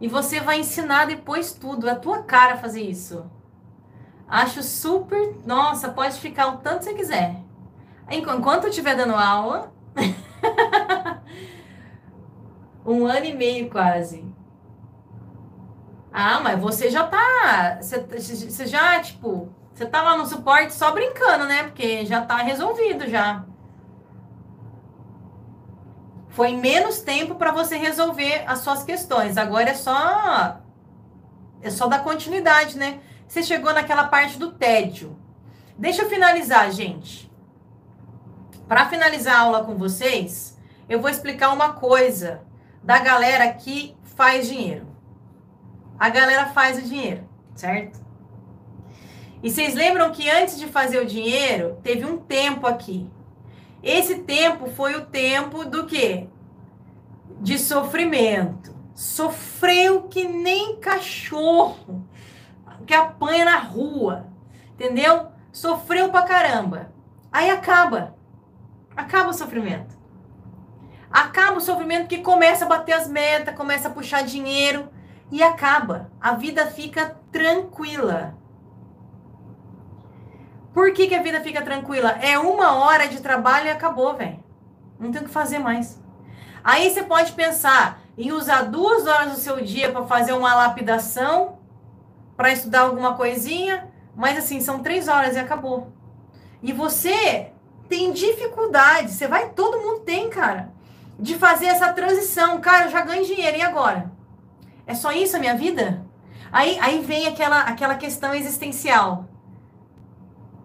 [0.00, 1.88] E você vai ensinar depois tudo.
[1.88, 3.30] É a tua cara fazer isso.
[4.26, 5.36] Acho super.
[5.44, 7.36] Nossa, pode ficar o tanto que você quiser.
[8.10, 9.72] Enquanto eu estiver dando aula.
[12.86, 14.24] um ano e meio quase.
[16.12, 17.78] Ah, mas você já tá.
[17.80, 21.64] Você, você já, tipo, você tá lá no suporte só brincando, né?
[21.64, 23.44] Porque já tá resolvido já.
[26.30, 29.36] Foi menos tempo para você resolver as suas questões.
[29.36, 30.60] Agora é só
[31.60, 33.00] é só dar continuidade, né?
[33.26, 35.18] Você chegou naquela parte do tédio.
[35.76, 37.30] Deixa eu finalizar, gente.
[38.66, 40.58] Para finalizar a aula com vocês,
[40.88, 42.42] eu vou explicar uma coisa
[42.82, 44.87] da galera que faz dinheiro
[45.98, 48.00] a galera faz o dinheiro, certo?
[49.42, 53.10] E vocês lembram que antes de fazer o dinheiro, teve um tempo aqui.
[53.82, 56.28] Esse tempo foi o tempo do quê?
[57.40, 58.76] De sofrimento.
[58.94, 62.08] Sofreu que nem cachorro
[62.84, 64.26] que apanha na rua.
[64.72, 65.28] Entendeu?
[65.52, 66.92] Sofreu pra caramba.
[67.30, 68.16] Aí acaba.
[68.96, 69.96] Acaba o sofrimento.
[71.10, 74.88] Acaba o sofrimento que começa a bater as metas, começa a puxar dinheiro
[75.30, 76.10] e acaba.
[76.20, 78.34] A vida fica tranquila.
[80.72, 82.10] Por que, que a vida fica tranquila?
[82.22, 84.42] É uma hora de trabalho e acabou, velho.
[84.98, 86.00] Não tem o que fazer mais.
[86.62, 91.58] Aí você pode pensar em usar duas horas do seu dia para fazer uma lapidação,
[92.36, 95.92] para estudar alguma coisinha, mas assim, são três horas e acabou.
[96.62, 97.52] E você
[97.88, 100.72] tem dificuldade, você vai, todo mundo tem, cara,
[101.18, 102.60] de fazer essa transição.
[102.60, 104.17] Cara, eu já ganho dinheiro, e agora?
[104.88, 106.02] É só isso a minha vida?
[106.50, 109.26] Aí, aí vem aquela, aquela questão existencial.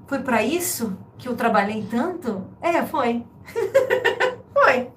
[0.07, 2.47] Foi para isso que eu trabalhei tanto?
[2.61, 3.25] É, foi.
[4.53, 4.89] foi.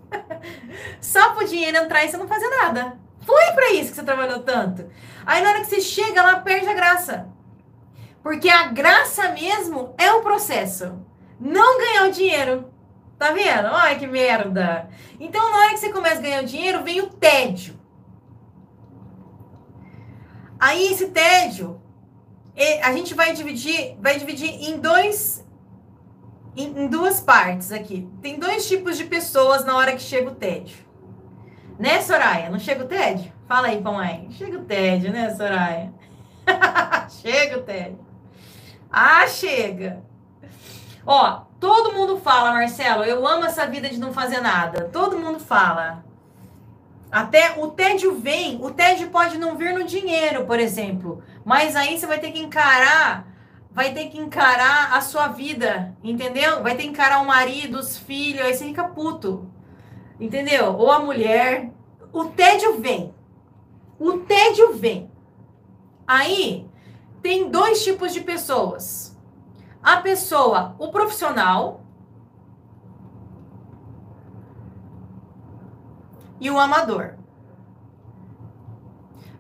[1.01, 2.97] Só pro dinheiro entrar e você não fazer nada.
[3.23, 4.89] Foi para isso que você trabalhou tanto.
[5.27, 7.29] Aí na hora que você chega lá, perde a graça.
[8.23, 11.05] Porque a graça mesmo é o processo.
[11.41, 12.73] Não ganhar o dinheiro.
[13.19, 13.67] Tá vendo?
[13.73, 14.89] Olha que merda.
[15.19, 17.76] Então, na hora que você começa a ganhar o dinheiro, vem o tédio.
[20.67, 21.81] Aí esse tédio,
[22.83, 25.47] a gente vai dividir, vai dividir em dois
[26.57, 28.11] em, em duas partes aqui.
[28.21, 30.79] Tem dois tipos de pessoas na hora que chega o tédio.
[31.79, 32.51] Né, Soraya?
[32.51, 33.33] Não chega o tédio?
[33.47, 34.29] Fala aí, mãe.
[34.33, 35.93] Chega o tédio, né, Soraya?
[37.23, 38.05] chega o tédio.
[38.91, 40.03] Ah, chega.
[41.07, 44.91] Ó, todo mundo fala, Marcelo, eu amo essa vida de não fazer nada.
[44.93, 46.05] Todo mundo fala.
[47.11, 51.99] Até o tédio vem, o tédio pode não vir no dinheiro, por exemplo, mas aí
[51.99, 53.27] você vai ter que encarar,
[53.71, 56.63] vai ter que encarar a sua vida, entendeu?
[56.63, 59.49] Vai ter que encarar o marido, os filhos, aí você fica puto,
[60.19, 60.75] entendeu?
[60.77, 61.71] Ou a mulher.
[62.13, 63.15] O tédio vem.
[63.99, 65.11] O tédio vem.
[66.07, 66.67] Aí
[67.23, 69.17] tem dois tipos de pessoas.
[69.83, 71.86] A pessoa, o profissional,
[76.41, 77.15] e o amador.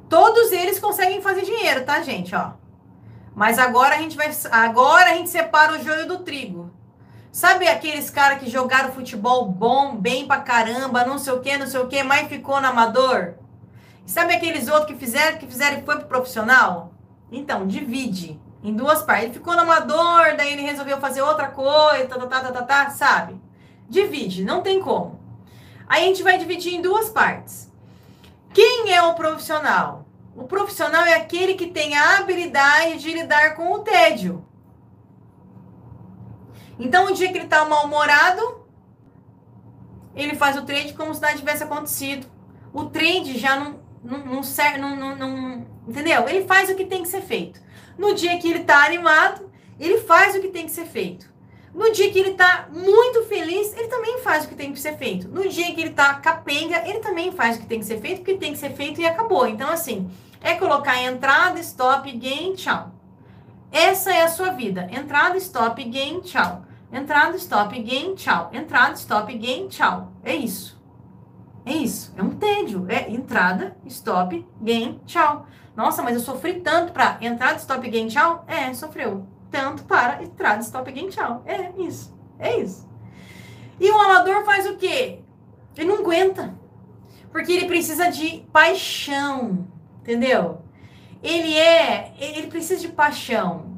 [0.08, 2.34] Todos eles conseguem fazer dinheiro, tá, gente?
[2.34, 2.52] Ó.
[3.34, 4.30] Mas agora a gente vai.
[4.50, 6.70] Agora a gente separa o joio do trigo.
[7.32, 11.66] Sabe aqueles caras que jogaram futebol bom, bem pra caramba, não sei o que, não
[11.66, 13.34] sei o que, mas ficou no amador?
[14.06, 16.94] sabe aqueles outros que fizeram, que fizeram e foi pro profissional?
[17.30, 19.24] Então, divide em duas partes.
[19.24, 22.62] Ele ficou no amador, daí ele resolveu fazer outra coisa, tá, tá, tá, tá, tá,
[22.62, 23.40] tá sabe?
[23.88, 25.20] Divide, não tem como.
[25.88, 27.70] Aí a gente vai dividir em duas partes.
[28.52, 30.06] Quem é o profissional?
[30.34, 34.44] O profissional é aquele que tem a habilidade de lidar com o tédio.
[36.78, 38.66] Então, o dia que ele está mal-humorado,
[40.14, 42.26] ele faz o trade como se nada tivesse acontecido.
[42.72, 46.28] O trade já não, não, não serve, não, não, não, entendeu?
[46.28, 47.60] Ele faz o que tem que ser feito.
[47.96, 49.50] No dia que ele está animado,
[49.80, 51.32] ele faz o que tem que ser feito.
[51.76, 54.96] No dia que ele tá muito feliz, ele também faz o que tem que ser
[54.96, 55.28] feito.
[55.28, 58.18] No dia que ele tá capenga, ele também faz o que tem que ser feito,
[58.20, 59.46] porque tem que ser feito e acabou.
[59.46, 62.92] Então, assim, É colocar entrada, stop, gain, tchau.
[63.72, 64.86] Essa é a sua vida.
[64.92, 66.64] Entrada, stop, gain, tchau.
[66.92, 68.50] Entrada, stop, gain, tchau.
[68.52, 70.12] Entrada, stop, gain, tchau.
[70.22, 70.80] É isso.
[71.64, 72.12] É isso.
[72.16, 72.86] É um tédio.
[72.88, 75.46] É entrada, stop, gain, tchau.
[75.74, 78.44] Nossa, mas eu sofri tanto para entrada, stop, gain, tchau.
[78.46, 79.26] É, sofreu.
[79.50, 81.42] Tanto para entrada, stop, gain, tchau.
[81.46, 82.14] É isso.
[82.38, 82.88] É isso.
[83.78, 85.20] E o amador faz o quê?
[85.76, 86.54] Ele não aguenta.
[87.30, 89.66] Porque ele precisa de paixão.
[90.00, 90.62] Entendeu?
[91.22, 93.76] Ele é, ele precisa de paixão.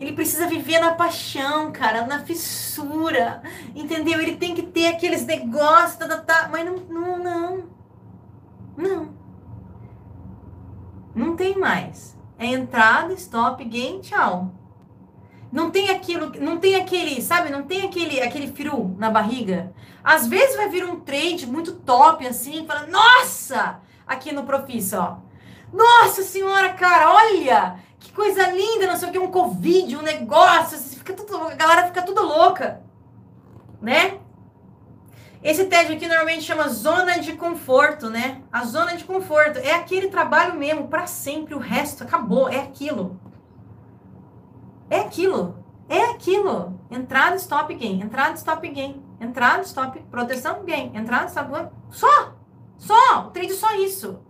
[0.00, 3.42] Ele precisa viver na paixão, cara, na fissura,
[3.74, 4.20] entendeu?
[4.20, 7.64] Ele tem que ter aqueles negócios, tá, tá, tá, mas não, não, não,
[8.76, 9.14] não,
[11.14, 12.18] não tem mais.
[12.38, 14.50] É entrada, stop, game, tchau.
[15.52, 17.48] Não tem aquilo, não tem aquele, sabe?
[17.48, 19.72] Não tem aquele, aquele frio na barriga.
[20.02, 25.16] Às vezes vai vir um trade muito top assim, fala, nossa, aqui no Profissa, ó.
[25.72, 30.78] Nossa senhora, cara, olha, que coisa linda, não sei o que, um Covid, um negócio,
[30.78, 32.82] fica tudo, a galera fica tudo louca,
[33.80, 34.18] né?
[35.44, 38.40] Esse TED aqui normalmente chama zona de conforto, né?
[38.50, 43.20] A zona de conforto é aquele trabalho mesmo para sempre, o resto acabou, é aquilo.
[44.88, 45.62] É aquilo.
[45.86, 46.80] É aquilo.
[46.90, 48.00] Entrada, stop, gain.
[48.00, 49.04] Entrada, stop, gain.
[49.20, 50.90] Entrada, stop, proteção, gain.
[50.94, 51.68] Entrada, stop, gain.
[51.90, 52.32] Só.
[52.78, 53.26] Só.
[53.26, 54.20] O trade é só isso.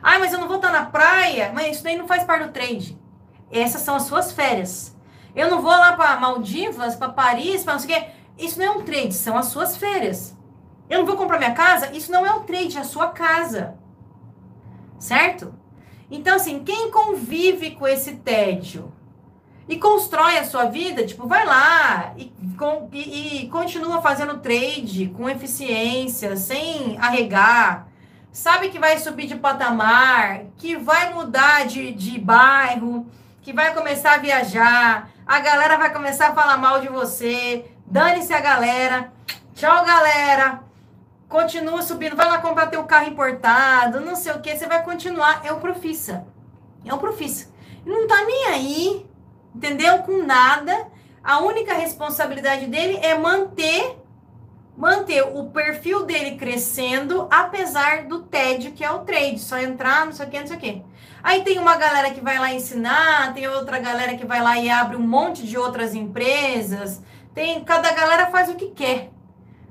[0.00, 1.50] Ah, mas eu não vou estar na praia.
[1.52, 2.96] Mas isso daí não faz parte do trade.
[3.50, 4.96] Essas são as suas férias.
[5.34, 8.10] Eu não vou lá para Maldivas, para Paris, para não sei o quê.
[8.38, 10.36] Isso não é um trade, são as suas férias.
[10.88, 13.74] Eu não vou comprar minha casa, isso não é um trade, é a sua casa.
[14.98, 15.54] Certo?
[16.10, 18.92] Então, assim, quem convive com esse tédio
[19.68, 22.32] e constrói a sua vida, tipo, vai lá e,
[22.92, 27.88] e, e continua fazendo trade com eficiência, sem arregar,
[28.30, 33.06] sabe que vai subir de patamar, que vai mudar de, de bairro,
[33.42, 38.32] que vai começar a viajar, a galera vai começar a falar mal de você, dane-se
[38.32, 39.12] a galera,
[39.54, 40.60] tchau galera,
[41.28, 45.42] continua subindo, vai lá comprar teu carro importado, não sei o que, você vai continuar,
[45.44, 46.26] é o profissa,
[46.84, 47.48] é o profissa,
[47.84, 49.06] não tá nem aí,
[49.54, 49.98] entendeu?
[49.98, 50.88] Com nada,
[51.22, 53.96] a única responsabilidade dele é manter
[54.76, 60.12] manter o perfil dele crescendo, apesar do tédio que é o trade, só entrar, não
[60.12, 60.82] sei o que, não sei o que.
[61.22, 64.68] Aí tem uma galera que vai lá ensinar, tem outra galera que vai lá e
[64.68, 67.02] abre um monte de outras empresas.
[67.36, 69.10] Tem, cada galera faz o que quer,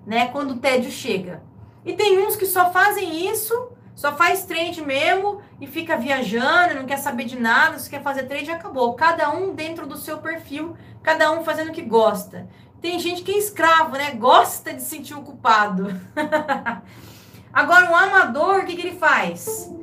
[0.06, 0.28] né?
[0.28, 1.42] Quando o tédio chega.
[1.84, 6.86] E tem uns que só fazem isso, só faz trade mesmo e fica viajando, não
[6.86, 8.94] quer saber de nada, se quer fazer trade acabou.
[8.94, 12.48] Cada um dentro do seu perfil, cada um fazendo o que gosta.
[12.80, 14.12] Tem gente que é escravo, né?
[14.12, 15.88] Gosta de sentir o culpado.
[17.52, 19.74] Agora, o amador, o que, que ele faz?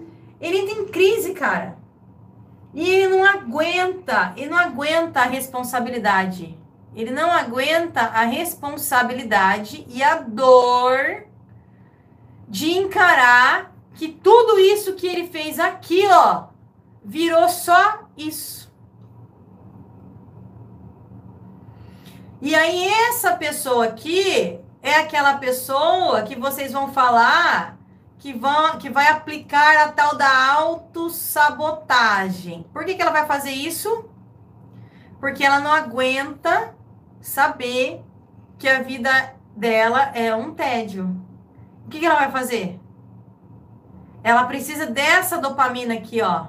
[0.41, 1.77] Ele tem crise, cara.
[2.73, 6.62] E ele não aguenta, ele não aguenta a responsabilidade.
[6.95, 11.25] Ele não aguenta a responsabilidade e a dor
[12.49, 16.49] de encarar que tudo isso que ele fez aqui, ó,
[17.03, 18.71] virou só isso.
[22.41, 27.79] E aí, essa pessoa aqui é aquela pessoa que vocês vão falar
[28.23, 32.65] que, vão, que vai aplicar a tal da autossabotagem.
[32.73, 34.09] Por que, que ela vai fazer isso?
[35.19, 36.73] Porque ela não aguenta
[37.23, 38.05] saber
[38.59, 41.17] que a vida dela é um tédio.
[41.87, 42.79] O que, que ela vai fazer?
[44.23, 46.47] Ela precisa dessa dopamina aqui, ó.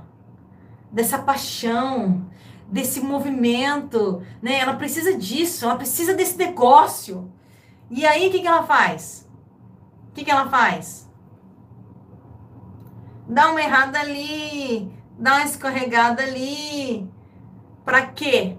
[0.92, 2.30] Dessa paixão,
[2.68, 4.60] desse movimento, né?
[4.60, 7.32] Ela precisa disso, ela precisa desse negócio.
[7.90, 9.30] E aí, o que, que ela faz?
[10.10, 11.10] O que, que ela faz?
[13.28, 17.10] Dá uma errada ali, dá uma escorregada ali.
[17.84, 18.58] Para quê?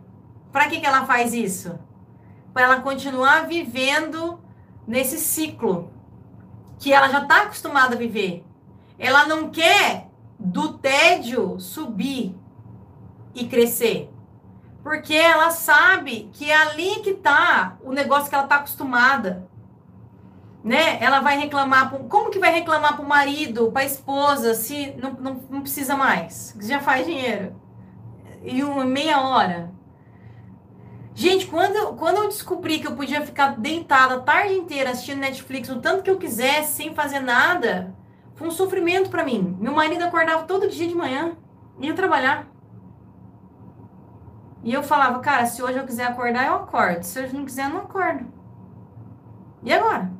[0.50, 1.78] Para que, que ela faz isso?
[2.54, 4.40] Para ela continuar vivendo
[4.86, 5.92] nesse ciclo
[6.78, 8.46] que ela já está acostumada a viver.
[8.98, 10.08] Ela não quer
[10.38, 12.34] do tédio subir,
[13.34, 14.10] e crescer.
[14.82, 19.48] Porque ela sabe que é ali que tá o negócio que ela tá acostumada.
[20.62, 21.02] Né?
[21.02, 24.94] Ela vai reclamar, pro, como que vai reclamar para o marido, para a esposa, se
[24.96, 26.54] não, não, não precisa mais?
[26.60, 27.54] Já faz dinheiro.
[28.42, 29.72] E uma meia hora.
[31.14, 35.20] Gente, quando, eu, quando eu descobri que eu podia ficar deitada a tarde inteira assistindo
[35.20, 37.94] Netflix, o tanto que eu quisesse, sem fazer nada,
[38.34, 39.56] foi um sofrimento para mim.
[39.60, 41.36] Meu marido acordava todo dia de manhã,
[41.78, 42.48] ia trabalhar.
[44.64, 47.04] E eu falava, cara, se hoje eu quiser acordar, eu acordo.
[47.04, 48.26] Se hoje não quiser, eu não acordo.
[49.62, 50.10] E agora?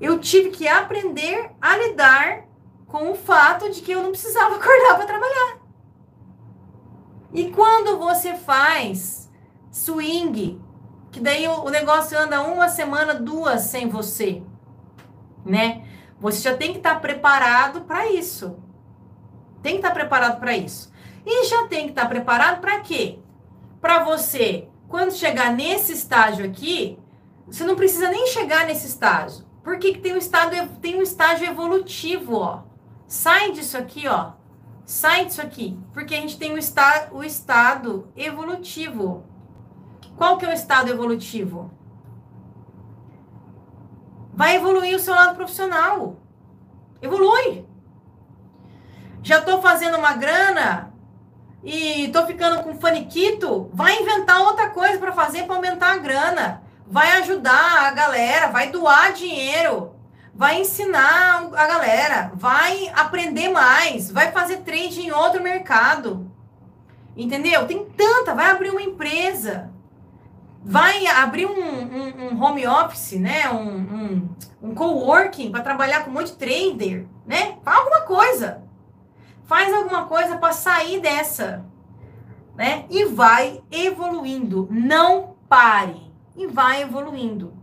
[0.00, 2.46] Eu tive que aprender a lidar
[2.88, 5.61] com o fato de que eu não precisava acordar para trabalhar.
[7.32, 9.30] E quando você faz
[9.70, 10.60] swing,
[11.10, 14.42] que daí o, negócio anda uma semana, duas sem você,
[15.44, 15.86] né?
[16.20, 18.56] Você já tem que estar tá preparado para isso.
[19.62, 20.92] Tem que estar tá preparado para isso.
[21.24, 23.18] E já tem que estar tá preparado para quê?
[23.80, 26.98] Para você, quando chegar nesse estágio aqui,
[27.46, 29.44] você não precisa nem chegar nesse estágio.
[29.62, 30.18] Por que, que tem, um
[30.80, 32.62] tem um estágio evolutivo, ó?
[33.06, 34.32] Sai disso aqui, ó.
[34.84, 35.78] Sai disso aqui.
[35.92, 39.24] Porque a gente tem o, esta, o estado evolutivo.
[40.16, 41.70] Qual que é o estado evolutivo?
[44.34, 46.16] Vai evoluir o seu lado profissional.
[47.00, 47.66] Evolui.
[49.22, 50.92] Já estou fazendo uma grana
[51.62, 53.70] e estou ficando com faniquito.
[53.72, 58.68] Vai inventar outra coisa para fazer para aumentar a grana vai ajudar a galera, vai
[58.70, 59.91] doar dinheiro,
[60.34, 66.30] vai ensinar a galera, vai aprender mais, vai fazer trade em outro mercado.
[67.16, 67.66] Entendeu?
[67.66, 69.70] Tem tanta, vai abrir uma empresa,
[70.64, 73.50] vai abrir um, um, um home office, né?
[73.50, 74.28] Um, um,
[74.62, 77.58] um coworking para trabalhar com um monte de trader, né?
[77.62, 78.62] Faz alguma coisa.
[79.44, 81.66] Faz alguma coisa para sair dessa,
[82.56, 82.86] né?
[82.88, 84.66] E vai evoluindo.
[84.70, 87.61] Não pare e vai evoluindo.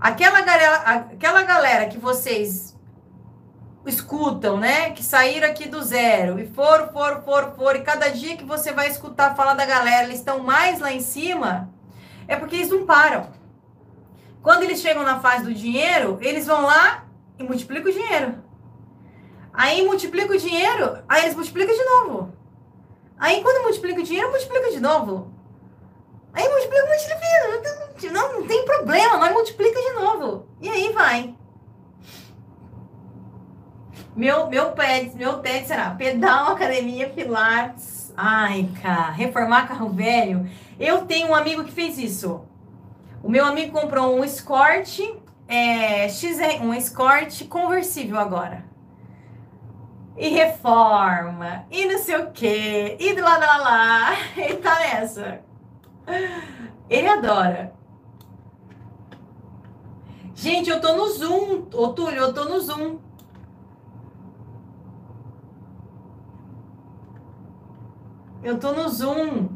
[0.00, 0.76] Aquela galera,
[1.12, 2.76] aquela galera que vocês
[3.84, 4.90] escutam, né?
[4.90, 8.72] Que saíram aqui do zero e foram, foram, foram, foram, e cada dia que você
[8.72, 11.68] vai escutar falar da galera, eles estão mais lá em cima,
[12.28, 13.28] é porque eles não param.
[14.40, 17.04] Quando eles chegam na fase do dinheiro, eles vão lá
[17.38, 18.42] e multiplicam o dinheiro.
[19.52, 22.32] Aí multiplica o dinheiro, aí eles multiplicam de novo.
[23.18, 25.32] Aí quando multiplica o dinheiro, multiplica de novo.
[26.32, 27.87] Aí multiplica, multiplica.
[28.06, 30.46] Não, não tem problema, nós multiplica de novo.
[30.60, 31.34] E aí vai.
[34.14, 38.12] Meu, meu pet, meu TED será pedal, academia, pilates.
[38.16, 40.50] Ai, cara, reformar carro velho.
[40.78, 42.44] Eu tenho um amigo que fez isso.
[43.22, 44.98] O meu amigo comprou um Escort,
[45.46, 48.64] é, XR, um Escort conversível agora.
[50.16, 54.16] E reforma, e não sei o quê, e lá, lá, lá.
[54.36, 55.40] Ele tá nessa.
[56.90, 57.77] Ele adora.
[60.38, 61.64] Gente, eu tô no Zoom.
[61.74, 62.98] Ô, Túlio, eu tô no Zoom.
[68.44, 69.48] Eu tô no Zoom.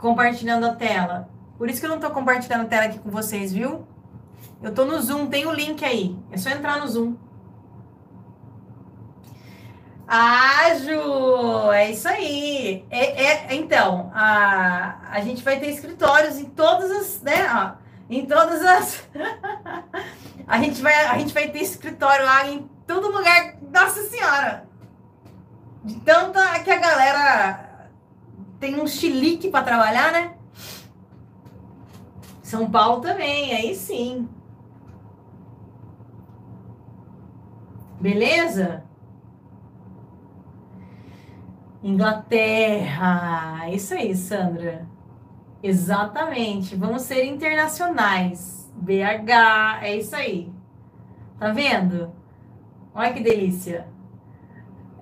[0.00, 1.30] Compartilhando a tela.
[1.56, 3.86] Por isso que eu não tô compartilhando a tela aqui com vocês, viu?
[4.60, 6.18] Eu tô no Zoom, tem o link aí.
[6.32, 7.14] É só entrar no Zoom.
[10.08, 12.84] Ah, Ju, é isso aí.
[12.90, 18.26] É, é, então, a, a gente vai ter escritórios em todas as, né, ó, em
[18.26, 19.08] todas as...
[20.46, 23.56] a, gente vai, a gente vai ter escritório lá em todo lugar.
[23.72, 24.66] Nossa Senhora!
[25.84, 27.88] De tanta que a galera
[28.58, 30.34] tem um chilique para trabalhar, né?
[32.42, 34.28] São Paulo também, aí sim.
[38.00, 38.84] Beleza?
[41.82, 43.68] Inglaterra.
[43.70, 44.86] Isso aí, Sandra.
[45.62, 46.76] Exatamente.
[46.76, 48.70] Vamos ser internacionais.
[48.74, 50.52] BH, é isso aí.
[51.38, 52.12] Tá vendo?
[52.94, 53.88] Olha que delícia.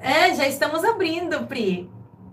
[0.01, 1.91] É, já estamos abrindo, Pri.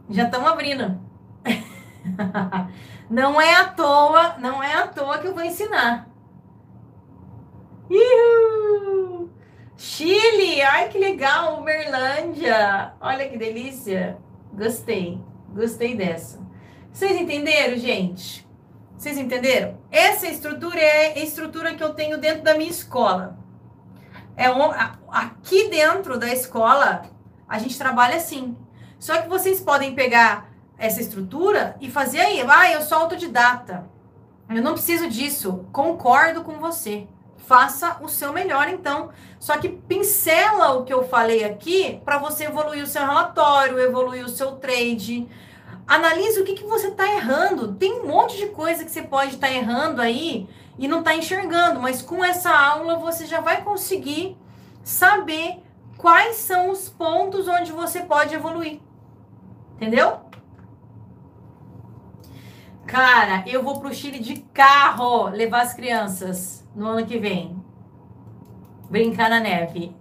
[0.09, 0.99] Já estamos abrindo.
[3.09, 6.09] não é à toa, não é à toa que eu vou ensinar.
[7.89, 9.29] Uhul!
[9.77, 12.93] Chile, ai que legal, Uberlândia.
[12.99, 14.17] Olha que delícia.
[14.53, 15.21] Gostei.
[15.53, 16.42] Gostei dessa.
[16.93, 18.47] Vocês entenderam, gente?
[18.95, 19.79] Vocês entenderam?
[19.91, 23.35] Essa estrutura é a estrutura que eu tenho dentro da minha escola.
[24.37, 24.71] É um,
[25.09, 27.01] aqui dentro da escola
[27.49, 28.55] a gente trabalha assim.
[28.99, 32.45] Só que vocês podem pegar essa estrutura e fazer aí.
[32.47, 33.89] Ah, eu sou autodidata.
[34.47, 35.65] Eu não preciso disso.
[35.71, 37.07] Concordo com você
[37.45, 39.09] faça o seu melhor então.
[39.39, 44.25] Só que pincela o que eu falei aqui para você evoluir o seu relatório, evoluir
[44.25, 45.27] o seu trade.
[45.87, 47.73] Analise o que, que você está errando.
[47.75, 50.47] Tem um monte de coisa que você pode estar tá errando aí
[50.77, 54.37] e não está enxergando, mas com essa aula você já vai conseguir
[54.83, 55.61] saber
[55.97, 58.79] quais são os pontos onde você pode evoluir.
[59.75, 60.21] Entendeu?
[62.85, 67.61] Cara, eu vou pro Chile de carro levar as crianças no ano que vem.
[68.89, 69.95] Brincar na neve.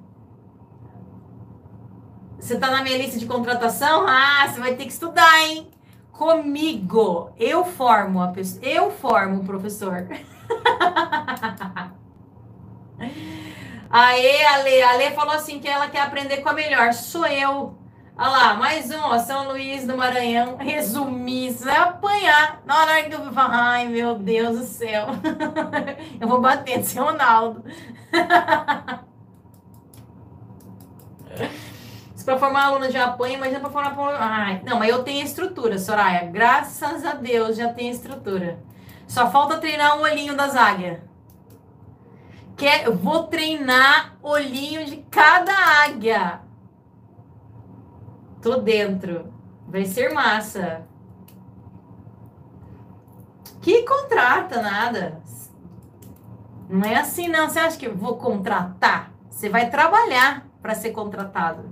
[2.43, 4.05] Você tá na minha lista de contratação?
[4.05, 5.71] Ah, você vai ter que estudar, hein?
[6.11, 7.31] Comigo.
[7.39, 8.67] Eu formo a pessoa.
[8.67, 10.09] Eu formo o professor.
[13.89, 14.83] Aê, Ale.
[14.83, 16.93] Ale falou assim que ela quer aprender com a melhor.
[16.93, 17.79] Sou eu.
[18.19, 20.57] Olha lá, mais um, ó, São Luís do Maranhão.
[20.61, 22.61] Resumir, isso vai apanhar.
[22.67, 25.07] Na hora que eu falar, ai meu Deus do céu.
[26.21, 27.65] eu vou bater seu Ronaldo.
[32.23, 34.17] Se para formar aluno já apanha, imagina para formar.
[34.17, 36.31] Ai, não, mas eu tenho estrutura, Soraya.
[36.31, 38.61] Graças a Deus já tenho estrutura.
[39.09, 41.01] Só falta treinar um olhinho das águias.
[42.57, 45.53] Quer, eu vou treinar olhinho de cada
[45.85, 46.43] águia.
[48.41, 49.35] Tô dentro.
[49.67, 50.87] Vai ser massa.
[53.61, 55.21] Que contrata nada.
[56.69, 57.49] Não é assim, não.
[57.49, 59.11] Você acha que eu vou contratar?
[59.29, 61.72] Você vai trabalhar para ser contratado.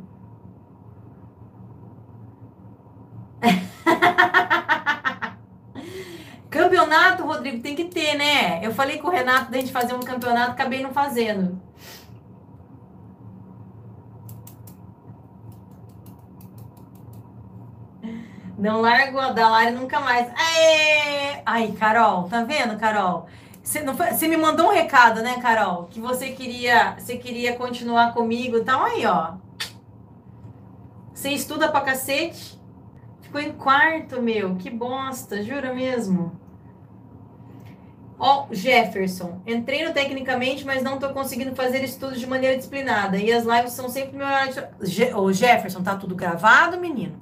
[6.51, 8.59] Campeonato, Rodrigo, tem que ter, né?
[8.63, 11.59] Eu falei com o Renato da gente fazer um campeonato, acabei não fazendo.
[18.59, 20.29] Não largo a Dalari nunca mais.
[20.37, 21.41] Aê!
[21.47, 23.27] Aí, Carol, tá vendo, Carol?
[23.63, 25.85] Você me mandou um recado, né, Carol?
[25.85, 28.59] Que você queria, você queria continuar comigo.
[28.59, 29.35] Então, aí, ó.
[31.15, 32.60] Você estuda pra cacete.
[33.31, 34.57] Ficou em quarto, meu.
[34.57, 36.33] Que bosta, jura mesmo?
[38.19, 43.19] Ó, oh, Jefferson, entrei no tecnicamente, mas não estou conseguindo fazer estudos de maneira disciplinada.
[43.19, 44.53] E as lives são sempre meu horário.
[44.81, 45.15] De...
[45.15, 47.21] Ô, Jefferson, tá tudo gravado, menino?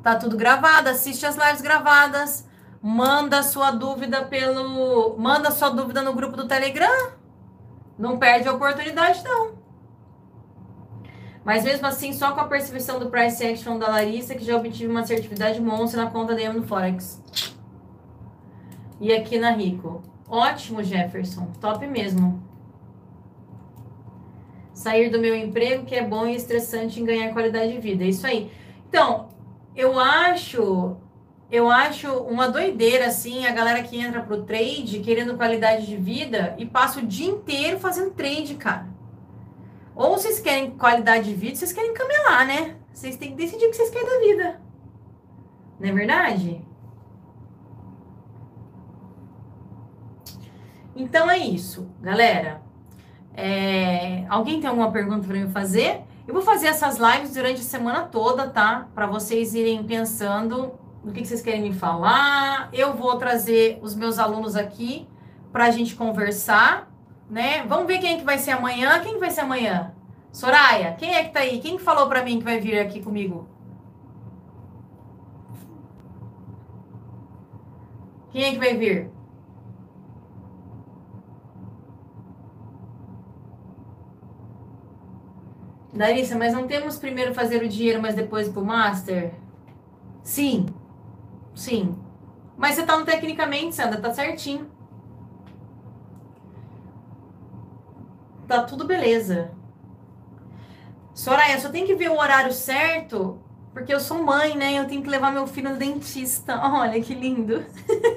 [0.00, 0.88] Tá tudo gravado.
[0.88, 2.46] Assiste as lives gravadas.
[2.80, 5.18] Manda sua dúvida pelo.
[5.18, 7.14] Manda sua dúvida no grupo do Telegram.
[7.98, 9.61] Não perde a oportunidade, não.
[11.44, 14.90] Mas mesmo assim, só com a percepção do price action da Larissa, que já obtive
[14.90, 17.20] uma certificação monstra na conta DM no Forex.
[19.00, 20.02] E aqui na Rico.
[20.28, 21.50] Ótimo, Jefferson.
[21.60, 22.42] Top mesmo.
[24.72, 28.04] Sair do meu emprego, que é bom e estressante em ganhar qualidade de vida.
[28.04, 28.50] É isso aí.
[28.88, 29.28] Então,
[29.74, 30.96] eu acho
[31.50, 36.54] eu acho uma doideira, assim, a galera que entra pro trade querendo qualidade de vida
[36.56, 38.86] e passa o dia inteiro fazendo trade, cara.
[39.94, 42.76] Ou vocês querem qualidade de vida, vocês querem camelar, né?
[42.92, 44.60] Vocês têm que decidir o que vocês querem da vida.
[45.78, 46.64] Não é verdade?
[50.94, 52.62] Então é isso, galera.
[53.34, 54.24] É...
[54.28, 56.02] Alguém tem alguma pergunta para me fazer?
[56.26, 58.88] Eu vou fazer essas lives durante a semana toda, tá?
[58.94, 62.68] Para vocês irem pensando no que, vocês querem me falar.
[62.72, 65.08] Eu vou trazer os meus alunos aqui
[65.50, 66.91] para a gente conversar
[67.32, 67.64] né?
[67.66, 69.00] Vamos ver quem é que vai ser amanhã.
[69.02, 69.94] Quem vai ser amanhã?
[70.30, 71.60] Soraya, quem é que tá aí?
[71.60, 73.48] Quem que falou para mim que vai vir aqui comigo?
[78.30, 79.10] Quem é que vai vir?
[85.94, 89.32] Larissa, mas não temos primeiro fazer o dinheiro, mas depois pro master?
[90.22, 90.66] Sim.
[91.54, 91.96] Sim.
[92.58, 94.70] Mas você tá no tecnicamente, Sandra, tá certinho.
[98.52, 99.50] Tá tudo beleza.
[101.14, 103.40] Soraya, só tem que ver o horário certo,
[103.72, 104.78] porque eu sou mãe, né?
[104.78, 106.60] Eu tenho que levar meu filho no dentista.
[106.62, 107.64] Olha que lindo.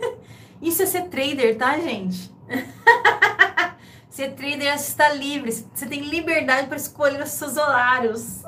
[0.61, 2.33] Isso é ser trader, tá, gente?
[4.09, 5.51] ser trader é estar livre.
[5.51, 8.43] Você tem liberdade para escolher os seus horários.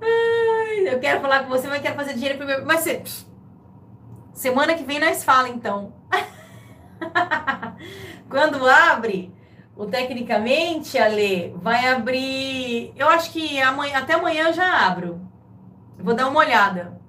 [0.00, 2.64] Ai, eu quero falar com você, mas quero fazer dinheiro primeiro.
[2.64, 3.02] Mas você...
[4.32, 5.92] semana que vem nós fala, então.
[8.28, 9.32] Quando abre,
[9.76, 12.92] o tecnicamente, Ale, vai abrir.
[12.96, 15.20] Eu acho que amanhã, até amanhã eu já abro.
[15.98, 17.00] Vou dar uma olhada.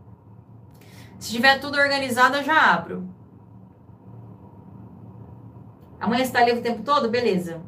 [1.19, 3.09] Se tiver tudo organizado, eu já abro.
[5.99, 7.09] Amanhã está livre o tempo todo?
[7.09, 7.61] Beleza.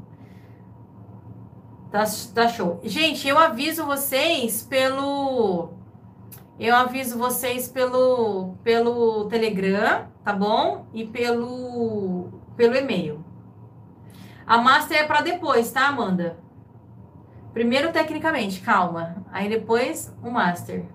[1.90, 2.03] Tá,
[2.34, 2.82] tá show.
[2.84, 5.69] Gente, eu aviso vocês pelo.
[6.60, 10.86] Eu aviso vocês pelo, pelo Telegram, tá bom?
[10.94, 13.23] E pelo, pelo e-mail.
[14.45, 16.38] A master é para depois, tá, Amanda?
[17.53, 19.15] Primeiro tecnicamente, calma.
[19.32, 20.86] Aí depois o master.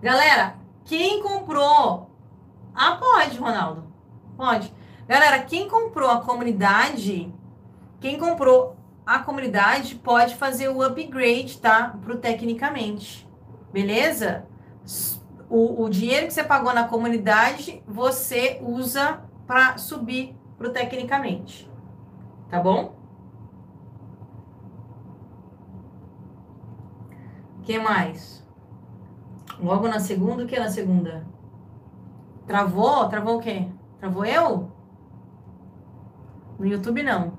[0.00, 2.10] Galera, quem comprou?
[2.74, 3.84] Ah, pode, Ronaldo.
[4.36, 4.72] Pode.
[5.08, 7.32] Galera, quem comprou a comunidade,
[8.00, 11.96] quem comprou a comunidade pode fazer o upgrade, tá?
[12.02, 13.28] Pro tecnicamente.
[13.72, 14.46] Beleza?
[15.48, 21.70] O, o dinheiro que você pagou na comunidade, você usa para subir pro tecnicamente.
[22.50, 22.96] Tá bom?
[27.58, 28.44] O que mais?
[29.58, 31.26] Logo na segunda, o que na segunda?
[32.46, 33.08] Travou?
[33.08, 33.68] Travou o quê?
[33.98, 34.70] Travou eu?
[36.58, 37.38] No YouTube, não.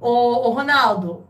[0.00, 1.24] Ô, Ronaldo,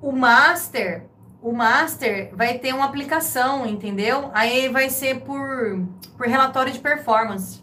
[0.00, 1.08] o Master,
[1.42, 4.30] o Master vai ter uma aplicação, entendeu?
[4.32, 5.84] Aí vai ser por,
[6.16, 7.60] por relatório de performance.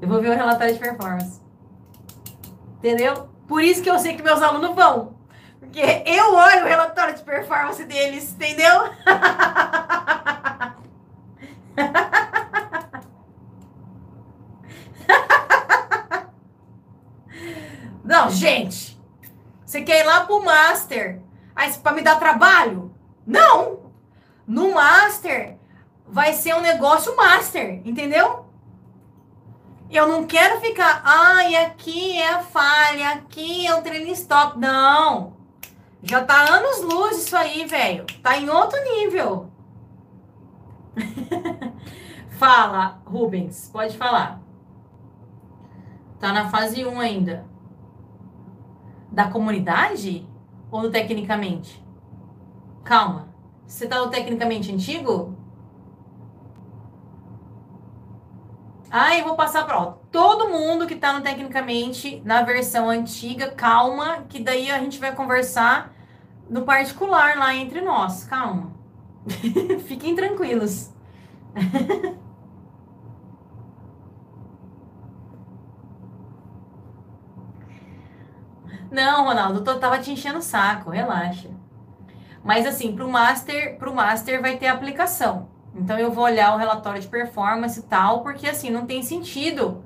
[0.00, 1.40] Eu vou ver o relatório de performance.
[2.78, 3.28] Entendeu?
[3.48, 5.16] Por isso que eu sei que meus alunos vão.
[5.58, 8.90] Porque eu olho o relatório de performance deles, entendeu?
[18.12, 19.00] Não, gente.
[19.64, 21.22] Você quer ir lá pro Master?
[21.82, 22.94] Para me dar trabalho?
[23.26, 23.90] Não!
[24.46, 25.56] No Master
[26.06, 28.44] vai ser um negócio Master, entendeu?
[29.90, 34.58] Eu não quero ficar, ai, ah, aqui é a falha, aqui é o training stop.
[34.58, 35.38] Não.
[36.02, 38.04] Já tá anos luz isso aí, velho.
[38.22, 39.50] Tá em outro nível.
[42.38, 44.38] Fala, Rubens, pode falar.
[46.20, 47.51] Tá na fase 1 ainda.
[49.12, 50.26] Da comunidade
[50.70, 51.84] ou do tecnicamente?
[52.82, 53.28] Calma.
[53.66, 55.36] Você tá no tecnicamente antigo?
[58.90, 64.38] Aí vou passar para todo mundo que está no Tecnicamente na versão antiga, calma, que
[64.40, 65.94] daí a gente vai conversar
[66.50, 68.24] no particular lá entre nós.
[68.24, 68.72] Calma.
[69.86, 70.90] Fiquem tranquilos.
[78.92, 81.48] Não, Ronaldo, eu tava te enchendo o saco, relaxa.
[82.44, 85.48] Mas assim, para o master, pro master vai ter aplicação.
[85.74, 89.82] Então eu vou olhar o relatório de performance e tal, porque assim, não tem sentido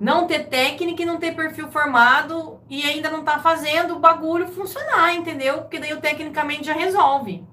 [0.00, 4.48] não ter técnica e não ter perfil formado e ainda não tá fazendo o bagulho
[4.48, 5.58] funcionar, entendeu?
[5.58, 7.44] Porque daí o tecnicamente já resolve.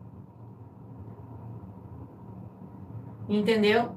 [3.27, 3.95] Entendeu?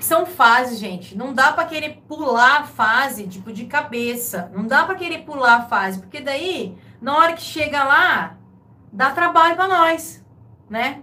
[0.00, 1.16] São fases, gente.
[1.16, 4.50] Não dá para querer pular a fase, tipo, de cabeça.
[4.54, 8.36] Não dá para querer pular a fase, porque daí, na hora que chega lá,
[8.92, 10.24] dá trabalho para nós,
[10.68, 11.02] né?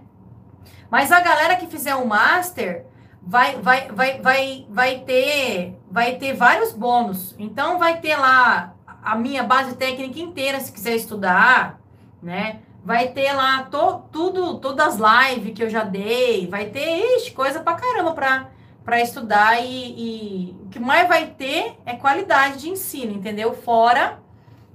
[0.90, 2.86] Mas a galera que fizer o master
[3.22, 7.34] vai, vai, vai, vai, vai ter vai ter vários bônus.
[7.38, 11.80] Então vai ter lá a minha base técnica inteira se quiser estudar,
[12.22, 12.60] né?
[12.84, 17.32] Vai ter lá to, tudo, todas as lives que eu já dei, vai ter ixi,
[17.32, 18.48] coisa pra caramba pra,
[18.88, 23.52] pra estudar e, e o que mais vai ter é qualidade de ensino, entendeu?
[23.52, 24.18] Fora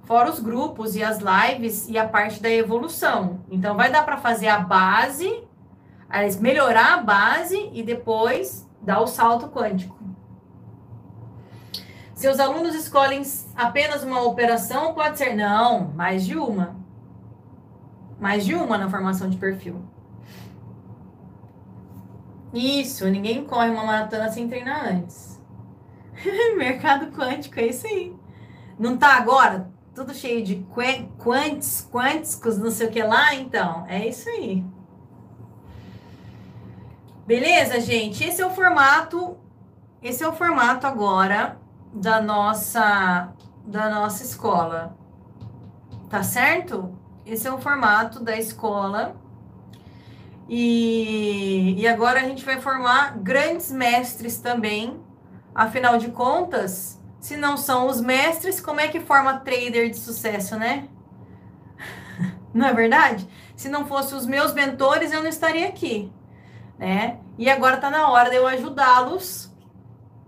[0.03, 3.40] fora os grupos e as lives e a parte da evolução.
[3.49, 5.44] Então vai dar para fazer a base
[6.40, 9.98] melhorar a base e depois dar o salto quântico.
[12.14, 13.23] Seus alunos escolhem
[13.56, 16.76] apenas uma operação, pode ser não, mais de uma.
[18.19, 19.81] Mais de uma na formação de perfil.
[22.54, 25.42] Isso, ninguém corre uma maratona sem treinar antes.
[26.56, 28.16] Mercado quântico, é isso aí.
[28.78, 29.72] Não tá agora?
[29.96, 30.66] Tudo cheio de
[31.18, 33.86] quantos, quânticos, não sei o que lá, então.
[33.88, 34.64] É isso aí.
[37.26, 38.24] Beleza, gente?
[38.24, 39.38] Esse é o formato,
[40.02, 41.58] esse é o formato agora
[41.94, 43.34] da nossa
[43.66, 44.98] da nossa escola.
[46.10, 46.98] Tá certo?
[47.26, 49.16] Esse é o formato da escola.
[50.48, 54.99] E, e agora a gente vai formar grandes mestres também.
[55.56, 60.57] Afinal de contas, se não são os mestres, como é que forma trader de sucesso,
[60.57, 60.88] né?
[62.53, 63.28] Não é verdade?
[63.56, 66.11] Se não fossem os meus mentores, eu não estaria aqui
[66.78, 67.18] né?
[67.38, 69.52] E agora está na hora de eu ajudá-los,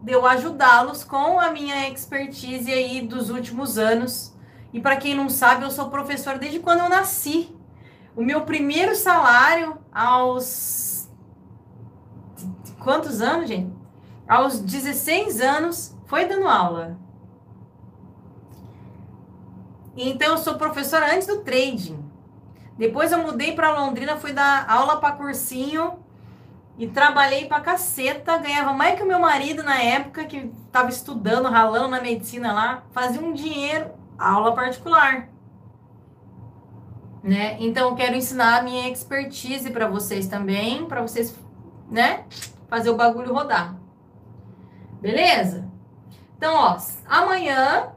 [0.01, 4.33] de eu ajudá-los com a minha expertise aí dos últimos anos.
[4.73, 7.53] E para quem não sabe, eu sou professora desde quando eu nasci.
[8.15, 11.09] O meu primeiro salário aos
[12.83, 13.73] quantos anos, gente?
[14.27, 16.97] Aos 16 anos foi dando aula.
[19.95, 22.03] Então eu sou professora antes do trading.
[22.77, 25.97] Depois eu mudei para Londrina, fui dar aula para cursinho
[26.77, 31.47] e trabalhei pra caceta, ganhava mais que o meu marido na época, que tava estudando,
[31.47, 35.29] ralando na medicina lá, fazia um dinheiro, aula particular.
[37.25, 37.57] Né?
[37.59, 41.35] Então, eu quero ensinar a minha expertise para vocês também, para vocês,
[41.89, 42.23] né,
[42.67, 43.75] fazer o bagulho rodar.
[45.01, 45.67] Beleza?
[46.37, 46.77] Então, ó,
[47.07, 47.89] amanhã.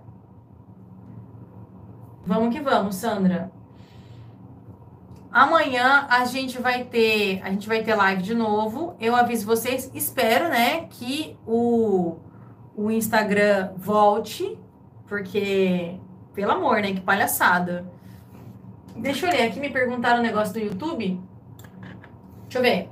[2.25, 3.53] Vamos que vamos, Sandra.
[5.31, 8.97] Amanhã a gente vai ter, a gente vai ter live de novo.
[8.99, 12.17] Eu aviso vocês, espero, né, que o,
[12.75, 14.59] o Instagram volte,
[15.07, 16.01] porque
[16.33, 17.98] pelo amor, né, que palhaçada.
[18.99, 19.43] Deixa eu ler.
[19.49, 21.21] Aqui me perguntaram um negócio do YouTube.
[22.43, 22.91] Deixa eu ver.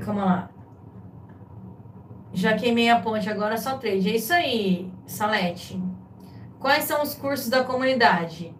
[0.00, 0.50] Calma lá.
[2.32, 4.10] Já queimei a ponte, agora só trade.
[4.10, 5.80] É isso aí, Salete.
[6.58, 8.54] Quais são os cursos da comunidade?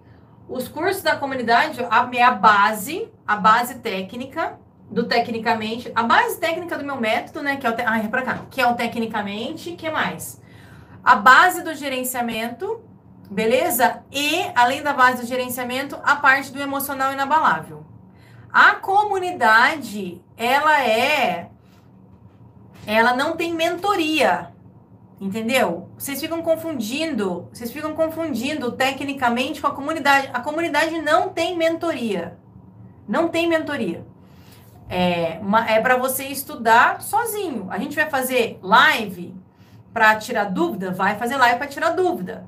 [0.48, 4.58] Os cursos da comunidade é a base, a base técnica
[4.90, 7.82] do tecnicamente, a base técnica do meu método, né, que é o te...
[7.82, 10.40] é para cá, que é o tecnicamente, que mais?
[11.02, 12.80] A base do gerenciamento,
[13.30, 14.02] beleza?
[14.12, 17.84] E além da base do gerenciamento, a parte do emocional inabalável.
[18.52, 21.50] A comunidade, ela é
[22.86, 24.50] ela não tem mentoria.
[25.20, 25.88] Entendeu?
[25.96, 30.28] Vocês ficam confundindo, vocês ficam confundindo tecnicamente com a comunidade.
[30.32, 32.36] A comunidade não tem mentoria.
[33.08, 34.04] Não tem mentoria.
[34.88, 37.68] É, é para você estudar sozinho.
[37.70, 39.34] A gente vai fazer live
[39.92, 40.90] para tirar dúvida?
[40.90, 42.44] Vai fazer live para tirar dúvida.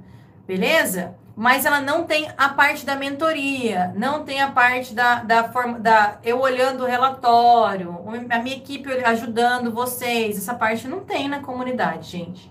[0.47, 1.15] Beleza?
[1.35, 5.79] Mas ela não tem a parte da mentoria, não tem a parte da, da forma
[5.79, 7.95] da eu olhando o relatório,
[8.31, 10.39] a minha equipe ajudando vocês.
[10.39, 12.51] Essa parte não tem na comunidade, gente.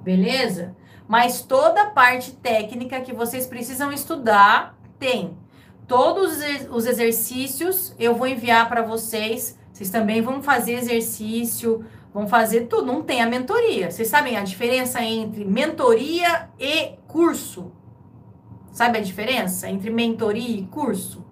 [0.00, 0.74] Beleza?
[1.06, 5.38] Mas toda a parte técnica que vocês precisam estudar tem.
[5.86, 6.38] Todos
[6.70, 9.58] os exercícios eu vou enviar para vocês.
[9.72, 12.86] Vocês também vão fazer exercício, vão fazer tudo.
[12.86, 13.90] Não tem a mentoria.
[13.90, 17.72] Vocês sabem a diferença entre mentoria e curso?
[18.72, 21.24] Sabe a diferença entre mentoria e curso?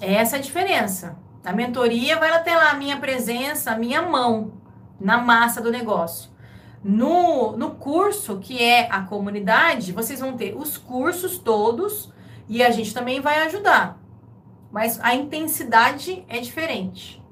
[0.00, 1.18] É essa a diferença.
[1.44, 4.52] A mentoria vai ter lá a minha presença, a minha mão
[5.00, 6.29] na massa do negócio.
[6.82, 12.12] No, no curso, que é a comunidade, vocês vão ter os cursos todos
[12.48, 13.98] e a gente também vai ajudar.
[14.72, 17.22] Mas a intensidade é diferente.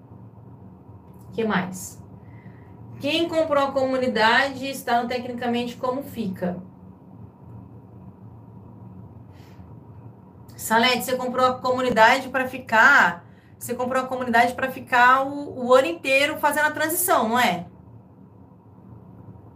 [1.29, 2.03] O que mais?
[3.01, 6.61] Quem comprou a comunidade está no tecnicamente como fica.
[10.57, 13.25] Salete, você comprou a comunidade para ficar
[13.59, 17.67] você comprou a comunidade para ficar o, o, ano inteiro fazendo a transição, não é?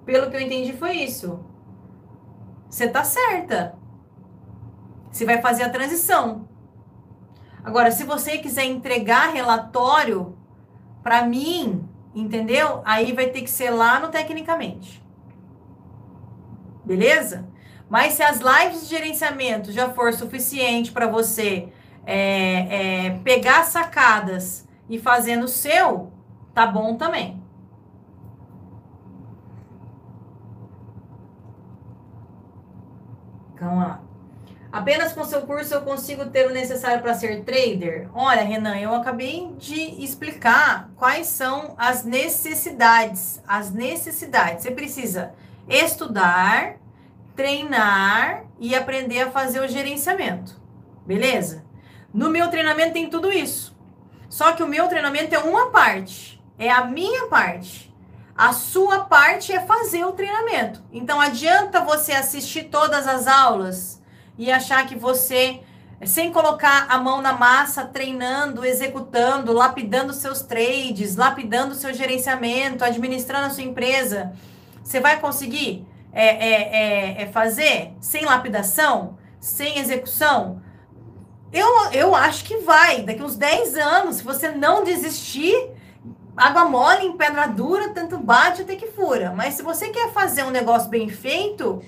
[0.05, 1.41] Pelo que eu entendi, foi isso.
[2.69, 3.75] Você tá certa.
[5.11, 6.49] Você vai fazer a transição.
[7.63, 10.37] Agora, se você quiser entregar relatório
[11.03, 12.83] para mim, entendeu?
[12.85, 15.03] Aí vai ter que ser lá no Tecnicamente.
[16.85, 17.49] Beleza?
[17.89, 21.69] Mas se as lives de gerenciamento já for suficiente para você
[22.07, 26.11] é, é, pegar sacadas e fazer no seu,
[26.55, 27.42] tá bom também.
[33.73, 34.01] Calma lá.
[34.71, 38.09] Apenas com seu curso eu consigo ter o necessário para ser trader?
[38.15, 43.43] Olha, Renan, eu acabei de explicar quais são as necessidades.
[43.47, 44.63] As necessidades.
[44.63, 45.35] Você precisa
[45.69, 46.77] estudar,
[47.37, 50.61] treinar e aprender a fazer o gerenciamento.
[51.07, 51.65] Beleza?
[52.13, 53.77] No meu treinamento tem tudo isso.
[54.29, 57.92] Só que o meu treinamento é uma parte, é a minha parte.
[58.37, 60.83] A sua parte é fazer o treinamento.
[60.91, 64.01] Então adianta você assistir todas as aulas
[64.39, 65.61] e achar que você,
[66.05, 73.47] sem colocar a mão na massa, treinando, executando, lapidando seus trades, lapidando seu gerenciamento, administrando
[73.47, 74.33] a sua empresa,
[74.83, 80.63] você vai conseguir é, é, é, é fazer sem lapidação, sem execução?
[81.53, 83.03] Eu, eu acho que vai.
[83.03, 85.71] Daqui uns 10 anos, se você não desistir,
[86.37, 89.33] água mole em pedra dura, tanto bate até que fura.
[89.35, 91.83] Mas se você quer fazer um negócio bem feito,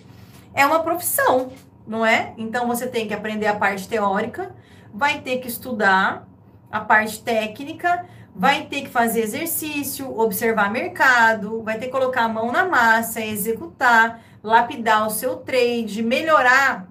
[0.52, 1.52] é uma profissão,
[1.86, 2.34] não é?
[2.36, 4.54] Então você tem que aprender a parte teórica,
[4.92, 6.26] vai ter que estudar
[6.70, 12.28] a parte técnica, vai ter que fazer exercício, observar mercado, vai ter que colocar a
[12.28, 16.88] mão na massa, executar, lapidar o seu trade, melhorar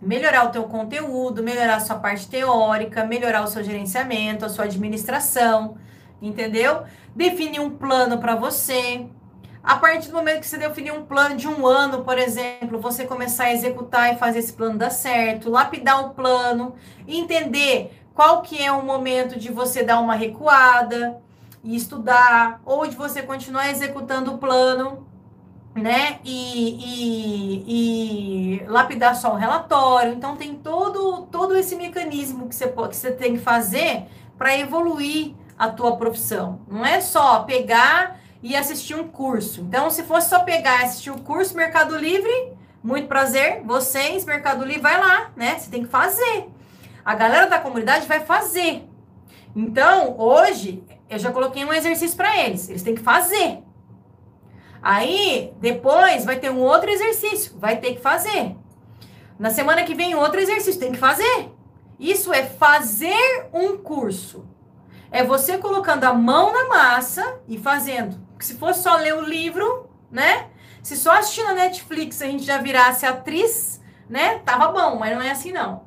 [0.00, 4.64] melhorar o teu conteúdo, melhorar a sua parte teórica, melhorar o seu gerenciamento, a sua
[4.64, 5.76] administração,
[6.20, 6.84] entendeu?
[7.14, 9.06] Definir um plano para você.
[9.62, 13.06] A partir do momento que você definir um plano de um ano, por exemplo, você
[13.06, 16.74] começar a executar e fazer esse plano dar certo, lapidar o plano,
[17.06, 21.20] entender qual que é o momento de você dar uma recuada
[21.62, 25.06] e estudar, ou de você continuar executando o plano
[25.74, 26.18] né?
[26.24, 26.76] E,
[27.64, 30.12] e, e, lapidar só o relatório.
[30.12, 34.06] Então, tem todo, todo esse mecanismo que você, que você tem que fazer
[34.36, 36.62] para evoluir a tua profissão.
[36.66, 39.60] Não é só pegar e assistir um curso.
[39.60, 44.64] Então, se fosse só pegar e assistir o curso Mercado Livre, muito prazer, vocês, Mercado
[44.64, 45.58] Livre, vai lá, né?
[45.58, 46.48] Você tem que fazer.
[47.04, 48.88] A galera da comunidade vai fazer.
[49.54, 52.70] Então, hoje, eu já coloquei um exercício para eles.
[52.70, 53.58] Eles têm que fazer.
[54.80, 58.56] Aí, depois vai ter um outro exercício, vai ter que fazer.
[59.38, 61.50] Na semana que vem, outro exercício, tem que fazer.
[61.98, 64.48] Isso é fazer um curso.
[65.10, 68.16] É você colocando a mão na massa e fazendo.
[68.30, 70.48] Porque se fosse só ler o livro, né?
[70.82, 74.38] Se só assistindo a Netflix a gente já virasse atriz, né?
[74.38, 75.84] Tava bom, mas não é assim não.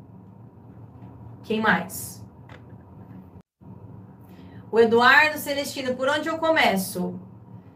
[1.43, 2.23] Quem mais?
[4.71, 7.19] O Eduardo Celestino, por onde eu começo?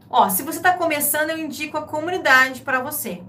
[0.10, 3.24] Ó, se você está começando, eu indico a comunidade para você.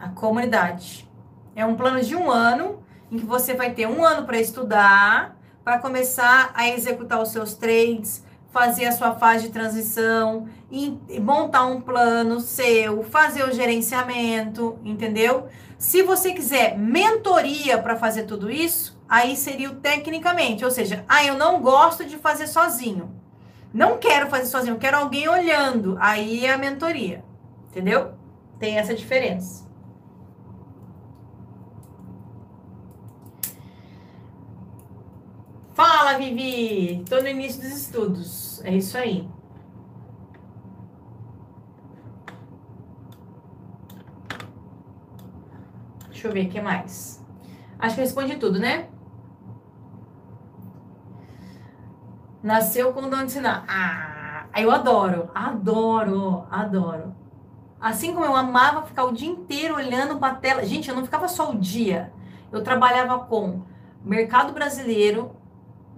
[0.00, 1.08] A comunidade.
[1.54, 5.37] É um plano de um ano, em que você vai ter um ano para estudar,
[5.68, 10.48] para começar a executar os seus trades, fazer a sua fase de transição,
[11.20, 15.46] montar um plano seu, fazer o gerenciamento, entendeu?
[15.76, 21.22] Se você quiser mentoria para fazer tudo isso, aí seria o tecnicamente, ou seja, ah,
[21.22, 23.14] eu não gosto de fazer sozinho.
[23.70, 25.98] Não quero fazer sozinho, quero alguém olhando.
[26.00, 27.22] Aí é a mentoria.
[27.68, 28.12] Entendeu?
[28.58, 29.67] Tem essa diferença.
[35.78, 37.04] Fala, Vivi!
[37.08, 38.60] Tô no início dos estudos.
[38.64, 39.30] É isso aí.
[46.08, 47.24] Deixa eu ver o que mais.
[47.78, 48.88] Acho que responde tudo, né?
[52.42, 53.64] Nasceu com dom de ensinar.
[53.68, 57.14] Ah, eu adoro, adoro, adoro.
[57.80, 60.66] Assim como eu amava ficar o dia inteiro olhando para a tela.
[60.66, 62.12] Gente, eu não ficava só o dia.
[62.50, 63.62] Eu trabalhava com
[64.04, 65.37] mercado brasileiro,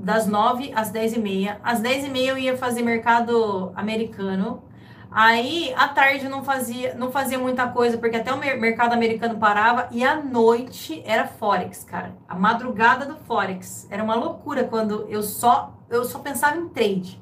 [0.00, 1.60] das 9 às 10 e meia.
[1.62, 4.62] Às 10 e meia eu ia fazer mercado americano.
[5.10, 9.88] Aí, à tarde não fazia, não fazia muita coisa, porque até o mercado americano parava.
[9.90, 12.14] E à noite era Forex, cara.
[12.28, 13.86] A madrugada do Forex.
[13.90, 17.20] Era uma loucura quando eu só eu só pensava em trade.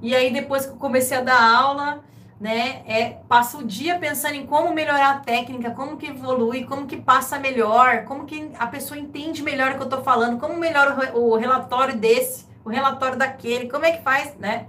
[0.00, 2.02] E aí, depois que eu comecei a dar aula,
[2.40, 6.86] né, é, passa o dia pensando em como melhorar a técnica, como que evolui, como
[6.86, 10.56] que passa melhor, como que a pessoa entende melhor o que eu tô falando, como
[10.56, 14.66] melhora o, o relatório desse, o relatório daquele, como é que faz, né?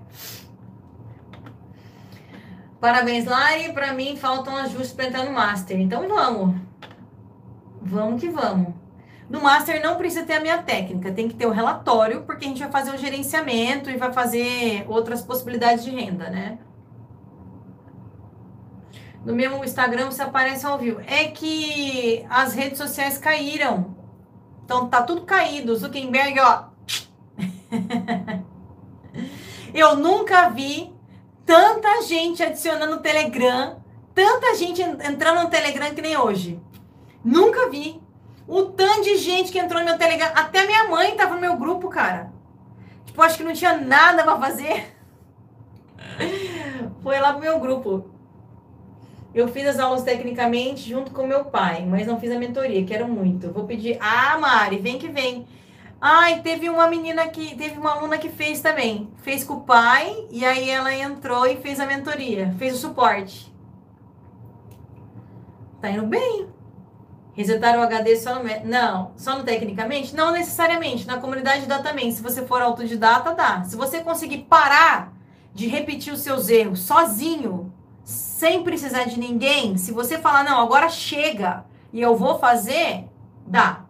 [2.81, 3.71] Parabéns, Lari.
[3.73, 5.79] Para mim, faltam ajustes para entrar no Master.
[5.79, 6.55] Então, vamos.
[7.79, 8.73] Vamos que vamos.
[9.29, 12.47] No Master não precisa ter a minha técnica, tem que ter o relatório, porque a
[12.47, 16.57] gente vai fazer o gerenciamento e vai fazer outras possibilidades de renda, né?
[19.23, 21.01] No meu Instagram você aparece ao vivo.
[21.05, 23.95] É que as redes sociais caíram.
[24.65, 25.75] Então tá tudo caído.
[25.75, 26.65] Zuckerberg, ó.
[29.73, 30.93] Eu nunca vi
[31.45, 33.81] tanta gente adicionando Telegram,
[34.13, 36.59] tanta gente entrando no Telegram que nem hoje.
[37.23, 38.01] Nunca vi.
[38.47, 41.55] O tanto de gente que entrou no meu Telegram, até minha mãe tava no meu
[41.55, 42.33] grupo, cara.
[43.05, 44.97] Tipo, acho que não tinha nada para fazer.
[47.01, 48.09] Foi lá pro meu grupo.
[49.33, 53.07] Eu fiz as aulas tecnicamente junto com meu pai, mas não fiz a mentoria, quero
[53.07, 53.51] muito.
[53.51, 53.97] Vou pedir.
[54.01, 55.47] Ah, Mari, vem que vem.
[56.01, 57.55] Ai, teve uma menina que.
[57.55, 59.09] Teve uma aluna que fez também.
[59.17, 63.53] Fez com o pai e aí ela entrou e fez a mentoria, fez o suporte.
[65.79, 66.47] Tá indo bem.
[67.33, 68.43] Resetar o HD só no.
[68.65, 70.13] Não, só no tecnicamente?
[70.13, 71.07] Não necessariamente.
[71.07, 72.11] Na comunidade dá também.
[72.11, 73.63] Se você for autodidata, dá.
[73.63, 75.13] Se você conseguir parar
[75.53, 77.71] de repetir os seus erros sozinho,
[78.41, 81.63] sem precisar de ninguém, se você falar, não, agora chega
[81.93, 83.07] e eu vou fazer,
[83.45, 83.81] dá.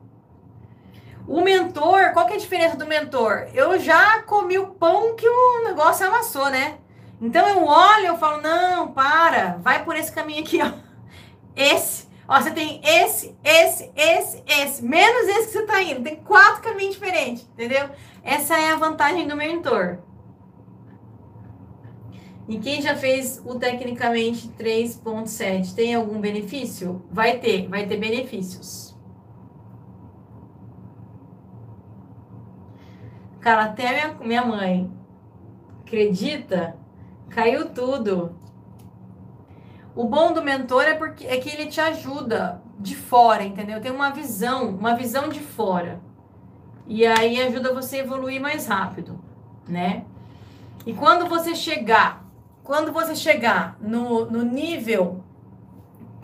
[1.26, 3.48] O mentor, qual que é a diferença do mentor?
[3.54, 6.80] Eu já comi o pão que o negócio amassou, né?
[7.22, 10.74] Então eu olho, eu falo, não, para, vai por esse caminho aqui, ó.
[11.56, 16.02] Esse Ó, você tem esse, esse, esse, esse, menos esse que você tá indo.
[16.02, 17.90] Tem quatro caminhos diferentes, entendeu?
[18.24, 19.98] Essa é a vantagem do mentor.
[22.48, 27.02] E quem já fez o tecnicamente 3.7 tem algum benefício?
[27.12, 28.96] Vai ter, vai ter benefícios.
[33.40, 34.92] Cara, até minha, minha mãe
[35.82, 36.76] acredita,
[37.30, 38.36] caiu tudo.
[39.96, 43.82] O bom do mentor é porque é que ele te ajuda de fora, entendeu?
[43.82, 46.00] Tem uma visão, uma visão de fora.
[46.88, 49.20] E aí ajuda você a evoluir mais rápido,
[49.68, 50.06] né?
[50.86, 52.26] E quando você chegar,
[52.64, 55.24] quando você chegar no, no nível,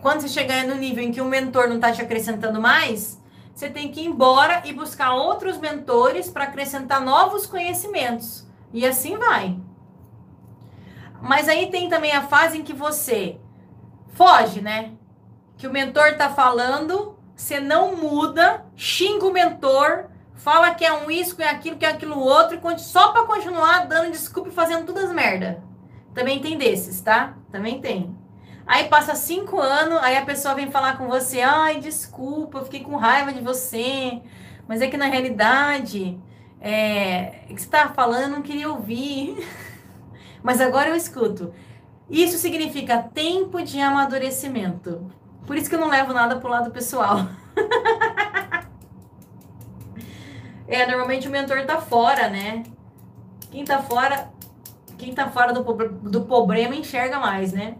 [0.00, 3.20] quando você chegar no nível em que o mentor não está te acrescentando mais,
[3.54, 8.46] você tem que ir embora e buscar outros mentores para acrescentar novos conhecimentos.
[8.72, 9.58] E assim vai.
[11.20, 13.40] Mas aí tem também a fase em que você
[14.12, 14.92] foge, né?
[15.56, 21.10] Que o mentor tá falando, você não muda, xinga o mentor, fala que é um
[21.10, 24.86] isso, que é aquilo, que é aquilo outro, só para continuar dando desculpa e fazendo
[24.86, 25.67] todas as merda.
[26.14, 27.36] Também tem desses, tá?
[27.50, 28.16] Também tem.
[28.66, 32.80] Aí passa cinco anos, aí a pessoa vem falar com você, ai, desculpa, eu fiquei
[32.80, 34.20] com raiva de você,
[34.66, 36.20] mas é que na realidade,
[36.60, 39.36] é, o que você estava falando, eu não queria ouvir.
[40.42, 41.52] mas agora eu escuto.
[42.08, 45.10] Isso significa tempo de amadurecimento.
[45.46, 47.26] Por isso que eu não levo nada pro lado pessoal.
[50.66, 52.64] é, normalmente o mentor tá fora, né?
[53.50, 54.30] Quem tá fora,
[54.98, 57.76] quem tá fora do, do problema enxerga mais, né?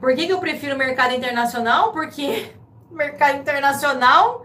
[0.00, 1.92] Por que, que eu prefiro o mercado internacional?
[1.92, 2.52] Porque
[2.90, 4.44] o mercado internacional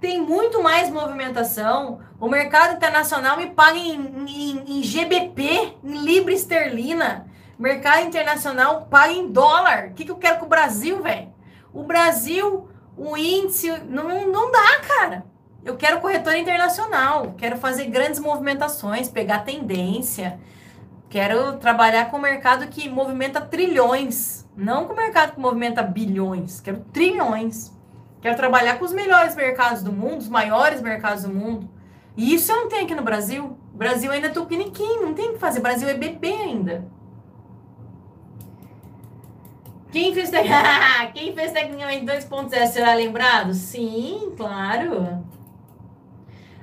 [0.00, 2.00] tem muito mais movimentação.
[2.20, 7.26] O mercado internacional me paga em, em, em GBP, em libra esterlina.
[7.58, 9.88] Mercado internacional paga em dólar.
[9.88, 11.32] O que, que eu quero com o Brasil, velho?
[11.72, 15.24] O Brasil, o índice, não, não dá, cara.
[15.64, 20.38] Eu quero corretora internacional, quero fazer grandes movimentações, pegar tendência.
[21.08, 26.60] Quero trabalhar com o mercado que movimenta trilhões, não com o mercado que movimenta bilhões.
[26.60, 27.72] Quero trilhões.
[28.20, 31.68] Quero trabalhar com os melhores mercados do mundo, os maiores mercados do mundo.
[32.16, 33.56] E isso eu não tenho aqui no Brasil.
[33.72, 35.60] O Brasil ainda é tupiniquim, não tem o que fazer.
[35.60, 36.84] O Brasil é bebê ainda.
[39.90, 40.30] Quem fez.
[41.14, 43.54] Quem fez tecnicamente 2.0 será lembrado?
[43.54, 45.24] Sim, claro.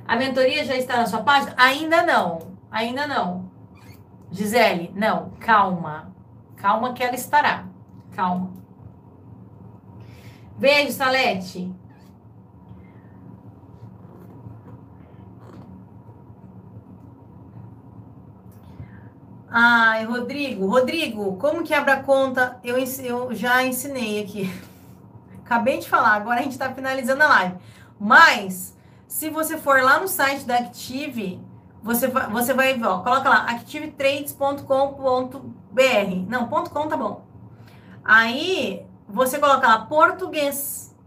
[0.08, 1.54] A mentoria já está na sua página?
[1.58, 2.40] Ainda não.
[2.70, 3.45] Ainda não.
[4.32, 6.14] Gisele, não, calma.
[6.56, 7.66] Calma que ela estará.
[8.12, 8.52] Calma.
[10.58, 11.72] Beijo, Salete.
[19.58, 22.60] Ai, Rodrigo, Rodrigo, como que abre a conta?
[22.62, 24.54] Eu, eu já ensinei aqui.
[25.46, 27.56] Acabei de falar, agora a gente está finalizando a live.
[27.98, 28.76] Mas,
[29.08, 31.40] se você for lá no site da Active,
[31.86, 36.26] você vai, você vai ó, coloca lá, activetrades.com.br.
[36.28, 37.28] Não, ponto .com tá bom.
[38.04, 40.98] Aí, você coloca lá, português.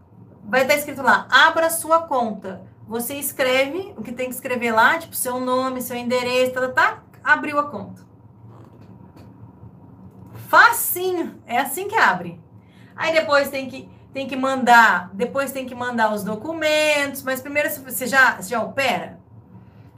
[0.45, 2.63] Vai estar escrito lá, abra sua conta.
[2.87, 6.69] Você escreve o que tem que escrever lá, tipo, seu nome, seu endereço, tá, tá,
[6.69, 8.07] tá abriu a conta.
[10.47, 12.41] Facinho, é assim que abre.
[12.95, 17.69] Aí depois tem que tem que mandar, depois tem que mandar os documentos, mas primeiro
[17.69, 19.18] você já, você já opera?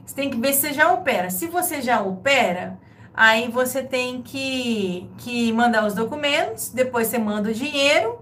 [0.05, 1.29] Você tem que ver se você já opera.
[1.29, 2.79] Se você já opera,
[3.13, 8.19] aí você tem que, que mandar os documentos, depois você manda o dinheiro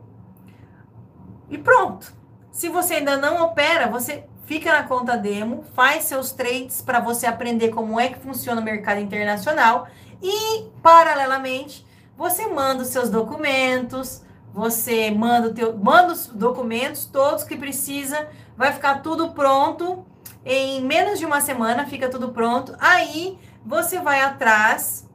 [1.50, 2.14] e pronto.
[2.52, 7.28] Se você ainda não opera, você fica na conta demo, faz seus trades para você
[7.28, 9.88] aprender como é que funciona o mercado internacional
[10.22, 11.86] e, paralelamente,
[12.18, 14.24] você manda os seus documentos,
[14.54, 18.28] você manda, teu, manda os documentos todos que precisa,
[18.58, 20.06] vai ficar tudo pronto
[20.50, 22.76] em menos de uma semana fica tudo pronto.
[22.80, 25.08] Aí você vai atrás,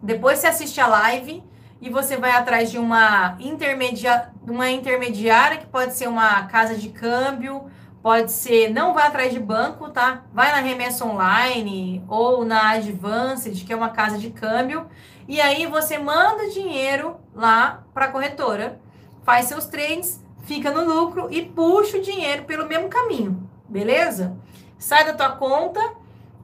[0.00, 1.42] depois você assiste a live
[1.80, 6.90] e você vai atrás de uma, intermedia, uma intermediária, que pode ser uma casa de
[6.90, 7.68] câmbio,
[8.00, 10.22] pode ser, não vai atrás de banco, tá?
[10.32, 14.86] Vai na Remessa Online ou na Advanced, que é uma casa de câmbio,
[15.26, 18.80] e aí você manda dinheiro lá para a corretora,
[19.24, 24.36] faz seus trades, fica no lucro e puxa o dinheiro pelo mesmo caminho, beleza?
[24.78, 25.80] Sai da tua conta,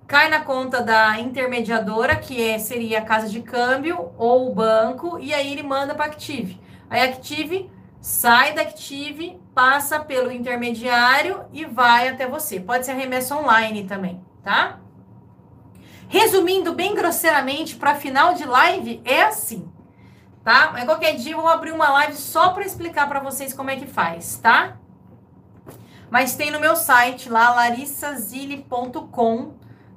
[0.06, 5.19] cai na conta da intermediadora, que é, seria a casa de câmbio ou o banco,
[5.19, 6.61] e aí ele manda para Active.
[6.90, 7.70] Aí Active
[8.01, 12.61] sai da Active, passa pelo intermediário e vai até você.
[12.61, 14.78] Pode ser remessa online também, tá?
[16.09, 19.73] Resumindo bem grosseiramente, para final de live é assim,
[20.44, 20.70] tá?
[20.73, 23.77] Mas qualquer dia eu vou abrir uma live só para explicar para vocês como é
[23.77, 24.77] que faz, tá?
[26.10, 29.55] Mas tem no meu site lá, larissazile.com.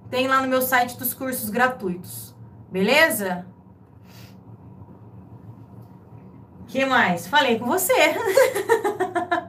[0.09, 2.35] Tem lá no meu site dos cursos gratuitos.
[2.71, 3.45] Beleza?
[6.67, 7.27] que mais?
[7.27, 7.93] Falei com você.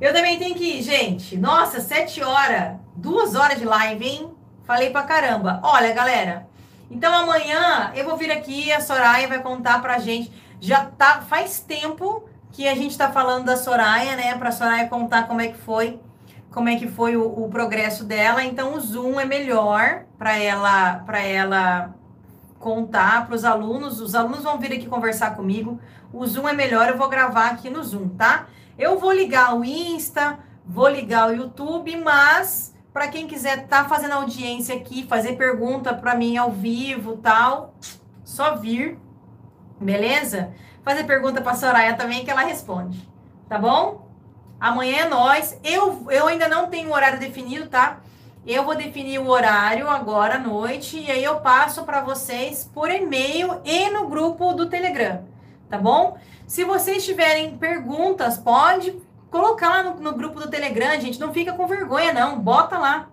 [0.00, 1.36] Eu também tenho que ir, gente.
[1.36, 4.34] Nossa, sete horas, duas horas de live, hein?
[4.64, 5.60] Falei pra caramba.
[5.62, 6.48] Olha, galera.
[6.90, 10.30] Então amanhã eu vou vir aqui, a Soraya vai contar pra gente.
[10.60, 14.38] Já tá faz tempo que a gente está falando da Soraya, né?
[14.38, 16.00] Para a Soraya contar como é que foi,
[16.52, 18.44] como é que foi o, o progresso dela.
[18.44, 21.94] Então o Zoom é melhor para ela, para ela
[22.60, 24.00] contar para os alunos.
[24.00, 25.80] Os alunos vão vir aqui conversar comigo.
[26.12, 28.46] O Zoom é melhor, eu vou gravar aqui no Zoom, tá?
[28.78, 33.88] Eu vou ligar o Insta, vou ligar o YouTube, mas para quem quiser estar tá
[33.88, 37.74] fazendo audiência aqui, fazer pergunta para mim ao vivo, tal,
[38.22, 38.96] só vir.
[39.80, 40.52] Beleza?
[40.84, 43.08] Fazer pergunta para a Soraya também que ela responde.
[43.48, 44.08] Tá bom?
[44.60, 45.58] Amanhã é nós.
[45.64, 48.00] Eu, eu ainda não tenho horário definido, tá?
[48.46, 52.90] Eu vou definir o horário agora à noite e aí eu passo para vocês por
[52.90, 55.24] e-mail e no grupo do Telegram,
[55.70, 56.18] tá bom?
[56.46, 58.94] Se vocês tiverem perguntas, pode
[59.30, 61.18] colocar lá no, no grupo do Telegram, gente.
[61.18, 62.38] Não fica com vergonha, não.
[62.38, 63.08] Bota lá.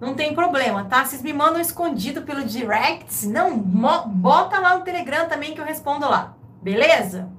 [0.00, 1.04] Não tem problema, tá?
[1.04, 3.26] Vocês me mandam escondido pelo direct.
[3.26, 6.34] Não, bota lá no Telegram também que eu respondo lá.
[6.62, 7.30] Beleza?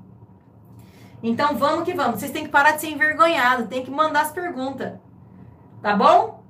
[1.23, 2.19] Então vamos que vamos.
[2.19, 4.93] Vocês têm que parar de ser envergonhado, tem que mandar as perguntas.
[5.81, 6.43] Tá bom?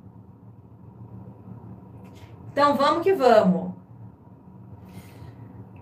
[2.51, 3.71] Então vamos que vamos.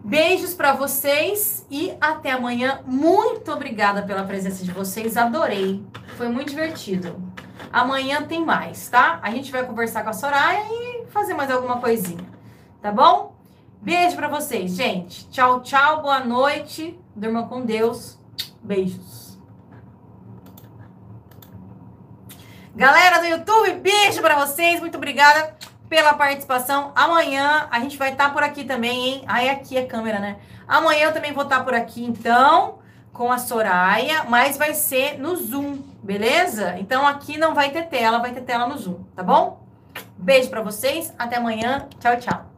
[0.03, 2.81] Beijos para vocês e até amanhã.
[2.85, 5.17] Muito obrigada pela presença de vocês.
[5.17, 5.85] Adorei.
[6.17, 7.21] Foi muito divertido.
[7.71, 9.19] Amanhã tem mais, tá?
[9.21, 12.25] A gente vai conversar com a Soraya e fazer mais alguma coisinha.
[12.81, 13.38] Tá bom?
[13.81, 15.29] Beijo para vocês, gente.
[15.29, 16.01] Tchau, tchau.
[16.01, 16.99] Boa noite.
[17.15, 18.19] Durmam com Deus.
[18.61, 19.39] Beijos.
[22.75, 24.79] Galera do YouTube, beijo para vocês.
[24.79, 25.55] Muito obrigada
[25.87, 26.91] pela participação.
[26.93, 29.23] Amanhã a gente vai estar tá por aqui também, hein?
[29.27, 30.37] Aí aqui é câmera, né?
[30.67, 32.79] Amanhã eu também vou estar tá por aqui, então,
[33.11, 36.77] com a Soraya, mas vai ser no Zoom, beleza?
[36.77, 39.65] Então aqui não vai ter tela, vai ter tela no Zoom, tá bom?
[40.17, 41.87] Beijo para vocês, até amanhã.
[41.99, 42.48] Tchau, tchau.